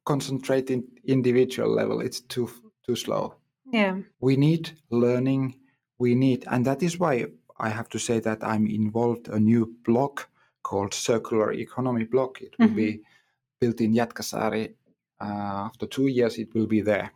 concentrating 0.05 0.83
individual 1.05 1.71
level 1.75 2.01
it's 2.01 2.21
too 2.21 2.49
too 2.87 2.97
slow 2.97 3.35
yeah, 3.73 3.97
we 4.21 4.37
need 4.37 4.71
learning 4.91 5.55
we 5.99 6.15
need 6.15 6.45
and 6.47 6.65
that 6.65 6.83
is 6.83 6.99
why 6.99 7.27
i 7.59 7.69
have 7.69 7.89
to 7.89 7.99
say 7.99 8.21
that 8.21 8.39
i'm 8.43 8.67
involved 8.67 9.29
a 9.29 9.39
new 9.39 9.67
block 9.85 10.29
called 10.63 10.95
circular 10.95 11.53
economy 11.53 12.05
block 12.05 12.41
it 12.43 12.55
will 12.59 12.69
Mhm. 12.69 12.77
be 12.77 13.01
built 13.61 13.81
in 13.81 13.93
Jätkäsaari. 13.95 14.75
Uh, 15.21 15.67
after 15.67 15.89
two 15.89 16.09
years 16.09 16.39
it 16.39 16.55
will 16.55 16.67
be 16.67 16.83
there 16.83 17.11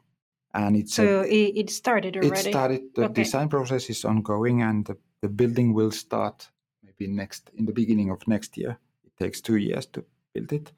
and 0.54 0.76
it's 0.76 0.94
so 0.94 1.02
it, 1.20 1.52
it 1.56 1.70
started 1.70 2.16
it 2.16 2.36
started 2.36 2.80
the 2.94 3.04
Okay. 3.04 3.22
design 3.22 3.48
process 3.48 3.90
is 3.90 4.04
ongoing 4.04 4.62
and 4.62 4.86
the, 4.86 4.96
the 5.20 5.28
building 5.28 5.74
will 5.74 5.90
start 5.90 6.50
maybe 6.82 7.12
next 7.12 7.50
in 7.54 7.66
the 7.66 7.72
beginning 7.72 8.10
of 8.10 8.26
next 8.26 8.56
year 8.56 8.78
takes 9.20 9.40
two 9.40 9.56
years 9.56 9.86
to 9.86 10.00
build 10.34 10.52
it 10.52 10.72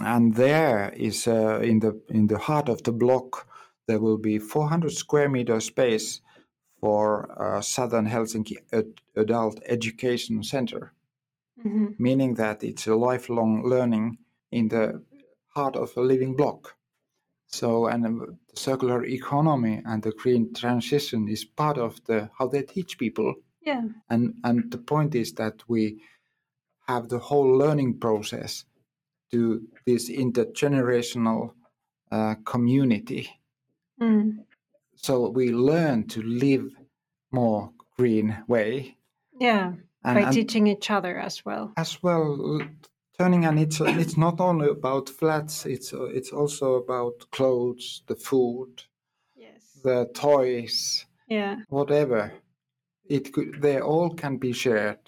and 0.00 0.34
there 0.34 0.92
is 1.08 1.26
uh, 1.26 1.60
in 1.70 1.80
the 1.80 1.92
in 2.08 2.26
the 2.26 2.38
heart 2.38 2.68
of 2.68 2.82
the 2.82 2.92
block 2.92 3.46
there 3.88 4.00
will 4.00 4.18
be 4.18 4.38
400 4.38 4.92
square 4.92 5.28
meter 5.28 5.60
space 5.60 6.20
for 6.80 7.04
uh, 7.42 7.60
southern 7.62 8.06
helsinki 8.06 8.56
ad- 8.72 9.00
adult 9.16 9.56
education 9.76 10.42
center 10.42 10.92
Mhm. 11.64 11.94
meaning 11.98 12.34
that 12.36 12.62
it's 12.62 12.86
a 12.86 12.94
lifelong 13.10 13.52
learning 13.64 14.18
in 14.50 14.68
the 14.68 15.02
heart 15.54 15.76
of 15.76 15.96
a 15.96 16.00
living 16.12 16.36
block. 16.36 16.76
So, 17.46 17.86
and 17.86 18.04
the 18.04 18.36
circular 18.54 19.04
economy 19.04 19.80
and 19.84 20.02
the 20.02 20.12
green 20.12 20.52
transition 20.52 21.28
is 21.28 21.44
part 21.46 21.78
of 21.78 21.92
the 22.04 22.28
how 22.38 22.48
they 22.48 22.62
teach 22.62 22.98
people. 22.98 23.34
Yeah, 23.66 23.82
And 24.10 24.34
and 24.44 24.70
the 24.70 24.78
point 24.92 25.14
is 25.14 25.32
that 25.34 25.54
we 25.68 25.82
have 26.88 27.08
the 27.08 27.18
whole 27.18 27.56
learning 27.58 27.98
process 27.98 28.64
to 29.32 29.62
this 29.86 30.08
intergenerational 30.10 31.52
uh, 32.12 32.34
community. 32.44 33.28
mm. 34.00 34.38
So 34.98 35.28
we 35.28 35.52
learn 35.52 36.06
to 36.08 36.22
live 36.22 36.70
more 37.32 37.70
green 37.98 38.36
way. 38.48 38.96
yeah. 39.38 39.72
And, 40.04 40.14
By 40.14 40.20
and- 40.22 40.32
teaching 40.32 40.66
each 40.68 40.90
other 40.90 41.18
as 41.18 41.44
well. 41.44 41.72
as 41.76 42.00
well 42.02 42.60
turning 43.18 43.44
and 43.46 43.58
it's 43.58 43.80
it's 43.80 44.16
not 44.16 44.40
only 44.40 44.68
about 44.68 45.08
flats 45.08 45.66
it's 45.66 45.92
it's 46.18 46.30
also 46.32 46.74
about 46.74 47.14
clothes 47.32 48.02
the 48.06 48.14
food 48.14 48.84
Yes. 49.34 49.62
the 49.82 50.06
toys 50.14 51.06
Yeah. 51.28 51.56
whatever 51.68 52.32
it 53.08 53.32
could 53.32 53.60
they 53.62 53.80
all 53.80 54.10
can 54.14 54.36
be 54.36 54.52
shared 54.52 55.00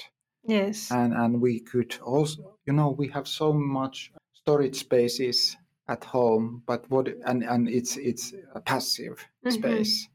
Yes. 0.44 0.90
and 0.90 1.12
and 1.14 1.40
we 1.40 1.60
could 1.60 1.98
also 2.02 2.58
you 2.66 2.72
know 2.72 2.90
we 2.90 3.08
have 3.08 3.26
so 3.28 3.52
much 3.52 4.12
storage 4.32 4.76
spaces 4.76 5.56
at 5.88 6.04
home 6.04 6.62
but 6.66 6.88
what 6.90 7.08
and 7.26 7.42
and 7.44 7.68
it's 7.68 7.96
it's 7.96 8.32
a 8.54 8.60
passive 8.60 9.16
Mhm. 9.44 9.52
space 9.52 10.08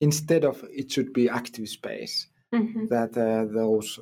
instead 0.00 0.44
of 0.44 0.64
it 0.70 0.90
should 0.92 1.12
be 1.12 1.28
active 1.28 1.68
space 1.68 2.28
Mhm. 2.52 2.88
that 2.88 3.16
uh, 3.16 3.44
those 3.52 4.00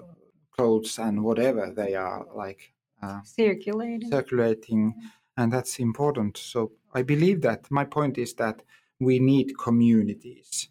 clothes 0.57 0.99
and 0.99 1.23
whatever 1.25 1.73
they 1.75 1.95
are 1.95 2.27
like 2.35 2.75
uh, 3.03 3.21
Circulating. 3.25 4.11
circulating 4.11 4.95
and 5.37 5.53
that's 5.53 5.79
important 5.81 6.37
so 6.37 6.73
i 6.95 7.03
believe 7.03 7.41
that 7.43 7.71
my 7.71 7.85
point 7.85 8.19
is 8.19 8.35
that 8.35 8.63
we 9.01 9.19
need 9.19 9.59
communities 9.59 10.69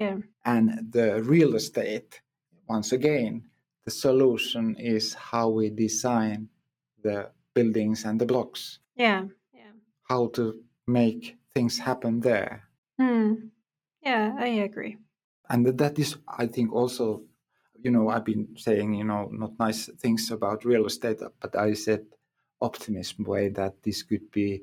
yeah. 0.00 0.18
and 0.44 0.92
the 0.92 1.22
real 1.24 1.54
estate 1.56 2.22
once 2.68 2.92
again 2.92 3.42
the 3.84 3.90
solution 3.90 4.76
is 4.76 5.14
how 5.14 5.48
we 5.48 5.70
design 5.70 6.48
the 7.02 7.30
buildings 7.54 8.04
and 8.04 8.20
the 8.20 8.26
blocks 8.26 8.78
Yeah. 8.96 9.26
Yeah. 9.52 9.72
how 10.08 10.28
to 10.28 10.54
make 10.86 11.36
things 11.54 11.78
happen 11.78 12.20
there 12.20 12.62
Hmm. 12.98 13.34
Yeah, 14.02 14.36
I 14.38 14.46
agree. 14.68 14.96
and 15.50 15.66
that- 15.66 15.78
that 15.78 15.98
is 15.98 16.16
i 16.28 16.46
think 16.46 16.72
also 16.72 17.22
you 17.84 17.90
know 17.90 18.08
i've 18.08 18.24
been 18.24 18.48
saying 18.56 18.94
you 18.94 19.04
know 19.04 19.28
not 19.32 19.52
nice 19.58 19.90
things 20.00 20.30
about 20.30 20.64
real 20.64 20.86
estate 20.86 21.20
but 21.40 21.54
i 21.56 21.74
said 21.74 22.06
optimism 22.60 23.24
way 23.24 23.50
that 23.50 23.82
this 23.82 24.02
could 24.02 24.30
be 24.30 24.62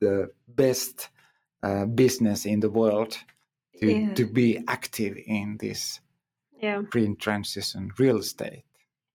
the 0.00 0.30
best 0.46 1.10
uh, 1.62 1.84
business 1.86 2.46
in 2.46 2.60
the 2.60 2.70
world 2.70 3.16
to, 3.80 3.86
Yeah. 3.86 4.14
to 4.14 4.24
be 4.26 4.58
active 4.68 5.16
in 5.26 5.56
this 5.58 6.00
Yeah. 6.62 6.82
green 6.90 7.16
transition 7.16 7.90
real 7.98 8.18
estate 8.18 8.64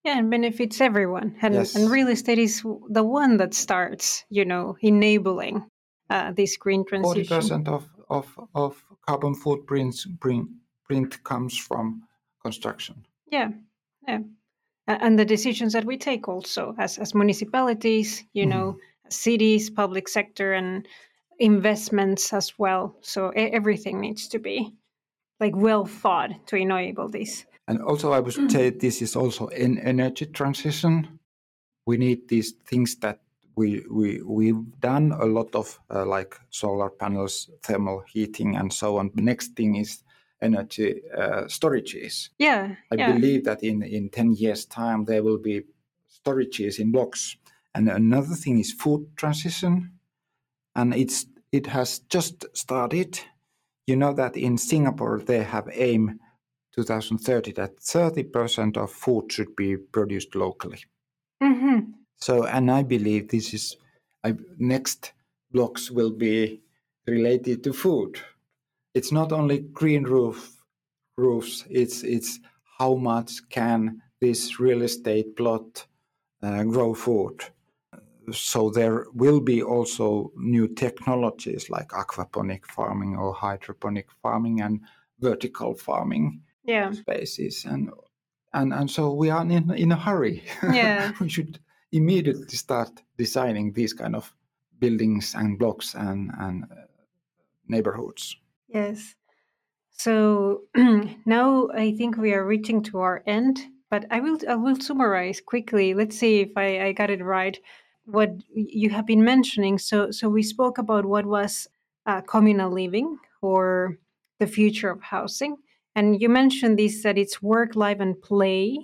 Yeah, 0.03 0.19
and 0.19 0.29
benefits 0.29 0.81
everyone. 0.81 1.35
And, 1.41 1.53
Yes. 1.53 1.75
and 1.75 1.89
real 1.89 2.09
estate 2.09 2.37
is 2.39 2.61
the 2.89 3.03
one 3.03 3.37
that 3.37 3.53
starts, 3.53 4.23
you 4.29 4.45
know, 4.45 4.75
enabling 4.81 5.65
uh, 6.09 6.31
this 6.33 6.57
green 6.57 6.85
transition. 6.85 7.25
Forty 7.25 7.27
percent 7.27 7.67
of, 7.67 7.89
of 8.09 8.27
of 8.53 8.83
carbon 9.07 9.33
footprints 9.35 10.07
print, 10.19 10.47
print 10.87 11.23
comes 11.23 11.57
from 11.57 12.03
construction. 12.43 13.05
Yeah, 13.31 13.49
yeah. 14.07 14.19
And 14.87 15.17
the 15.17 15.25
decisions 15.25 15.73
that 15.73 15.85
we 15.85 15.97
take 15.97 16.27
also 16.27 16.75
as, 16.77 16.99
as 16.99 17.15
municipalities, 17.15 18.23
you 18.33 18.45
know, 18.45 18.65
Mm-hmm. 18.73 19.09
cities, 19.09 19.69
public 19.71 20.07
sector, 20.07 20.53
and 20.53 20.87
investments 21.39 22.33
as 22.33 22.53
well. 22.59 22.95
So 23.01 23.29
everything 23.35 23.99
needs 24.01 24.27
to 24.29 24.39
be 24.39 24.73
like 25.39 25.55
well 25.55 25.85
thought 25.85 26.47
to 26.47 26.55
enable 26.55 27.09
this. 27.09 27.45
And 27.67 27.81
also, 27.81 28.11
I 28.11 28.19
would 28.19 28.51
say 28.51 28.69
this 28.85 29.01
is 29.01 29.15
also 29.15 29.47
an 29.47 29.79
energy 29.79 30.25
transition. 30.27 31.19
We 31.85 31.97
need 31.97 32.27
these 32.27 32.53
things 32.65 32.95
that 32.97 33.21
we 33.55 33.83
we 33.89 34.21
we've 34.21 34.79
done 34.79 35.11
a 35.13 35.25
lot 35.25 35.55
of 35.55 35.79
uh, 35.89 36.05
like 36.05 36.35
solar 36.49 36.89
panels, 36.89 37.49
thermal 37.63 38.03
heating, 38.07 38.55
and 38.55 38.71
so 38.71 38.97
on. 38.97 39.11
The 39.15 39.21
next 39.21 39.55
thing 39.55 39.75
is 39.75 40.03
energy 40.41 41.01
uh, 41.17 41.43
storages. 41.47 42.29
Yeah, 42.37 42.75
I 42.91 42.95
yeah. 42.95 43.11
believe 43.11 43.45
that 43.45 43.63
in 43.63 43.83
in 43.83 44.09
ten 44.09 44.33
years' 44.33 44.65
time 44.65 45.05
there 45.05 45.23
will 45.23 45.39
be 45.39 45.63
storages 46.09 46.79
in 46.79 46.91
blocks. 46.91 47.37
And 47.73 47.89
another 47.89 48.35
thing 48.35 48.59
is 48.59 48.71
food 48.71 49.07
transition, 49.17 49.91
and 50.75 50.93
it's 50.93 51.25
it 51.51 51.67
has 51.67 51.99
just 52.09 52.45
started. 52.53 53.19
You 53.87 53.95
know 53.95 54.13
that 54.13 54.35
in 54.35 54.57
Singapore 54.57 55.19
they 55.19 55.43
have 55.43 55.69
aim 55.71 56.19
2030 56.75 57.53
that 57.53 57.77
30% 57.77 58.77
of 58.77 58.91
food 58.91 59.31
should 59.31 59.55
be 59.55 59.77
produced 59.77 60.35
locally. 60.35 60.79
Mm-hmm. 61.41 61.91
So, 62.17 62.45
and 62.45 62.71
I 62.71 62.83
believe 62.83 63.29
this 63.29 63.53
is 63.53 63.77
I, 64.23 64.35
next 64.57 65.13
blocks 65.51 65.91
will 65.91 66.11
be 66.11 66.61
related 67.07 67.63
to 67.63 67.73
food. 67.73 68.19
It's 68.93 69.11
not 69.11 69.31
only 69.31 69.59
green 69.59 70.03
roof 70.03 70.55
roofs. 71.17 71.65
It's 71.69 72.03
it's 72.03 72.39
how 72.79 72.95
much 72.95 73.47
can 73.49 74.01
this 74.21 74.59
real 74.59 74.81
estate 74.81 75.35
plot 75.35 75.85
uh, 76.41 76.63
grow 76.63 76.93
food. 76.93 77.43
So 78.31 78.69
there 78.69 79.05
will 79.13 79.39
be 79.39 79.61
also 79.63 80.31
new 80.35 80.67
technologies 80.67 81.69
like 81.69 81.89
aquaponic 81.89 82.65
farming 82.65 83.15
or 83.15 83.33
hydroponic 83.33 84.07
farming 84.21 84.61
and 84.61 84.81
vertical 85.19 85.75
farming 85.75 86.41
Yeah. 86.63 86.91
spaces 86.91 87.65
and 87.65 87.89
and 88.53 88.73
and 88.73 88.89
so 88.89 89.13
we 89.13 89.29
are 89.31 89.41
in 89.41 89.71
in 89.71 89.91
a 89.91 89.95
hurry. 89.95 90.43
Yeah. 90.63 91.11
we 91.21 91.29
should 91.29 91.59
immediately 91.91 92.47
start 92.57 93.03
designing 93.17 93.73
these 93.73 93.93
kind 93.93 94.15
of 94.15 94.33
buildings 94.79 95.35
and 95.35 95.59
blocks 95.59 95.95
and 95.95 96.31
and 96.39 96.63
uh, 96.63 96.75
neighborhoods. 97.67 98.37
Yes. 98.67 99.15
So 99.91 100.63
now 101.25 101.69
I 101.73 101.93
think 101.95 102.17
we 102.17 102.33
are 102.33 102.45
reaching 102.45 102.83
to 102.83 102.99
our 102.99 103.23
end, 103.25 103.59
but 103.89 104.05
I 104.11 104.19
will 104.19 104.37
I 104.49 104.55
will 104.55 104.75
summarize 104.79 105.41
quickly. 105.41 105.93
Let's 105.93 106.17
see 106.17 106.41
if 106.41 106.51
I, 106.57 106.87
I 106.87 106.91
got 106.93 107.09
it 107.09 107.23
right. 107.23 107.57
What 108.05 108.31
you 108.53 108.89
have 108.91 109.05
been 109.05 109.23
mentioning. 109.23 109.79
So 109.79 110.11
so 110.11 110.29
we 110.29 110.43
spoke 110.43 110.77
about 110.77 111.05
what 111.05 111.25
was 111.25 111.67
uh, 112.05 112.21
communal 112.21 112.71
living 112.71 113.17
or 113.41 113.97
the 114.39 114.47
future 114.47 114.89
of 114.89 115.01
housing, 115.01 115.57
and 115.95 116.21
you 116.21 116.29
mentioned 116.29 116.77
this 116.77 117.03
that 117.03 117.17
it's 117.17 117.41
work, 117.41 117.75
life, 117.75 117.99
and 117.99 118.21
play. 118.21 118.77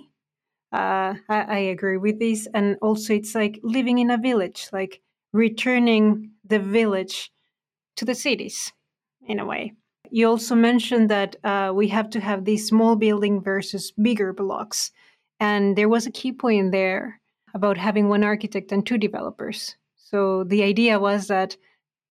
Uh, 0.72 1.14
I, 1.28 1.40
I 1.48 1.58
agree 1.58 1.98
with 1.98 2.18
this, 2.18 2.48
and 2.54 2.76
also 2.82 3.14
it's 3.14 3.34
like 3.34 3.60
living 3.62 3.98
in 3.98 4.10
a 4.10 4.18
village, 4.18 4.68
like 4.72 5.00
returning 5.32 6.32
the 6.44 6.58
village 6.58 7.30
to 7.96 8.04
the 8.04 8.14
cities 8.14 8.72
in 9.26 9.38
a 9.38 9.46
way. 9.46 9.72
You 10.10 10.28
also 10.28 10.54
mentioned 10.54 11.10
that 11.10 11.36
uh, 11.44 11.72
we 11.74 11.88
have 11.88 12.10
to 12.10 12.20
have 12.20 12.44
these 12.44 12.66
small 12.66 12.96
building 12.96 13.42
versus 13.42 13.92
bigger 13.92 14.32
blocks. 14.32 14.90
And 15.40 15.76
there 15.76 15.88
was 15.88 16.06
a 16.06 16.10
key 16.10 16.32
point 16.32 16.72
there 16.72 17.21
about 17.54 17.76
having 17.78 18.08
one 18.08 18.24
architect 18.24 18.72
and 18.72 18.84
two 18.86 18.98
developers. 18.98 19.76
So 19.96 20.44
the 20.44 20.62
idea 20.62 20.98
was 20.98 21.28
that 21.28 21.56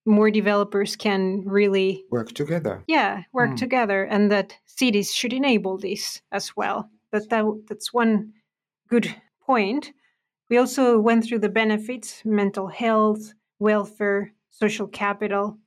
more 0.06 0.32
developers 0.32 0.96
can 0.96 1.44
really, 1.46 2.04
Work 2.10 2.34
together. 2.34 2.84
yeah, 2.88 3.24
work 3.34 3.52
Mm. 3.52 3.58
together, 3.58 4.04
and 4.04 4.32
that 4.32 4.56
cities 4.66 5.14
should 5.14 5.34
enable 5.34 5.78
this 5.78 6.22
as 6.32 6.56
well. 6.56 6.89
That, 7.12 7.30
that 7.30 7.46
that's 7.68 7.94
one 7.94 8.34
good 8.89 9.14
point. 9.46 9.92
We 10.50 10.58
also 10.58 11.00
went 11.00 11.26
through 11.26 11.39
the 11.39 11.50
benefits: 11.50 12.24
mental 12.26 12.68
health, 12.68 13.34
welfare, 13.60 14.34
social 14.50 14.88
capital, 14.88 15.58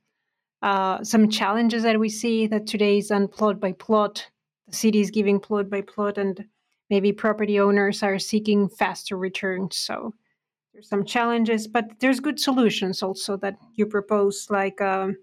uh, 0.61 1.03
some 1.03 1.29
challenges 1.29 1.83
that 1.83 1.99
we 1.99 2.09
see 2.09 2.47
that 2.47 2.67
today 2.67 2.97
is 2.97 3.11
on 3.11 3.27
plot 3.29 3.59
by 3.59 3.71
plot. 3.71 4.29
The 4.67 4.75
city 4.75 4.99
is 4.99 5.11
giving 5.11 5.39
plot 5.39 5.69
by 5.69 5.81
plot, 5.81 6.17
and 6.17 6.45
maybe 6.89 7.11
property 7.11 7.59
owners 7.59 8.03
are 8.03 8.19
seeking 8.19 8.69
faster 8.69 9.17
returns. 9.17 9.77
So 9.77 10.13
there's 10.73 10.89
some 10.89 11.05
challenges, 11.05 11.67
but 11.67 11.85
there's 11.99 12.19
good 12.19 12.39
solutions 12.39 13.01
also 13.01 13.37
that 13.37 13.57
you 13.75 13.85
propose, 13.85 14.47
like 14.49 14.81
um, 14.81 15.17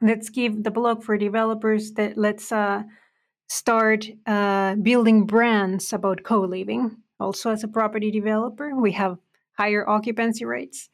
let's 0.00 0.28
give 0.30 0.64
the 0.64 0.70
block 0.70 1.02
for 1.02 1.16
developers 1.16 1.92
that 1.92 2.16
let's 2.16 2.50
uh, 2.52 2.82
start 3.48 4.06
uh, 4.26 4.74
building 4.76 5.26
brands 5.26 5.92
about 5.92 6.24
co-living. 6.24 6.96
Also, 7.20 7.50
as 7.50 7.62
a 7.62 7.68
property 7.68 8.10
developer, 8.10 8.74
we 8.74 8.92
have 8.92 9.18
higher 9.52 9.88
occupancy 9.88 10.44
rates 10.44 10.90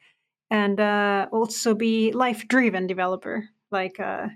and 0.51 0.79
uh, 0.79 1.27
also 1.33 1.75
be 1.75 2.13
life-driven 2.13 2.87
developer, 2.87 3.49
like 3.71 3.99
uh, 3.99 4.29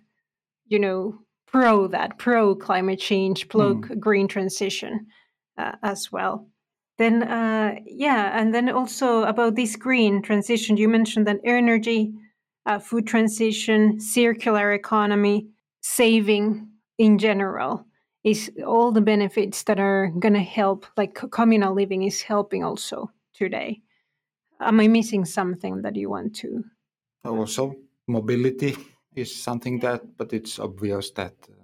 you 0.66 0.78
know, 0.78 1.18
pro 1.46 1.86
that, 1.88 2.18
pro 2.18 2.54
climate 2.54 2.98
change, 2.98 3.48
pro 3.48 3.74
green 3.74 4.26
transition 4.26 5.06
uh, 5.58 5.72
as 5.82 6.12
well. 6.12 6.48
Then, 6.98 7.24
uh, 7.24 7.74
yeah, 7.86 8.38
and 8.38 8.54
then 8.54 8.68
also 8.68 9.24
about 9.24 9.56
this 9.56 9.76
green 9.76 10.22
transition, 10.22 10.76
you 10.76 10.88
mentioned 10.88 11.26
that 11.26 11.40
energy, 11.44 12.12
uh, 12.66 12.78
food 12.78 13.06
transition, 13.06 14.00
circular 14.00 14.72
economy, 14.72 15.48
saving 15.80 16.68
in 16.98 17.18
general 17.18 17.84
is 18.22 18.50
all 18.66 18.90
the 18.90 19.02
benefits 19.02 19.64
that 19.64 19.78
are 19.78 20.10
going 20.18 20.34
to 20.34 20.40
help. 20.40 20.86
Like 20.96 21.14
communal 21.30 21.74
living 21.74 22.02
is 22.04 22.22
helping 22.22 22.64
also 22.64 23.10
today. 23.34 23.82
Am 24.60 24.80
I 24.80 24.88
missing 24.88 25.24
something 25.24 25.82
that 25.82 25.96
you 25.96 26.08
want 26.08 26.34
to? 26.36 26.64
Also, 27.24 27.74
mobility 28.06 28.76
is 29.14 29.34
something 29.34 29.78
that, 29.80 30.16
but 30.16 30.32
it's 30.32 30.58
obvious 30.58 31.10
that 31.10 31.34
uh, 31.50 31.63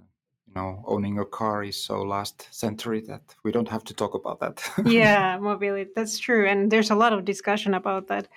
you 0.51 0.61
know 0.61 0.83
owning 0.87 1.19
a 1.19 1.25
car 1.25 1.63
is 1.63 1.77
so 1.77 2.03
last 2.03 2.49
century 2.51 3.01
that 3.03 3.23
we 3.45 3.53
don't 3.53 3.69
have 3.69 3.85
to 3.85 3.95
talk 3.95 4.15
about 4.15 4.41
that. 4.41 4.63
yeah, 4.85 5.39
mobility. 5.39 5.91
That's 5.95 6.19
true, 6.19 6.47
and 6.47 6.71
there's 6.71 6.91
a 6.91 6.95
lot 6.95 7.13
of 7.13 7.25
discussion 7.25 7.75
about 7.75 8.09
that. 8.09 8.29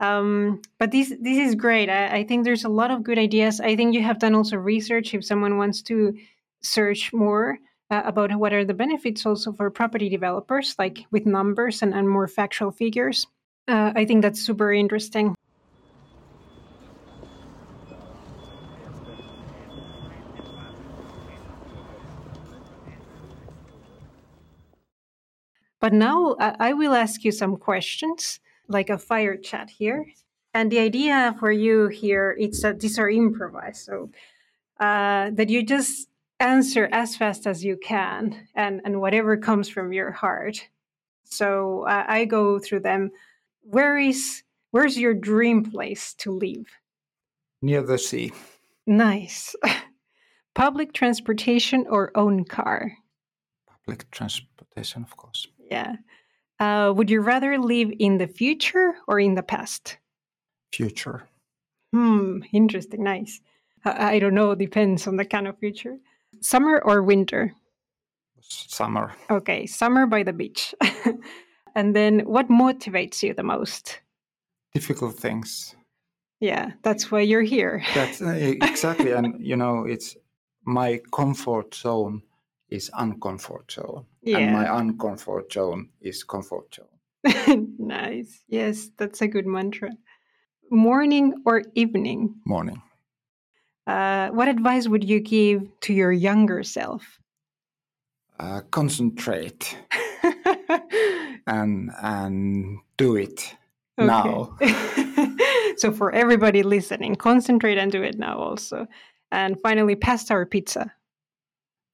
Um, 0.00 0.62
but 0.78 0.92
this 0.92 1.08
this 1.20 1.38
is 1.38 1.54
great. 1.54 1.90
I, 1.90 2.18
I 2.18 2.24
think 2.24 2.44
there's 2.44 2.64
a 2.64 2.68
lot 2.68 2.90
of 2.90 3.02
good 3.02 3.18
ideas. 3.18 3.60
I 3.60 3.74
think 3.74 3.94
you 3.94 4.02
have 4.02 4.20
done 4.20 4.34
also 4.34 4.56
research. 4.56 5.14
If 5.14 5.24
someone 5.24 5.56
wants 5.58 5.82
to 5.82 6.16
search 6.62 7.12
more 7.12 7.58
uh, 7.90 8.02
about 8.04 8.34
what 8.36 8.52
are 8.52 8.64
the 8.64 8.74
benefits 8.74 9.26
also 9.26 9.52
for 9.52 9.70
property 9.70 10.08
developers, 10.08 10.76
like 10.78 11.06
with 11.10 11.26
numbers 11.26 11.82
and, 11.82 11.92
and 11.92 12.08
more 12.08 12.28
factual 12.28 12.70
figures, 12.70 13.26
uh, 13.66 13.92
I 13.96 14.04
think 14.04 14.22
that's 14.22 14.40
super 14.40 14.72
interesting. 14.72 15.34
But 25.88 25.94
now 25.94 26.36
I 26.38 26.68
I 26.68 26.72
will 26.74 26.92
ask 26.92 27.24
you 27.24 27.32
some 27.32 27.56
questions, 27.56 28.40
like 28.68 28.90
a 28.90 28.98
fire 28.98 29.38
chat 29.38 29.70
here. 29.70 30.04
And 30.52 30.70
the 30.70 30.80
idea 30.80 31.34
for 31.40 31.50
you 31.50 31.88
here 31.88 32.30
is 32.38 32.60
that 32.60 32.80
these 32.80 32.98
are 32.98 33.08
improvised, 33.08 33.86
so 33.86 34.10
uh, 34.80 35.30
that 35.32 35.48
you 35.48 35.62
just 35.62 36.10
answer 36.40 36.90
as 36.92 37.16
fast 37.16 37.46
as 37.46 37.64
you 37.64 37.78
can, 37.78 38.48
and 38.54 38.82
and 38.84 39.00
whatever 39.00 39.38
comes 39.38 39.70
from 39.70 39.94
your 39.94 40.12
heart. 40.12 40.68
So 41.24 41.86
uh, 41.88 42.04
I 42.06 42.26
go 42.26 42.58
through 42.58 42.82
them. 42.82 43.10
Where 43.62 43.96
is 43.98 44.42
where's 44.72 44.98
your 44.98 45.14
dream 45.14 45.64
place 45.64 46.12
to 46.18 46.30
live? 46.30 46.66
Near 47.62 47.82
the 47.82 47.98
sea, 47.98 48.32
Nice. 48.86 49.56
Public 50.54 50.92
transportation 50.92 51.86
or 51.88 52.10
own 52.14 52.44
car? 52.44 52.92
public 53.88 54.10
transportation, 54.10 55.02
of 55.02 55.16
course. 55.16 55.48
Yeah. 55.70 55.96
Uh, 56.60 56.92
would 56.96 57.08
you 57.10 57.20
rather 57.20 57.58
live 57.58 57.92
in 57.98 58.18
the 58.18 58.26
future 58.26 58.94
or 59.06 59.20
in 59.20 59.34
the 59.34 59.42
past? 59.42 59.98
Future, 60.72 61.28
Hmm, 61.92 62.42
interesting. 62.52 63.02
Nice. 63.02 63.40
I, 63.84 64.14
I 64.14 64.18
don't 64.18 64.34
know. 64.34 64.54
Depends 64.54 65.06
on 65.06 65.16
the 65.16 65.24
kind 65.24 65.48
of 65.48 65.58
future. 65.58 65.96
Summer 66.40 66.82
or 66.84 67.02
winter? 67.02 67.54
summer, 68.40 69.14
Okay, 69.30 69.66
summer 69.66 70.06
by 70.06 70.22
the 70.22 70.32
beach. 70.32 70.74
and 71.74 71.94
then 71.96 72.20
what 72.20 72.48
motivates 72.48 73.22
you 73.22 73.34
the 73.34 73.42
most? 73.42 74.00
difficult 74.74 75.16
things. 75.16 75.74
Yeah, 76.40 76.72
that's 76.82 77.10
why 77.10 77.20
you're 77.22 77.42
here. 77.42 77.82
That's 77.94 78.20
exactly, 78.20 79.12
and 79.12 79.34
you 79.44 79.56
know, 79.56 79.84
it's 79.84 80.16
my 80.64 81.00
comfort 81.12 81.74
zone 81.74 82.22
is 82.68 82.90
uncomfort 82.90 83.70
zone, 83.72 84.04
and 84.34 84.44
Yeah. 84.44 84.52
my 84.52 84.66
uncomfort 84.66 85.52
zone 85.52 85.88
is 86.00 86.24
comfort 86.24 86.74
zone. 86.74 87.74
nice. 87.78 88.42
Yes, 88.48 88.90
that's 88.96 89.20
a 89.22 89.28
good 89.28 89.46
mantra. 89.46 89.90
Morning 90.70 91.34
or 91.46 91.62
evening? 91.74 92.34
Morning. 92.44 92.82
Uh, 93.86 94.28
what 94.30 94.48
advice 94.48 94.86
would 94.86 95.02
you 95.04 95.20
give 95.20 95.66
to 95.80 95.94
your 95.94 96.12
younger 96.12 96.62
self? 96.62 97.18
Uh, 98.38 98.60
concentrate 98.70 99.76
and 101.46 101.90
and 102.02 102.78
do 102.96 103.16
it 103.16 103.56
now. 103.96 104.56
so 105.76 105.90
for 105.90 106.12
everybody 106.12 106.62
listening, 106.62 107.16
concentrate 107.16 107.78
and 107.78 107.90
do 107.90 108.02
it 108.02 108.18
now 108.18 108.38
also. 108.38 108.86
And 109.32 109.58
finally, 109.60 109.96
pasta 109.96 110.34
or 110.34 110.46
pizza? 110.46 110.92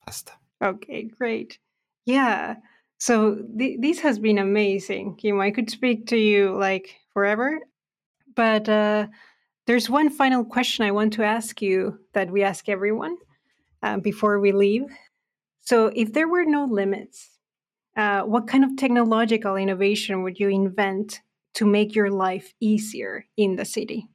Pasta. 0.05 0.33
Okay, 0.63 1.05
great. 1.05 1.59
Yeah. 2.07 2.57
So 2.99 3.43
th- 3.59 3.81
this 3.81 4.01
has 4.01 4.19
been 4.19 4.39
amazing, 4.39 5.17
Kim. 5.17 5.41
I 5.41 5.51
could 5.51 5.71
speak 5.71 6.07
to 6.09 6.17
you 6.17 6.57
like 6.59 6.97
forever, 7.13 7.61
but 8.35 8.69
uh, 8.69 9.07
there's 9.67 9.91
one 9.91 10.11
final 10.11 10.45
question 10.45 10.85
I 10.85 10.91
want 10.91 11.13
to 11.15 11.25
ask 11.25 11.61
you 11.63 11.99
that 12.13 12.31
we 12.31 12.43
ask 12.43 12.69
everyone 12.69 13.17
uh, 13.83 13.99
before 13.99 14.41
we 14.41 14.53
leave. 14.53 14.85
So, 15.61 15.87
if 15.87 16.13
there 16.13 16.29
were 16.29 16.45
no 16.45 16.67
limits, 16.67 17.39
uh, 17.97 18.23
what 18.23 18.47
kind 18.47 18.65
of 18.65 18.77
technological 18.77 19.57
innovation 19.57 20.23
would 20.23 20.39
you 20.39 20.49
invent 20.49 21.21
to 21.55 21.65
make 21.65 21.95
your 21.95 22.11
life 22.11 22.53
easier 22.61 23.27
in 23.37 23.57
the 23.57 23.65
city? 23.65 24.09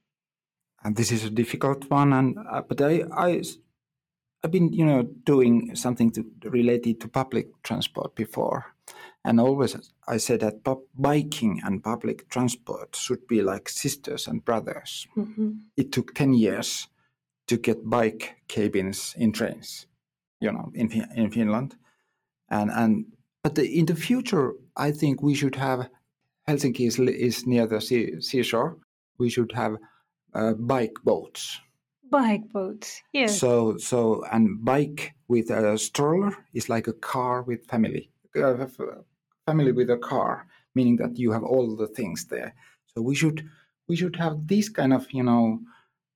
And 0.83 0.95
this 0.95 1.11
is 1.11 1.25
a 1.25 1.29
difficult 1.29 1.89
one, 1.89 2.13
and 2.13 2.37
uh, 2.49 2.61
but 2.61 2.81
I, 2.81 3.03
I, 3.11 3.41
I've 4.43 4.51
been 4.51 4.71
you 4.71 4.85
know 4.85 5.03
doing 5.03 5.75
something 5.75 6.11
to, 6.11 6.25
related 6.43 7.01
to 7.01 7.07
public 7.07 7.47
transport 7.63 8.15
before, 8.15 8.73
and 9.25 9.39
always 9.39 9.75
I 10.07 10.17
said 10.17 10.39
that 10.41 10.63
biking 10.97 11.61
and 11.63 11.83
public 11.83 12.29
transport 12.29 12.95
should 12.95 13.27
be 13.27 13.41
like 13.41 13.69
sisters 13.69 14.27
and 14.27 14.45
brothers. 14.45 15.07
Mm-hmm. 15.17 15.51
It 15.75 15.91
took 15.91 16.13
ten 16.13 16.33
years 16.33 16.87
to 17.47 17.57
get 17.57 17.89
bike 17.89 18.37
cabins 18.47 19.15
in 19.17 19.31
trains, 19.33 19.87
you 20.39 20.51
know, 20.51 20.71
in 20.73 20.89
in 21.15 21.31
Finland, 21.31 21.75
and 22.49 22.71
and 22.71 23.05
but 23.43 23.55
the, 23.55 23.65
in 23.79 23.85
the 23.85 23.95
future, 23.95 24.53
I 24.75 24.91
think 24.91 25.21
we 25.21 25.33
should 25.33 25.55
have 25.55 25.89
Helsinki 26.49 26.87
is, 26.87 26.99
is 26.99 27.45
near 27.45 27.67
the 27.67 27.79
sea, 27.79 28.19
seashore. 28.21 28.77
We 29.17 29.29
should 29.29 29.51
have 29.53 29.77
uh, 30.33 30.53
bike 30.53 30.95
boats. 31.03 31.61
Bike 32.09 32.49
boats, 32.51 33.01
yes. 33.13 33.39
So 33.39 33.77
so 33.77 34.23
and 34.31 34.63
bike 34.63 35.13
with 35.27 35.49
a 35.51 35.77
stroller 35.77 36.35
is 36.53 36.69
like 36.69 36.87
a 36.87 36.93
car 36.93 37.43
with 37.43 37.65
family. 37.67 38.09
Uh, 38.35 38.67
family 39.45 39.71
with 39.71 39.89
a 39.89 39.97
car, 39.97 40.47
meaning 40.75 40.97
that 40.97 41.17
you 41.17 41.31
have 41.31 41.43
all 41.43 41.75
the 41.75 41.87
things 41.87 42.25
there. 42.25 42.53
So 42.87 43.01
we 43.01 43.15
should 43.15 43.47
we 43.87 43.95
should 43.95 44.15
have 44.15 44.47
these 44.47 44.69
kind 44.69 44.93
of 44.93 45.11
you 45.11 45.23
know 45.23 45.59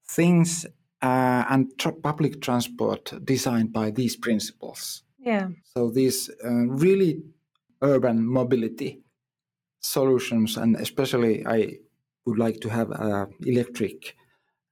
things 0.08 0.66
uh, 1.02 1.46
and 1.50 1.78
tr- 1.78 2.02
public 2.02 2.42
transport 2.42 3.14
designed 3.24 3.74
by 3.74 3.92
these 3.92 4.16
principles. 4.16 5.04
Yeah. 5.20 5.50
So 5.76 5.90
these 5.90 6.30
uh, 6.44 6.68
really 6.86 7.22
urban 7.82 8.26
mobility 8.26 9.04
solutions, 9.80 10.58
and 10.58 10.76
especially 10.76 11.46
I 11.46 11.78
would 12.26 12.40
like 12.40 12.60
to 12.62 12.70
have 12.70 12.92
uh, 12.92 13.26
electric 13.46 14.16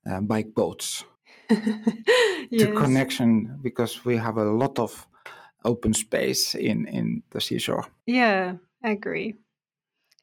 uh, 0.09 0.21
bike 0.21 0.53
boats 0.53 1.03
yes. 2.49 2.67
to 2.67 2.73
connection 2.73 3.59
because 3.61 4.05
we 4.05 4.17
have 4.17 4.37
a 4.37 4.43
lot 4.43 4.79
of 4.79 5.07
open 5.63 5.93
space 5.93 6.55
in 6.55 6.87
in 6.87 7.23
the 7.31 7.41
seashore. 7.41 7.85
Yeah, 8.05 8.55
I 8.83 8.91
agree. 8.91 9.35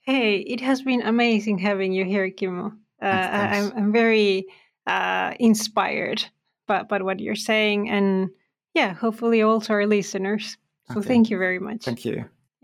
Hey, 0.03 0.39
it 0.39 0.61
has 0.61 0.83
been 0.83 1.03
amazing 1.03 1.59
having 1.59 1.93
you 1.93 2.05
here, 2.05 2.31
Kimmo. 2.31 2.72
Uh, 3.01 3.07
I'm, 3.07 3.72
I'm 3.76 3.93
very 3.93 4.47
uh, 4.87 5.35
inspired 5.39 6.24
by, 6.66 6.83
by 6.83 7.03
what 7.03 7.20
you're 7.20 7.37
saying, 7.37 7.91
and 7.91 8.31
yeah, 8.74 8.95
hopefully 8.95 9.43
also 9.43 9.74
our 9.74 9.87
listeners. 9.87 10.57
So 10.93 11.01
okay. 11.01 11.09
thank 11.09 11.31
you 11.31 11.39
very 11.39 11.59
much. 11.59 11.85
Thank 11.85 12.05
you. 12.05 12.24